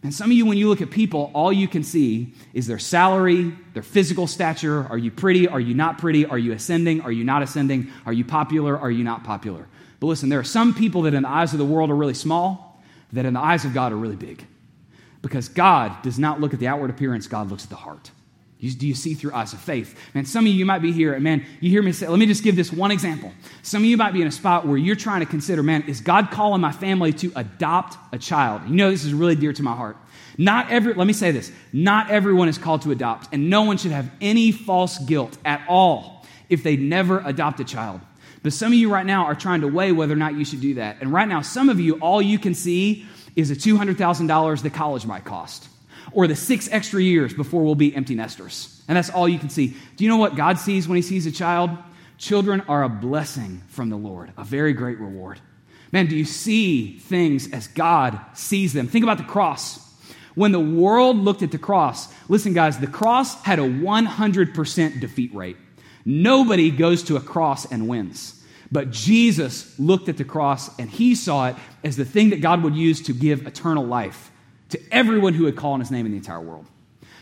And 0.02 0.14
some 0.14 0.30
of 0.30 0.36
you, 0.36 0.46
when 0.46 0.58
you 0.58 0.68
look 0.68 0.80
at 0.80 0.90
people, 0.90 1.30
all 1.34 1.52
you 1.52 1.66
can 1.66 1.82
see 1.82 2.32
is 2.54 2.66
their 2.66 2.78
salary, 2.78 3.52
their 3.74 3.82
physical 3.82 4.26
stature. 4.26 4.86
Are 4.88 4.98
you 4.98 5.10
pretty? 5.10 5.48
Are 5.48 5.58
you 5.58 5.74
not 5.74 5.98
pretty? 5.98 6.24
Are 6.24 6.38
you 6.38 6.52
ascending? 6.52 7.00
Are 7.00 7.10
you 7.10 7.24
not 7.24 7.42
ascending? 7.42 7.90
Are 8.06 8.12
you 8.12 8.24
popular? 8.24 8.78
Are 8.78 8.90
you 8.90 9.02
not 9.02 9.24
popular? 9.24 9.66
But 10.00 10.06
listen, 10.06 10.28
there 10.28 10.38
are 10.38 10.44
some 10.44 10.72
people 10.74 11.02
that 11.02 11.14
in 11.14 11.24
the 11.24 11.28
eyes 11.28 11.52
of 11.52 11.58
the 11.58 11.64
world 11.64 11.90
are 11.90 11.96
really 11.96 12.14
small, 12.14 12.80
that 13.12 13.24
in 13.24 13.34
the 13.34 13.40
eyes 13.40 13.64
of 13.64 13.74
God 13.74 13.92
are 13.92 13.96
really 13.96 14.16
big. 14.16 14.46
Because 15.20 15.48
God 15.48 16.00
does 16.02 16.18
not 16.18 16.40
look 16.40 16.54
at 16.54 16.60
the 16.60 16.68
outward 16.68 16.90
appearance, 16.90 17.26
God 17.26 17.50
looks 17.50 17.64
at 17.64 17.70
the 17.70 17.76
heart. 17.76 18.12
Do 18.60 18.88
you 18.88 18.94
see 18.94 19.14
through 19.14 19.34
eyes 19.34 19.52
of 19.52 19.60
faith? 19.60 19.96
Man, 20.14 20.24
some 20.24 20.44
of 20.44 20.52
you 20.52 20.66
might 20.66 20.80
be 20.80 20.90
here, 20.90 21.14
and 21.14 21.22
man, 21.22 21.46
you 21.60 21.70
hear 21.70 21.80
me 21.80 21.92
say, 21.92 22.08
let 22.08 22.18
me 22.18 22.26
just 22.26 22.42
give 22.42 22.56
this 22.56 22.72
one 22.72 22.90
example. 22.90 23.32
Some 23.62 23.82
of 23.82 23.86
you 23.88 23.96
might 23.96 24.12
be 24.12 24.20
in 24.20 24.26
a 24.26 24.32
spot 24.32 24.66
where 24.66 24.76
you're 24.76 24.96
trying 24.96 25.20
to 25.20 25.26
consider, 25.26 25.62
man, 25.62 25.82
is 25.82 26.00
God 26.00 26.32
calling 26.32 26.60
my 26.60 26.72
family 26.72 27.12
to 27.14 27.30
adopt 27.36 27.96
a 28.12 28.18
child? 28.18 28.62
You 28.68 28.74
know, 28.74 28.90
this 28.90 29.04
is 29.04 29.14
really 29.14 29.36
dear 29.36 29.52
to 29.52 29.62
my 29.62 29.76
heart. 29.76 29.96
Not 30.36 30.72
every, 30.72 30.94
let 30.94 31.06
me 31.06 31.12
say 31.12 31.30
this, 31.30 31.52
not 31.72 32.10
everyone 32.10 32.48
is 32.48 32.58
called 32.58 32.82
to 32.82 32.90
adopt, 32.90 33.32
and 33.32 33.48
no 33.48 33.62
one 33.62 33.76
should 33.76 33.92
have 33.92 34.10
any 34.20 34.50
false 34.50 34.98
guilt 34.98 35.38
at 35.44 35.64
all 35.68 36.26
if 36.48 36.64
they 36.64 36.76
never 36.76 37.20
adopt 37.24 37.60
a 37.60 37.64
child. 37.64 38.00
But 38.42 38.52
some 38.52 38.72
of 38.72 38.78
you 38.78 38.90
right 38.90 39.06
now 39.06 39.26
are 39.26 39.36
trying 39.36 39.60
to 39.60 39.68
weigh 39.68 39.92
whether 39.92 40.14
or 40.14 40.16
not 40.16 40.34
you 40.34 40.44
should 40.44 40.60
do 40.60 40.74
that. 40.74 40.96
And 41.00 41.12
right 41.12 41.28
now, 41.28 41.42
some 41.42 41.68
of 41.68 41.78
you, 41.78 41.94
all 42.00 42.20
you 42.20 42.40
can 42.40 42.54
see 42.54 43.06
is 43.36 43.50
the 43.50 43.54
$200,000 43.54 44.62
the 44.62 44.70
college 44.70 45.06
might 45.06 45.24
cost 45.24 45.68
or 46.12 46.26
the 46.26 46.36
six 46.36 46.68
extra 46.70 47.02
years 47.02 47.32
before 47.34 47.62
we'll 47.62 47.74
be 47.74 47.94
empty 47.94 48.14
nesters. 48.14 48.82
And 48.88 48.96
that's 48.96 49.10
all 49.10 49.28
you 49.28 49.38
can 49.38 49.50
see. 49.50 49.76
Do 49.96 50.04
you 50.04 50.10
know 50.10 50.16
what 50.16 50.36
God 50.36 50.58
sees 50.58 50.88
when 50.88 50.96
He 50.96 51.02
sees 51.02 51.26
a 51.26 51.32
child? 51.32 51.70
Children 52.18 52.62
are 52.62 52.82
a 52.82 52.88
blessing 52.88 53.62
from 53.68 53.90
the 53.90 53.96
Lord, 53.96 54.32
a 54.36 54.44
very 54.44 54.72
great 54.72 54.98
reward. 54.98 55.40
Man, 55.92 56.06
do 56.06 56.16
you 56.16 56.24
see 56.24 56.98
things 56.98 57.50
as 57.52 57.68
God 57.68 58.20
sees 58.34 58.72
them? 58.72 58.88
Think 58.88 59.04
about 59.04 59.18
the 59.18 59.24
cross. 59.24 59.84
When 60.34 60.52
the 60.52 60.60
world 60.60 61.16
looked 61.16 61.42
at 61.42 61.50
the 61.50 61.58
cross, 61.58 62.12
listen, 62.28 62.52
guys, 62.52 62.78
the 62.78 62.86
cross 62.86 63.42
had 63.42 63.58
a 63.58 63.62
100% 63.62 65.00
defeat 65.00 65.34
rate. 65.34 65.56
Nobody 66.04 66.70
goes 66.70 67.04
to 67.04 67.16
a 67.16 67.20
cross 67.20 67.70
and 67.70 67.88
wins. 67.88 68.34
But 68.70 68.90
Jesus 68.90 69.78
looked 69.78 70.08
at 70.08 70.16
the 70.16 70.24
cross 70.24 70.76
and 70.78 70.90
he 70.90 71.14
saw 71.14 71.48
it 71.48 71.56
as 71.82 71.96
the 71.96 72.04
thing 72.04 72.30
that 72.30 72.40
God 72.40 72.62
would 72.62 72.76
use 72.76 73.02
to 73.02 73.12
give 73.12 73.46
eternal 73.46 73.84
life 73.84 74.30
to 74.70 74.80
everyone 74.92 75.34
who 75.34 75.44
would 75.44 75.56
call 75.56 75.72
on 75.72 75.80
his 75.80 75.90
name 75.90 76.06
in 76.06 76.12
the 76.12 76.18
entire 76.18 76.40
world. 76.40 76.66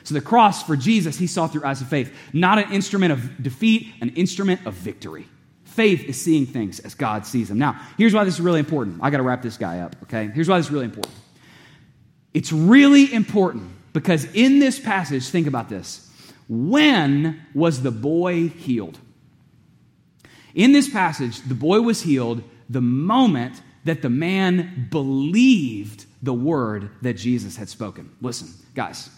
So 0.05 0.15
the 0.15 0.21
cross 0.21 0.63
for 0.63 0.77
Jesus, 0.77 1.19
he 1.19 1.27
saw 1.27 1.49
through 1.49 1.65
eyes 1.65 1.81
of 1.81 1.89
faith, 1.89 2.15
not 2.33 2.59
an 2.59 2.73
instrument 2.73 3.13
of 3.13 3.43
defeat, 3.43 3.93
an 4.01 4.11
instrument 4.11 4.65
of 4.65 4.75
victory. 4.75 5.27
Faith 5.65 6.05
is 6.05 6.21
seeing 6.21 6.47
things 6.47 6.79
as 6.81 6.95
God 6.95 7.27
sees 7.27 7.49
them. 7.49 7.59
Now, 7.59 7.81
here's 7.99 8.15
why 8.15 8.25
this 8.25 8.35
is 8.35 8.41
really 8.41 8.61
important. 8.61 9.01
I 9.03 9.11
got 9.11 9.19
to 9.19 9.25
wrap 9.25 9.43
this 9.43 9.57
guy 9.57 9.81
up, 9.81 9.97
okay? 10.05 10.29
Here's 10.29 10.49
why 10.49 10.59
this 10.59 10.67
is 10.67 10.73
really 10.73 10.85
important. 10.85 11.15
It's 12.33 12.53
really 12.53 13.13
important 13.13 13.71
because 13.93 14.25
in 14.33 14.59
this 14.59 14.79
passage, 14.79 15.29
think 15.29 15.47
about 15.47 15.69
this. 15.69 16.09
When 16.49 17.45
was 17.53 17.83
the 17.83 17.91
boy 17.91 18.49
healed? 18.49 18.99
In 20.55 20.73
this 20.73 20.89
passage, 20.89 21.43
the 21.43 21.55
boy 21.55 21.81
was 21.81 22.03
healed 22.03 22.43
the 22.71 22.81
moment 22.81 23.61
that 23.85 24.03
the 24.03 24.09
man 24.09 24.89
believed 24.91 26.06
the 26.23 26.35
word 26.35 26.91
that 27.03 27.15
Jesus 27.15 27.57
had 27.57 27.69
spoken. 27.69 28.11
Listen, 28.21 28.49
guys, 28.75 29.11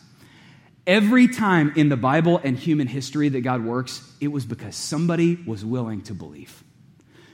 every 0.86 1.28
time 1.28 1.72
in 1.76 1.88
the 1.88 1.96
Bible 1.96 2.40
and 2.42 2.58
human 2.58 2.86
history 2.86 3.28
that 3.28 3.42
God 3.42 3.64
works, 3.64 4.02
it 4.20 4.28
was 4.28 4.44
because 4.44 4.74
somebody 4.74 5.36
was 5.46 5.64
willing 5.64 6.02
to 6.02 6.14
believe. 6.14 6.64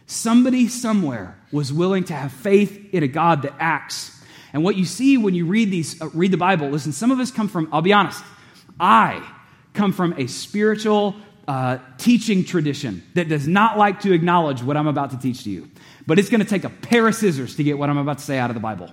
Somebody 0.06 0.68
somewhere 0.68 1.38
was 1.50 1.72
willing 1.72 2.04
to 2.04 2.14
have 2.14 2.32
faith 2.32 2.92
in 2.92 3.02
a 3.02 3.08
God 3.08 3.42
that 3.42 3.54
acts. 3.58 4.10
And 4.52 4.62
what 4.62 4.76
you 4.76 4.84
see 4.84 5.16
when 5.16 5.34
you 5.34 5.46
read 5.46 5.70
these, 5.70 6.00
uh, 6.00 6.08
read 6.10 6.30
the 6.30 6.36
Bible, 6.36 6.68
listen, 6.68 6.92
some 6.92 7.10
of 7.10 7.20
us 7.20 7.30
come 7.30 7.48
from, 7.48 7.68
I'll 7.72 7.82
be 7.82 7.92
honest, 7.92 8.22
I 8.78 9.26
come 9.72 9.92
from 9.92 10.14
a 10.18 10.26
spiritual 10.26 11.16
uh, 11.48 11.78
teaching 11.98 12.44
tradition 12.44 13.02
that 13.14 13.28
does 13.28 13.48
not 13.48 13.78
like 13.78 14.00
to 14.00 14.12
acknowledge 14.12 14.62
what 14.62 14.76
I'm 14.76 14.86
about 14.86 15.10
to 15.10 15.18
teach 15.18 15.44
to 15.44 15.50
you. 15.50 15.70
But 16.06 16.18
it's 16.18 16.28
going 16.28 16.40
to 16.40 16.46
take 16.46 16.64
a 16.64 16.70
pair 16.70 17.06
of 17.08 17.14
scissors 17.14 17.56
to 17.56 17.64
get 17.64 17.78
what 17.78 17.88
I'm 17.88 17.98
about 17.98 18.18
to 18.18 18.24
say 18.24 18.38
out 18.38 18.50
of 18.50 18.54
the 18.54 18.60
Bible. 18.60 18.90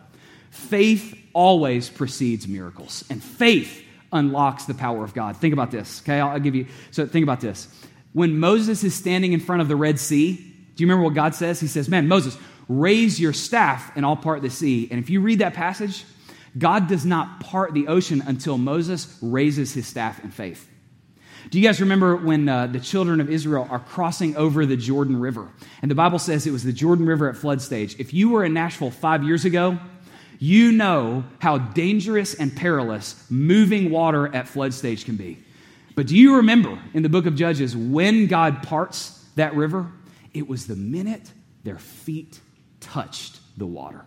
Faith 0.51 1.17
always 1.33 1.89
precedes 1.89 2.47
miracles, 2.47 3.03
and 3.09 3.23
faith 3.23 3.83
unlocks 4.13 4.65
the 4.65 4.73
power 4.73 5.03
of 5.03 5.13
God. 5.13 5.37
Think 5.37 5.53
about 5.53 5.71
this, 5.71 6.01
okay? 6.03 6.19
I'll, 6.19 6.29
I'll 6.29 6.39
give 6.39 6.55
you, 6.55 6.67
so 6.91 7.07
think 7.07 7.23
about 7.23 7.41
this. 7.41 7.67
When 8.13 8.37
Moses 8.37 8.83
is 8.83 8.93
standing 8.93 9.31
in 9.33 9.39
front 9.39 9.61
of 9.61 9.69
the 9.69 9.75
Red 9.75 9.97
Sea, 9.97 10.35
do 10.35 10.83
you 10.83 10.87
remember 10.87 11.03
what 11.03 11.13
God 11.13 11.33
says? 11.33 11.59
He 11.59 11.67
says, 11.67 11.87
Man, 11.87 12.07
Moses, 12.07 12.37
raise 12.67 13.19
your 13.19 13.33
staff 13.33 13.91
and 13.95 14.05
I'll 14.05 14.17
part 14.17 14.41
the 14.41 14.49
sea. 14.49 14.87
And 14.91 14.99
if 14.99 15.09
you 15.09 15.21
read 15.21 15.39
that 15.39 15.53
passage, 15.53 16.05
God 16.57 16.87
does 16.87 17.05
not 17.05 17.39
part 17.39 17.73
the 17.73 17.87
ocean 17.87 18.21
until 18.25 18.57
Moses 18.57 19.17
raises 19.21 19.73
his 19.73 19.87
staff 19.87 20.21
in 20.23 20.31
faith. 20.31 20.67
Do 21.49 21.59
you 21.59 21.67
guys 21.67 21.81
remember 21.81 22.15
when 22.15 22.47
uh, 22.47 22.67
the 22.67 22.79
children 22.79 23.19
of 23.19 23.29
Israel 23.29 23.67
are 23.69 23.79
crossing 23.79 24.35
over 24.35 24.65
the 24.65 24.77
Jordan 24.77 25.19
River? 25.19 25.49
And 25.81 25.89
the 25.89 25.95
Bible 25.95 26.19
says 26.19 26.45
it 26.45 26.51
was 26.51 26.63
the 26.63 26.73
Jordan 26.73 27.05
River 27.05 27.29
at 27.29 27.35
flood 27.35 27.61
stage. 27.61 27.99
If 27.99 28.13
you 28.13 28.29
were 28.29 28.43
in 28.43 28.53
Nashville 28.53 28.91
five 28.91 29.23
years 29.23 29.43
ago, 29.45 29.79
you 30.41 30.71
know 30.71 31.23
how 31.37 31.59
dangerous 31.59 32.33
and 32.33 32.55
perilous 32.55 33.27
moving 33.29 33.91
water 33.91 34.33
at 34.35 34.47
flood 34.47 34.73
stage 34.73 35.05
can 35.05 35.15
be. 35.15 35.37
But 35.93 36.07
do 36.07 36.17
you 36.17 36.37
remember 36.37 36.79
in 36.95 37.03
the 37.03 37.09
book 37.09 37.27
of 37.27 37.35
Judges 37.35 37.77
when 37.77 38.25
God 38.25 38.63
parts 38.63 39.23
that 39.35 39.55
river? 39.55 39.91
It 40.33 40.47
was 40.47 40.65
the 40.65 40.75
minute 40.75 41.31
their 41.63 41.77
feet 41.77 42.39
touched 42.79 43.37
the 43.55 43.67
water. 43.67 44.03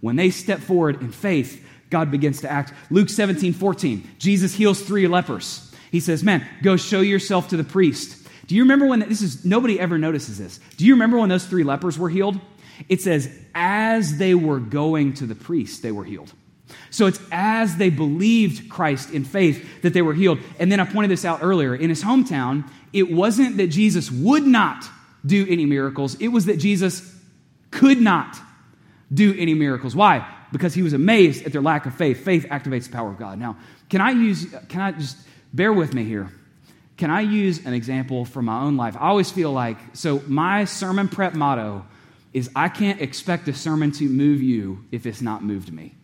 When 0.00 0.14
they 0.14 0.30
step 0.30 0.60
forward 0.60 1.02
in 1.02 1.10
faith, 1.10 1.66
God 1.90 2.12
begins 2.12 2.42
to 2.42 2.50
act. 2.50 2.72
Luke 2.88 3.08
17, 3.08 3.52
14, 3.52 4.08
Jesus 4.18 4.54
heals 4.54 4.80
three 4.80 5.08
lepers. 5.08 5.74
He 5.90 5.98
says, 5.98 6.22
Man, 6.22 6.46
go 6.62 6.76
show 6.76 7.00
yourself 7.00 7.48
to 7.48 7.56
the 7.56 7.64
priest. 7.64 8.24
Do 8.46 8.54
you 8.54 8.62
remember 8.62 8.86
when 8.86 9.00
this 9.00 9.20
is 9.20 9.44
nobody 9.44 9.80
ever 9.80 9.98
notices 9.98 10.38
this? 10.38 10.60
Do 10.76 10.86
you 10.86 10.94
remember 10.94 11.18
when 11.18 11.28
those 11.28 11.46
three 11.46 11.64
lepers 11.64 11.98
were 11.98 12.08
healed? 12.08 12.38
It 12.88 13.00
says, 13.00 13.30
as 13.54 14.18
they 14.18 14.34
were 14.34 14.60
going 14.60 15.14
to 15.14 15.26
the 15.26 15.34
priest, 15.34 15.82
they 15.82 15.92
were 15.92 16.04
healed. 16.04 16.32
So 16.90 17.06
it's 17.06 17.20
as 17.30 17.76
they 17.76 17.90
believed 17.90 18.68
Christ 18.68 19.10
in 19.10 19.24
faith 19.24 19.82
that 19.82 19.92
they 19.92 20.02
were 20.02 20.14
healed. 20.14 20.38
And 20.58 20.70
then 20.70 20.80
I 20.80 20.84
pointed 20.84 21.10
this 21.10 21.24
out 21.24 21.40
earlier. 21.42 21.74
In 21.74 21.90
his 21.90 22.02
hometown, 22.02 22.68
it 22.92 23.10
wasn't 23.10 23.56
that 23.58 23.68
Jesus 23.68 24.10
would 24.10 24.46
not 24.46 24.84
do 25.24 25.46
any 25.48 25.66
miracles, 25.66 26.14
it 26.20 26.28
was 26.28 26.46
that 26.46 26.58
Jesus 26.58 27.12
could 27.70 28.00
not 28.00 28.36
do 29.12 29.34
any 29.36 29.54
miracles. 29.54 29.94
Why? 29.94 30.26
Because 30.52 30.72
he 30.74 30.82
was 30.82 30.92
amazed 30.92 31.44
at 31.44 31.52
their 31.52 31.60
lack 31.60 31.86
of 31.86 31.94
faith. 31.94 32.24
Faith 32.24 32.46
activates 32.48 32.84
the 32.84 32.92
power 32.92 33.10
of 33.10 33.18
God. 33.18 33.38
Now, 33.38 33.56
can 33.90 34.00
I 34.00 34.10
use, 34.10 34.46
can 34.68 34.80
I 34.80 34.92
just 34.92 35.16
bear 35.52 35.72
with 35.72 35.94
me 35.94 36.04
here? 36.04 36.30
Can 36.96 37.10
I 37.10 37.20
use 37.20 37.64
an 37.66 37.74
example 37.74 38.24
from 38.24 38.46
my 38.46 38.62
own 38.62 38.76
life? 38.76 38.96
I 38.96 39.08
always 39.08 39.30
feel 39.30 39.52
like, 39.52 39.76
so 39.92 40.22
my 40.26 40.64
sermon 40.64 41.08
prep 41.08 41.34
motto 41.34 41.84
is 42.36 42.50
I 42.54 42.68
can't 42.68 43.00
expect 43.00 43.48
a 43.48 43.54
sermon 43.54 43.92
to 43.92 44.04
move 44.10 44.42
you 44.42 44.84
if 44.92 45.06
it's 45.06 45.22
not 45.22 45.42
moved 45.42 45.72
me. 45.72 45.94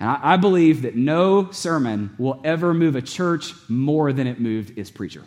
And 0.00 0.10
I, 0.10 0.34
I 0.34 0.36
believe 0.36 0.82
that 0.82 0.96
no 0.96 1.52
sermon 1.52 2.16
will 2.18 2.40
ever 2.42 2.74
move 2.74 2.96
a 2.96 3.00
church 3.00 3.54
more 3.68 4.12
than 4.12 4.26
it 4.26 4.40
moved 4.40 4.76
its 4.76 4.90
preacher. 4.90 5.24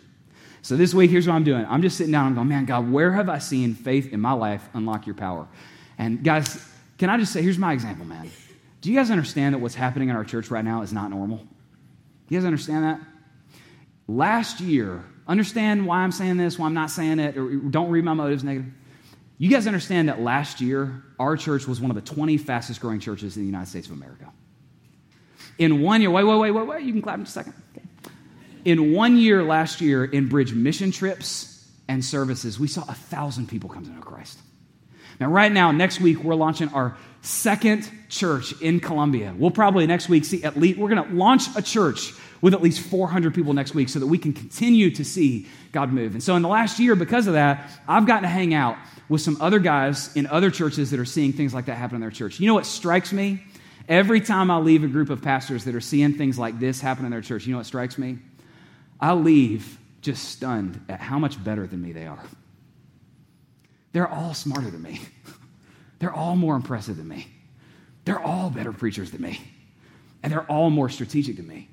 So 0.60 0.76
this 0.76 0.92
week, 0.92 1.10
here's 1.10 1.26
what 1.26 1.32
I'm 1.32 1.42
doing. 1.42 1.64
I'm 1.66 1.80
just 1.80 1.96
sitting 1.96 2.12
down 2.12 2.26
and 2.26 2.32
I'm 2.32 2.34
going, 2.34 2.48
man, 2.48 2.66
God, 2.66 2.92
where 2.92 3.12
have 3.12 3.30
I 3.30 3.38
seen 3.38 3.74
faith 3.74 4.12
in 4.12 4.20
my 4.20 4.32
life 4.32 4.68
unlock 4.74 5.06
your 5.06 5.14
power? 5.14 5.48
And 5.96 6.22
guys, 6.22 6.62
can 6.98 7.08
I 7.08 7.16
just 7.16 7.32
say, 7.32 7.40
here's 7.40 7.56
my 7.56 7.72
example, 7.72 8.04
man. 8.04 8.30
Do 8.82 8.92
you 8.92 8.98
guys 8.98 9.10
understand 9.10 9.54
that 9.54 9.58
what's 9.58 9.74
happening 9.74 10.10
in 10.10 10.16
our 10.16 10.24
church 10.24 10.50
right 10.50 10.64
now 10.64 10.82
is 10.82 10.92
not 10.92 11.08
normal? 11.08 11.46
You 12.28 12.38
guys 12.38 12.44
understand 12.44 12.84
that? 12.84 13.00
Last 14.06 14.60
year, 14.60 15.02
understand 15.26 15.86
why 15.86 16.00
I'm 16.00 16.12
saying 16.12 16.36
this, 16.36 16.58
why 16.58 16.66
I'm 16.66 16.74
not 16.74 16.90
saying 16.90 17.20
it, 17.20 17.38
or 17.38 17.48
don't 17.56 17.88
read 17.88 18.04
my 18.04 18.12
motives 18.12 18.44
negative. 18.44 18.70
You 19.42 19.48
guys 19.48 19.66
understand 19.66 20.08
that 20.08 20.20
last 20.20 20.60
year, 20.60 21.02
our 21.18 21.36
church 21.36 21.66
was 21.66 21.80
one 21.80 21.90
of 21.90 21.96
the 21.96 22.14
20 22.14 22.36
fastest 22.36 22.80
growing 22.80 23.00
churches 23.00 23.36
in 23.36 23.42
the 23.42 23.46
United 23.46 23.66
States 23.66 23.88
of 23.88 23.92
America. 23.94 24.32
In 25.58 25.82
one 25.82 26.00
year, 26.00 26.12
wait, 26.12 26.22
wait, 26.22 26.38
wait, 26.38 26.50
wait, 26.52 26.64
wait, 26.64 26.84
you 26.84 26.92
can 26.92 27.02
clap 27.02 27.16
in 27.16 27.22
a 27.22 27.26
second. 27.26 27.54
Okay. 27.76 27.84
In 28.64 28.92
one 28.92 29.16
year 29.16 29.42
last 29.42 29.80
year, 29.80 30.04
in 30.04 30.28
bridge 30.28 30.54
mission 30.54 30.92
trips 30.92 31.68
and 31.88 32.04
services, 32.04 32.60
we 32.60 32.68
saw 32.68 32.82
a 32.82 32.94
thousand 32.94 33.48
people 33.48 33.68
come 33.68 33.84
to 33.84 33.90
know 33.90 34.00
Christ. 34.00 34.38
Now, 35.18 35.28
right 35.28 35.50
now, 35.50 35.72
next 35.72 36.00
week, 36.00 36.22
we're 36.22 36.36
launching 36.36 36.68
our 36.68 36.96
second 37.22 37.90
church 38.08 38.52
in 38.60 38.78
Columbia. 38.78 39.34
We'll 39.36 39.50
probably 39.50 39.88
next 39.88 40.08
week 40.08 40.24
see 40.24 40.44
at 40.44 40.56
least, 40.56 40.78
we're 40.78 40.88
going 40.88 41.04
to 41.04 41.14
launch 41.16 41.48
a 41.56 41.62
church 41.62 42.12
with 42.42 42.54
at 42.54 42.62
least 42.62 42.80
400 42.80 43.34
people 43.34 43.54
next 43.54 43.74
week 43.74 43.88
so 43.88 43.98
that 43.98 44.06
we 44.06 44.18
can 44.18 44.32
continue 44.32 44.90
to 44.92 45.04
see 45.04 45.48
God 45.72 45.92
move. 45.92 46.14
And 46.14 46.22
so, 46.22 46.36
in 46.36 46.42
the 46.42 46.48
last 46.48 46.78
year, 46.78 46.94
because 46.94 47.26
of 47.26 47.32
that, 47.32 47.70
I've 47.88 48.06
gotten 48.06 48.22
to 48.22 48.28
hang 48.28 48.54
out 48.54 48.76
with 49.12 49.20
some 49.20 49.36
other 49.42 49.58
guys 49.58 50.10
in 50.16 50.26
other 50.26 50.50
churches 50.50 50.90
that 50.90 50.98
are 50.98 51.04
seeing 51.04 51.34
things 51.34 51.52
like 51.52 51.66
that 51.66 51.74
happen 51.74 51.96
in 51.96 52.00
their 52.00 52.10
church. 52.10 52.40
You 52.40 52.46
know 52.46 52.54
what 52.54 52.64
strikes 52.64 53.12
me? 53.12 53.44
Every 53.86 54.22
time 54.22 54.50
I 54.50 54.56
leave 54.56 54.84
a 54.84 54.88
group 54.88 55.10
of 55.10 55.20
pastors 55.20 55.64
that 55.64 55.74
are 55.74 55.82
seeing 55.82 56.14
things 56.14 56.38
like 56.38 56.58
this 56.58 56.80
happen 56.80 57.04
in 57.04 57.10
their 57.10 57.20
church, 57.20 57.44
you 57.44 57.52
know 57.52 57.58
what 57.58 57.66
strikes 57.66 57.98
me? 57.98 58.20
I 58.98 59.12
leave 59.12 59.78
just 60.00 60.30
stunned 60.30 60.82
at 60.88 60.98
how 60.98 61.18
much 61.18 61.44
better 61.44 61.66
than 61.66 61.82
me 61.82 61.92
they 61.92 62.06
are. 62.06 62.24
They're 63.92 64.08
all 64.08 64.32
smarter 64.32 64.70
than 64.70 64.80
me. 64.80 64.98
They're 65.98 66.14
all 66.14 66.34
more 66.34 66.56
impressive 66.56 66.96
than 66.96 67.06
me. 67.06 67.28
They're 68.06 68.18
all 68.18 68.48
better 68.48 68.72
preachers 68.72 69.10
than 69.10 69.20
me. 69.20 69.38
And 70.22 70.32
they're 70.32 70.50
all 70.50 70.70
more 70.70 70.88
strategic 70.88 71.36
than 71.36 71.46
me. 71.46 71.68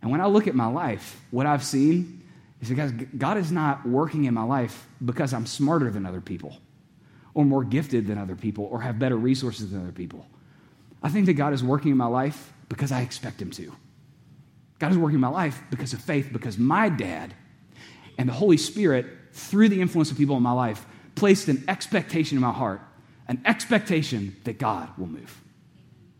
And 0.00 0.10
when 0.10 0.22
I 0.22 0.26
look 0.28 0.46
at 0.46 0.54
my 0.54 0.66
life, 0.66 1.20
what 1.30 1.44
I've 1.44 1.62
seen 1.62 2.17
is 2.60 2.68
because 2.68 2.92
God 2.92 3.36
is 3.36 3.52
not 3.52 3.86
working 3.86 4.24
in 4.24 4.34
my 4.34 4.42
life 4.42 4.86
because 5.04 5.32
I'm 5.32 5.46
smarter 5.46 5.90
than 5.90 6.04
other 6.06 6.20
people 6.20 6.56
or 7.34 7.44
more 7.44 7.64
gifted 7.64 8.06
than 8.06 8.18
other 8.18 8.34
people 8.34 8.64
or 8.64 8.80
have 8.80 8.98
better 8.98 9.16
resources 9.16 9.70
than 9.70 9.82
other 9.82 9.92
people. 9.92 10.26
I 11.02 11.08
think 11.08 11.26
that 11.26 11.34
God 11.34 11.52
is 11.52 11.62
working 11.62 11.92
in 11.92 11.96
my 11.96 12.06
life 12.06 12.52
because 12.68 12.90
I 12.90 13.02
expect 13.02 13.40
Him 13.40 13.50
to. 13.52 13.72
God 14.78 14.92
is 14.92 14.98
working 14.98 15.16
in 15.16 15.20
my 15.20 15.28
life 15.28 15.60
because 15.70 15.92
of 15.92 16.00
faith, 16.00 16.30
because 16.32 16.58
my 16.58 16.88
dad 16.88 17.34
and 18.16 18.28
the 18.28 18.32
Holy 18.32 18.56
Spirit, 18.56 19.06
through 19.32 19.68
the 19.68 19.80
influence 19.80 20.10
of 20.10 20.16
people 20.16 20.36
in 20.36 20.42
my 20.42 20.52
life, 20.52 20.84
placed 21.14 21.48
an 21.48 21.64
expectation 21.68 22.36
in 22.36 22.42
my 22.42 22.52
heart, 22.52 22.80
an 23.28 23.40
expectation 23.44 24.36
that 24.44 24.58
God 24.58 24.88
will 24.96 25.06
move. 25.06 25.40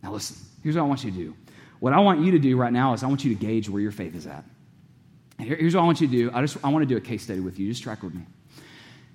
Now, 0.03 0.13
listen, 0.13 0.37
here's 0.63 0.75
what 0.75 0.83
I 0.83 0.87
want 0.87 1.03
you 1.03 1.11
to 1.11 1.17
do. 1.17 1.35
What 1.79 1.93
I 1.93 1.99
want 1.99 2.21
you 2.21 2.31
to 2.31 2.39
do 2.39 2.57
right 2.57 2.71
now 2.71 2.93
is 2.93 3.03
I 3.03 3.07
want 3.07 3.23
you 3.23 3.33
to 3.33 3.39
gauge 3.39 3.69
where 3.69 3.81
your 3.81 3.91
faith 3.91 4.15
is 4.15 4.27
at. 4.27 4.43
Here's 5.39 5.75
what 5.75 5.81
I 5.81 5.85
want 5.85 6.01
you 6.01 6.07
to 6.07 6.13
do. 6.13 6.31
I 6.33 6.41
just 6.41 6.57
I 6.63 6.69
want 6.69 6.83
to 6.83 6.87
do 6.87 6.97
a 6.97 7.01
case 7.01 7.23
study 7.23 7.39
with 7.39 7.59
you. 7.59 7.69
Just 7.69 7.81
track 7.81 8.03
with 8.03 8.13
me. 8.13 8.23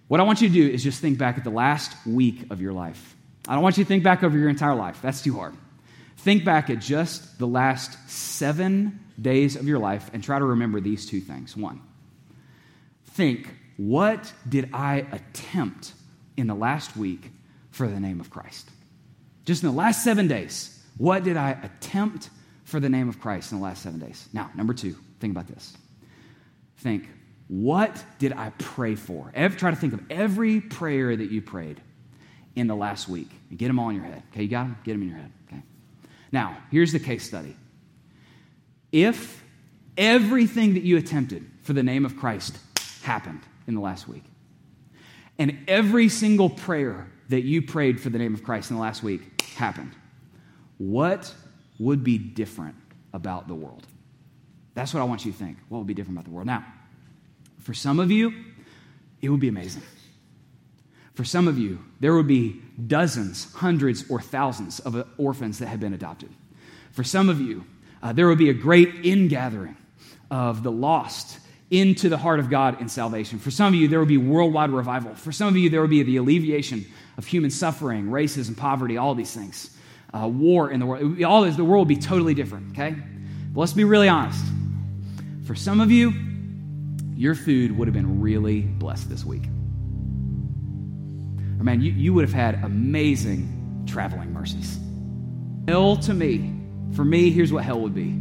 What 0.09 0.21
I 0.21 0.23
want 0.23 0.41
you 0.41 0.49
to 0.49 0.55
do 0.55 0.69
is 0.69 0.83
just 0.83 1.01
think 1.01 1.19
back 1.19 1.39
at 1.39 1.45
the 1.45 1.51
last 1.51 1.95
week 2.07 2.47
of 2.51 2.61
your 2.61 2.73
life. 2.73 3.15
I 3.47 3.55
don't 3.55 3.63
want 3.63 3.79
you 3.79 3.85
to 3.85 3.89
think 3.89 4.05
back 4.05 4.23
over 4.23 4.37
your 4.37 4.49
entire 4.49 4.75
life. 4.75 5.01
That's 5.03 5.23
too 5.23 5.35
hard. 5.35 5.55
Think 6.19 6.45
back 6.45 6.71
at 6.71 6.79
just 6.79 7.39
the 7.39 7.47
last 7.47 8.09
seven 8.09 9.01
days 9.21 9.57
of 9.57 9.69
your 9.69 9.79
life 9.79 10.11
and 10.13 10.23
try 10.23 10.39
to 10.39 10.45
remember 10.45 10.81
these 10.81 11.07
two 11.07 11.21
things. 11.21 11.57
One, 11.57 11.83
think, 13.05 13.49
what 13.77 14.33
did 14.49 14.71
I 14.73 15.07
attempt 15.13 15.93
in 16.37 16.47
the 16.47 16.55
last 16.55 16.97
week 16.97 17.31
for 17.71 17.87
the 17.89 18.01
name 18.01 18.21
of 18.21 18.31
Christ? 18.31 18.71
Just 19.45 19.63
in 19.63 19.69
the 19.69 19.75
last 19.75 20.03
seven 20.03 20.29
days, 20.29 20.83
what 20.97 21.25
did 21.25 21.37
I 21.37 21.51
attempt 21.51 22.31
for 22.65 22.81
the 22.81 22.89
name 22.89 23.09
of 23.09 23.21
Christ 23.21 23.53
in 23.53 23.59
the 23.59 23.65
last 23.65 23.83
seven 23.83 24.01
days? 24.01 24.27
Now, 24.33 24.51
number 24.55 24.73
two, 24.73 24.97
think 25.21 25.33
about 25.33 25.49
this. 25.49 25.77
Think, 26.85 27.09
what 27.49 28.05
did 28.19 28.35
I 28.35 28.51
pray 28.59 28.95
for? 28.95 29.33
Every, 29.33 29.59
try 29.59 29.71
to 29.71 29.77
think 29.77 29.95
of 29.95 30.03
every 30.11 30.61
prayer 30.61 31.17
that 31.17 31.31
you 31.31 31.41
prayed 31.41 31.81
in 32.57 32.67
the 32.67 32.77
last 32.77 33.09
week 33.09 33.31
and 33.49 33.59
get 33.59 33.69
them 33.69 33.79
all 33.79 33.89
in 33.89 33.97
your 33.97 34.05
head. 34.05 34.23
Okay, 34.31 34.43
you 34.43 34.49
got 34.49 34.65
them? 34.65 34.79
Get 34.85 34.93
them 34.93 35.01
in 35.01 35.09
your 35.09 35.17
head. 35.17 35.33
Okay. 35.49 35.63
Now, 36.31 36.59
here's 36.71 36.93
the 36.93 36.99
case 36.99 37.25
study. 37.25 37.57
If 38.93 39.43
everything 39.97 40.75
that 40.75 40.83
you 40.83 40.99
attempted 40.99 41.51
for 41.63 41.73
the 41.73 41.83
name 41.83 42.05
of 42.05 42.19
Christ 42.19 42.59
happened 43.03 43.41
in 43.67 43.75
the 43.75 43.81
last 43.81 44.07
week, 44.07 44.25
and 45.39 45.61
every 45.67 46.11
single 46.11 46.51
prayer 46.51 47.11
that 47.31 47.45
you 47.45 47.63
prayed 47.63 47.99
for 47.99 48.11
the 48.11 48.19
name 48.19 48.35
of 48.35 48.43
Christ 48.43 48.71
in 48.71 48.77
the 48.77 48.83
last 48.83 49.03
week 49.03 49.41
happened, 49.57 49.93
what 50.77 51.35
would 51.79 52.05
be 52.05 52.19
different 52.19 52.77
about 53.15 53.49
the 53.49 53.55
world? 53.55 53.87
That's 54.75 54.93
what 54.93 55.01
I 55.01 55.05
want 55.05 55.25
you 55.25 55.33
to 55.33 55.39
think. 55.39 55.59
What 55.69 55.79
would 55.79 55.87
be 55.87 55.95
different 55.95 56.19
about 56.19 56.25
the 56.25 56.33
world? 56.33 56.47
Now, 56.47 56.65
for 57.61 57.75
some 57.75 58.01
of 58.01 58.11
you, 58.11 58.33
it 59.23 59.29
would 59.29 59.41
be 59.41 59.49
amazing. 59.49 59.83
For 61.15 61.25
some 61.25 61.47
of 61.47 61.59
you, 61.59 61.79
there 62.01 62.15
would 62.15 62.27
be 62.27 62.61
dozens, 62.87 63.53
hundreds, 63.55 64.11
or 64.11 64.21
thousands 64.21 64.81
of 64.81 65.07
orphans 65.17 65.61
that 65.61 65.67
have 65.67 65.81
been 65.81 65.95
adopted. 65.95 66.31
For 66.91 67.05
some 67.05 67.29
of 67.29 67.41
you, 67.41 67.65
uh, 68.03 68.13
there 68.13 68.27
would 68.29 68.39
be 68.39 68.51
a 68.51 68.55
great 68.55 69.05
ingathering 69.05 69.77
of 70.31 70.63
the 70.63 70.73
lost 70.73 71.39
into 71.71 72.09
the 72.09 72.19
heart 72.19 72.41
of 72.41 72.51
God 72.51 72.81
in 72.81 72.89
salvation. 72.89 73.39
For 73.39 73.51
some 73.51 73.69
of 73.69 73.81
you, 73.81 73.89
there 73.89 74.01
would 74.01 74.09
be 74.09 74.19
worldwide 74.19 74.71
revival. 74.71 75.15
For 75.15 75.33
some 75.33 75.49
of 75.49 75.57
you, 75.57 75.71
there 75.71 75.81
would 75.81 75.91
be 75.91 76.03
the 76.03 76.17
alleviation 76.17 76.85
of 77.17 77.27
human 77.27 77.51
suffering, 77.51 78.07
racism, 78.07 78.57
poverty, 78.57 78.97
all 78.97 79.15
these 79.15 79.33
things. 79.33 79.71
Uh, 80.13 80.29
war 80.29 80.71
in 80.71 80.81
the 80.81 80.87
world. 80.87 81.23
All 81.23 81.43
this, 81.43 81.57
the 81.57 81.65
world 81.65 81.89
would 81.89 81.97
be 81.97 82.01
totally 82.01 82.35
different, 82.35 82.73
okay? 82.73 82.95
But 83.53 83.61
let's 83.61 83.73
be 83.73 83.85
really 83.85 84.09
honest. 84.09 84.45
For 85.45 85.55
some 85.55 85.81
of 85.81 85.91
you, 85.91 86.13
your 87.15 87.35
food 87.35 87.77
would 87.77 87.87
have 87.87 87.95
been 87.95 88.21
really 88.21 88.63
blessed 88.63 89.09
this 89.09 89.25
week. 89.25 89.45
Or 91.59 91.65
man, 91.65 91.81
you, 91.81 91.93
you 91.93 92.15
would 92.15 92.25
have 92.25 92.33
had 92.33 92.65
amazing 92.65 93.85
traveling 93.87 94.33
mercies. 94.33 94.79
Hell 95.69 95.97
to 95.99 96.15
me, 96.15 96.53
for 96.95 97.05
me, 97.05 97.31
here's 97.31 97.53
what 97.53 97.65
hell 97.65 97.81
would 97.81 97.95
be 97.95 98.21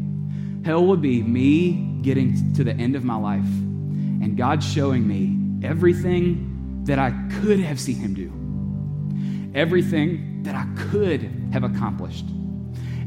hell 0.64 0.86
would 0.86 1.02
be 1.02 1.22
me 1.22 1.74
getting 2.02 2.54
to 2.54 2.64
the 2.64 2.72
end 2.72 2.96
of 2.96 3.04
my 3.04 3.16
life 3.16 3.44
and 3.44 4.38
God 4.38 4.64
showing 4.64 5.06
me 5.06 5.68
everything 5.68 6.84
that 6.86 7.00
I 7.00 7.12
could 7.42 7.60
have 7.60 7.80
seen 7.80 7.98
Him 7.98 8.14
do, 8.14 9.52
everything 9.58 10.44
that 10.44 10.56
I 10.56 10.66
could 10.90 11.22
have 11.52 11.64
accomplished, 11.64 12.26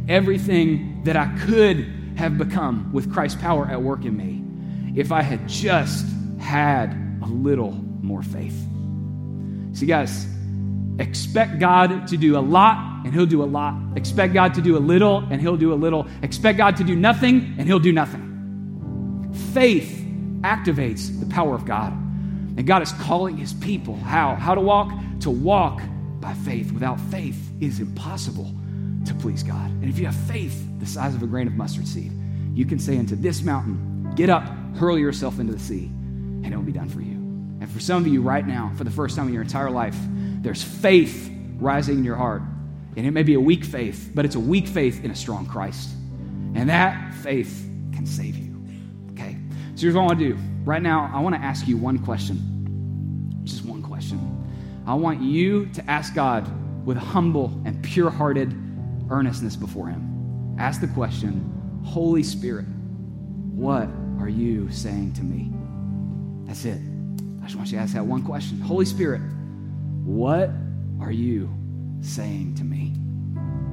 everything 0.08 1.02
that 1.04 1.16
I 1.16 1.26
could 1.46 1.95
have 2.16 2.38
become 2.38 2.92
with 2.92 3.12
Christ's 3.12 3.40
power 3.40 3.66
at 3.66 3.80
work 3.80 4.04
in 4.04 4.16
me 4.16 4.42
if 4.98 5.12
I 5.12 5.22
had 5.22 5.46
just 5.48 6.06
had 6.40 6.92
a 7.22 7.26
little 7.26 7.72
more 7.72 8.22
faith. 8.22 8.56
See, 9.72 9.86
guys, 9.86 10.26
expect 10.98 11.58
God 11.58 12.08
to 12.08 12.16
do 12.16 12.38
a 12.38 12.40
lot, 12.40 13.04
and 13.04 13.12
He'll 13.12 13.26
do 13.26 13.42
a 13.42 13.44
lot. 13.44 13.74
Expect 13.96 14.32
God 14.32 14.54
to 14.54 14.62
do 14.62 14.76
a 14.76 14.80
little, 14.80 15.18
and 15.30 15.40
He'll 15.40 15.58
do 15.58 15.72
a 15.72 15.76
little. 15.76 16.06
Expect 16.22 16.56
God 16.56 16.76
to 16.76 16.84
do 16.84 16.96
nothing, 16.96 17.54
and 17.58 17.66
He'll 17.66 17.78
do 17.78 17.92
nothing. 17.92 19.30
Faith 19.52 20.02
activates 20.40 21.20
the 21.20 21.26
power 21.26 21.54
of 21.54 21.66
God. 21.66 21.92
And 21.92 22.66
God 22.66 22.80
is 22.80 22.92
calling 22.92 23.36
His 23.36 23.52
people 23.52 23.96
how? 23.96 24.34
How 24.34 24.54
to 24.54 24.60
walk? 24.62 24.92
To 25.20 25.30
walk 25.30 25.82
by 26.20 26.32
faith. 26.32 26.72
Without 26.72 26.98
faith, 26.98 27.36
is 27.60 27.80
impossible 27.80 28.54
to 29.06 29.14
please 29.14 29.42
God. 29.42 29.70
And 29.70 29.84
if 29.84 29.98
you 29.98 30.06
have 30.06 30.14
faith 30.14 30.66
the 30.78 30.86
size 30.86 31.14
of 31.14 31.22
a 31.22 31.26
grain 31.26 31.46
of 31.46 31.54
mustard 31.54 31.86
seed, 31.86 32.12
you 32.54 32.64
can 32.64 32.78
say 32.78 32.98
unto 32.98 33.16
this 33.16 33.42
mountain, 33.42 34.12
Get 34.14 34.30
up, 34.30 34.44
hurl 34.76 34.98
yourself 34.98 35.38
into 35.38 35.52
the 35.52 35.58
sea, 35.58 35.84
and 35.86 36.46
it 36.46 36.56
will 36.56 36.62
be 36.62 36.72
done 36.72 36.88
for 36.88 37.00
you. 37.00 37.12
And 37.60 37.70
for 37.70 37.80
some 37.80 38.02
of 38.02 38.08
you 38.08 38.22
right 38.22 38.46
now, 38.46 38.72
for 38.76 38.84
the 38.84 38.90
first 38.90 39.16
time 39.16 39.28
in 39.28 39.34
your 39.34 39.42
entire 39.42 39.70
life, 39.70 39.96
there's 40.40 40.62
faith 40.62 41.30
rising 41.58 41.98
in 41.98 42.04
your 42.04 42.16
heart. 42.16 42.42
And 42.96 43.06
it 43.06 43.10
may 43.10 43.22
be 43.22 43.34
a 43.34 43.40
weak 43.40 43.64
faith, 43.64 44.10
but 44.14 44.24
it's 44.24 44.36
a 44.36 44.40
weak 44.40 44.66
faith 44.66 45.04
in 45.04 45.10
a 45.10 45.14
strong 45.14 45.46
Christ. 45.46 45.90
And 46.54 46.70
that 46.70 47.14
faith 47.14 47.68
can 47.92 48.06
save 48.06 48.36
you. 48.36 48.64
Okay? 49.12 49.36
So 49.74 49.82
here's 49.82 49.94
what 49.94 50.02
I 50.02 50.06
want 50.06 50.18
to 50.18 50.28
do. 50.32 50.38
Right 50.64 50.80
now, 50.80 51.10
I 51.12 51.20
want 51.20 51.34
to 51.34 51.40
ask 51.40 51.68
you 51.68 51.76
one 51.76 51.98
question. 51.98 53.42
Just 53.44 53.64
one 53.64 53.82
question. 53.82 54.32
I 54.86 54.94
want 54.94 55.20
you 55.20 55.66
to 55.66 55.90
ask 55.90 56.14
God 56.14 56.50
with 56.86 56.96
humble 56.96 57.60
and 57.64 57.82
pure 57.82 58.08
hearted 58.08 58.54
earnestness 59.10 59.56
before 59.56 59.88
Him. 59.88 60.56
Ask 60.58 60.80
the 60.80 60.88
question 60.88 61.52
Holy 61.84 62.22
Spirit, 62.22 62.66
what 63.54 63.88
are 64.20 64.28
you 64.28 64.70
saying 64.70 65.12
to 65.14 65.22
me? 65.22 65.52
That's 66.46 66.64
it. 66.64 66.80
I 67.42 67.46
just 67.46 67.56
want 67.56 67.70
you 67.70 67.78
to 67.78 67.82
ask 67.82 67.94
that 67.94 68.04
one 68.04 68.24
question. 68.24 68.60
Holy 68.60 68.84
Spirit, 68.84 69.20
what 70.04 70.50
are 71.00 71.12
you 71.12 71.48
saying 72.00 72.54
to 72.56 72.64
me? 72.64 72.92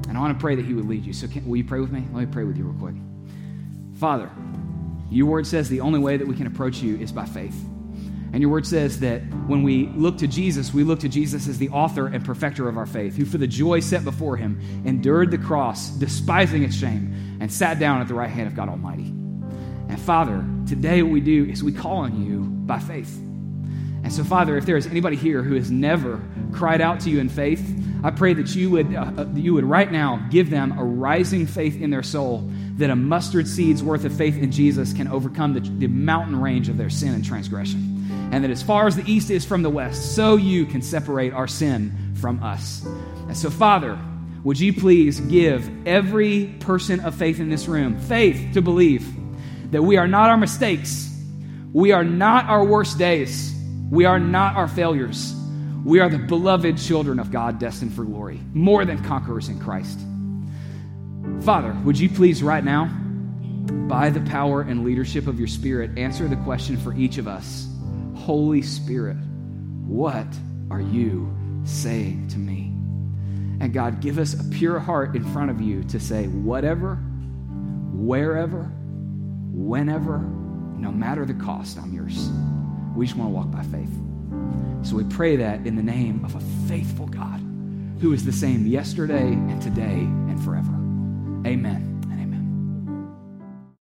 And 0.07 0.17
I 0.17 0.21
want 0.21 0.38
to 0.38 0.41
pray 0.41 0.55
that 0.55 0.65
He 0.65 0.73
would 0.73 0.86
lead 0.86 1.05
you. 1.05 1.13
So, 1.13 1.27
can, 1.27 1.47
will 1.47 1.57
you 1.57 1.63
pray 1.63 1.79
with 1.79 1.91
me? 1.91 2.05
Let 2.11 2.19
me 2.19 2.25
pray 2.27 2.43
with 2.43 2.57
you 2.57 2.65
real 2.65 2.79
quick. 2.79 2.95
Father, 3.95 4.29
your 5.09 5.27
word 5.27 5.47
says 5.47 5.69
the 5.69 5.81
only 5.81 5.99
way 5.99 6.17
that 6.17 6.27
we 6.27 6.36
can 6.36 6.47
approach 6.47 6.81
you 6.81 6.97
is 6.97 7.11
by 7.11 7.25
faith. 7.25 7.55
And 8.34 8.41
your 8.41 8.49
word 8.49 8.65
says 8.65 8.99
that 9.01 9.21
when 9.45 9.61
we 9.61 9.86
look 9.89 10.17
to 10.17 10.27
Jesus, 10.27 10.73
we 10.73 10.84
look 10.84 10.99
to 11.01 11.09
Jesus 11.09 11.47
as 11.47 11.59
the 11.59 11.69
author 11.69 12.07
and 12.07 12.25
perfecter 12.25 12.67
of 12.67 12.77
our 12.77 12.88
faith, 12.88 13.15
who 13.15 13.25
for 13.25 13.38
the 13.38 13.45
joy 13.45 13.79
set 13.79 14.03
before 14.03 14.38
him 14.38 14.59
endured 14.86 15.29
the 15.29 15.38
cross, 15.38 15.89
despising 15.91 16.63
its 16.63 16.75
shame, 16.75 17.38
and 17.39 17.53
sat 17.53 17.77
down 17.77 18.01
at 18.01 18.07
the 18.07 18.15
right 18.15 18.31
hand 18.31 18.47
of 18.47 18.55
God 18.55 18.69
Almighty. 18.69 19.05
And 19.88 20.01
Father, 20.01 20.43
today 20.67 21.03
what 21.03 21.11
we 21.11 21.21
do 21.21 21.45
is 21.45 21.63
we 21.63 21.71
call 21.71 21.97
on 21.97 22.25
you 22.25 22.39
by 22.39 22.79
faith. 22.79 23.15
And 24.03 24.11
so, 24.11 24.23
Father, 24.23 24.57
if 24.57 24.65
there 24.65 24.77
is 24.77 24.88
anybody 24.88 25.15
here 25.15 25.43
who 25.43 25.53
has 25.53 25.69
never 25.69 26.19
cried 26.51 26.81
out 26.81 27.01
to 27.01 27.11
you 27.11 27.19
in 27.19 27.29
faith, 27.29 27.63
I 28.03 28.09
pray 28.09 28.34
that 28.34 28.55
you 28.55 28.71
would, 28.71 28.95
uh, 28.95 29.11
uh, 29.15 29.25
you 29.36 29.53
would 29.53 29.63
right 29.63 29.91
now 29.91 30.27
give 30.31 30.49
them 30.49 30.77
a 30.77 30.84
rising 30.84 31.45
faith 31.45 31.79
in 31.79 31.91
their 31.91 32.03
soul 32.03 32.49
that 32.77 32.89
a 32.89 32.95
mustard 32.95 33.47
seed's 33.47 33.84
worth 33.84 34.05
of 34.05 34.13
faith 34.13 34.38
in 34.38 34.51
Jesus 34.51 34.91
can 34.91 35.07
overcome 35.07 35.53
the, 35.53 35.59
the 35.59 35.88
mountain 35.88 36.41
range 36.41 36.67
of 36.67 36.77
their 36.77 36.89
sin 36.89 37.13
and 37.13 37.23
transgression. 37.23 37.92
And 38.32 38.43
that 38.43 38.51
as 38.51 38.64
far 38.64 38.88
as 38.88 38.95
the 38.95 39.09
east 39.11 39.30
is 39.30 39.45
from 39.45 39.61
the 39.61 39.70
west, 39.70 40.16
so 40.16 40.36
you 40.36 40.66
can 40.66 40.82
separate 40.82 41.34
our 41.34 41.47
sin 41.47 42.14
from 42.16 42.41
us. 42.41 42.84
And 43.28 43.38
so, 43.38 43.49
Father, 43.49 43.99
would 44.43 44.59
you 44.59 44.74
please 44.74 45.20
give 45.20 45.88
every 45.88 46.47
person 46.59 46.99
of 47.01 47.16
faith 47.16 47.39
in 47.39 47.49
this 47.49 47.68
room 47.68 47.99
faith 47.99 48.53
to 48.53 48.61
believe 48.61 49.07
that 49.72 49.82
we 49.82 49.97
are 49.97 50.07
not 50.07 50.30
our 50.30 50.38
mistakes, 50.38 51.09
we 51.72 51.91
are 51.91 52.03
not 52.03 52.45
our 52.45 52.64
worst 52.64 52.97
days, 52.97 53.53
we 53.89 54.05
are 54.05 54.20
not 54.20 54.55
our 54.55 54.68
failures. 54.68 55.36
We 55.86 55.99
are 55.99 56.07
the 56.07 56.18
beloved 56.18 56.78
children 56.78 57.20
of 57.20 57.30
God 57.30 57.59
destined 57.59 57.93
for 57.93 58.05
glory, 58.05 58.39
more 58.53 58.86
than 58.86 59.03
conquerors 59.03 59.49
in 59.49 59.59
Christ. 59.59 59.99
Father, 61.41 61.78
would 61.84 61.99
you 61.99 62.09
please 62.09 62.41
right 62.41 62.64
now, 62.64 62.86
by 63.89 64.09
the 64.09 64.22
power 64.22 64.61
and 64.61 64.86
leadership 64.86 65.28
of 65.28 65.38
your 65.38 65.49
Spirit, 65.49 65.97
answer 65.97 66.28
the 66.30 66.38
question 66.38 66.78
for 66.78 66.93
each 66.93 67.18
of 67.18 67.28
us 67.28 67.68
Holy 68.24 68.61
Spirit, 68.61 69.17
what 69.86 70.28
are 70.71 70.80
you 70.80 71.36
saying 71.65 72.26
to 72.30 72.39
me? 72.39 72.71
And 73.59 73.74
God, 73.74 73.99
give 73.99 74.17
us 74.17 74.34
a 74.34 74.43
pure 74.45 74.80
heart 74.80 75.13
in 75.13 75.26
front 75.34 75.51
of 75.51 75.59
you 75.59 75.84
to 75.84 75.99
say, 75.99 76.28
whatever, 76.28 76.95
wherever, 77.91 78.63
whenever, 79.51 80.19
no 80.19 80.89
matter 80.89 81.26
the 81.26 81.34
cost, 81.34 81.78
I'm 81.78 81.93
yours. 81.93 82.30
We 82.95 83.05
just 83.05 83.17
want 83.17 83.30
to 83.30 83.36
walk 83.36 83.51
by 83.51 83.63
faith. 83.63 83.91
So 84.84 84.95
we 84.95 85.03
pray 85.03 85.36
that 85.36 85.67
in 85.67 85.76
the 85.76 85.84
name 85.84 86.24
of 86.24 86.36
a 86.36 86.69
faithful 86.69 87.07
God 87.07 87.41
who 87.99 88.13
is 88.13 88.24
the 88.24 88.32
same 88.32 88.65
yesterday 88.65 89.34
and 89.34 89.61
today 89.61 89.99
and 89.99 90.41
forever. 90.41 90.71
Amen. 91.45 91.92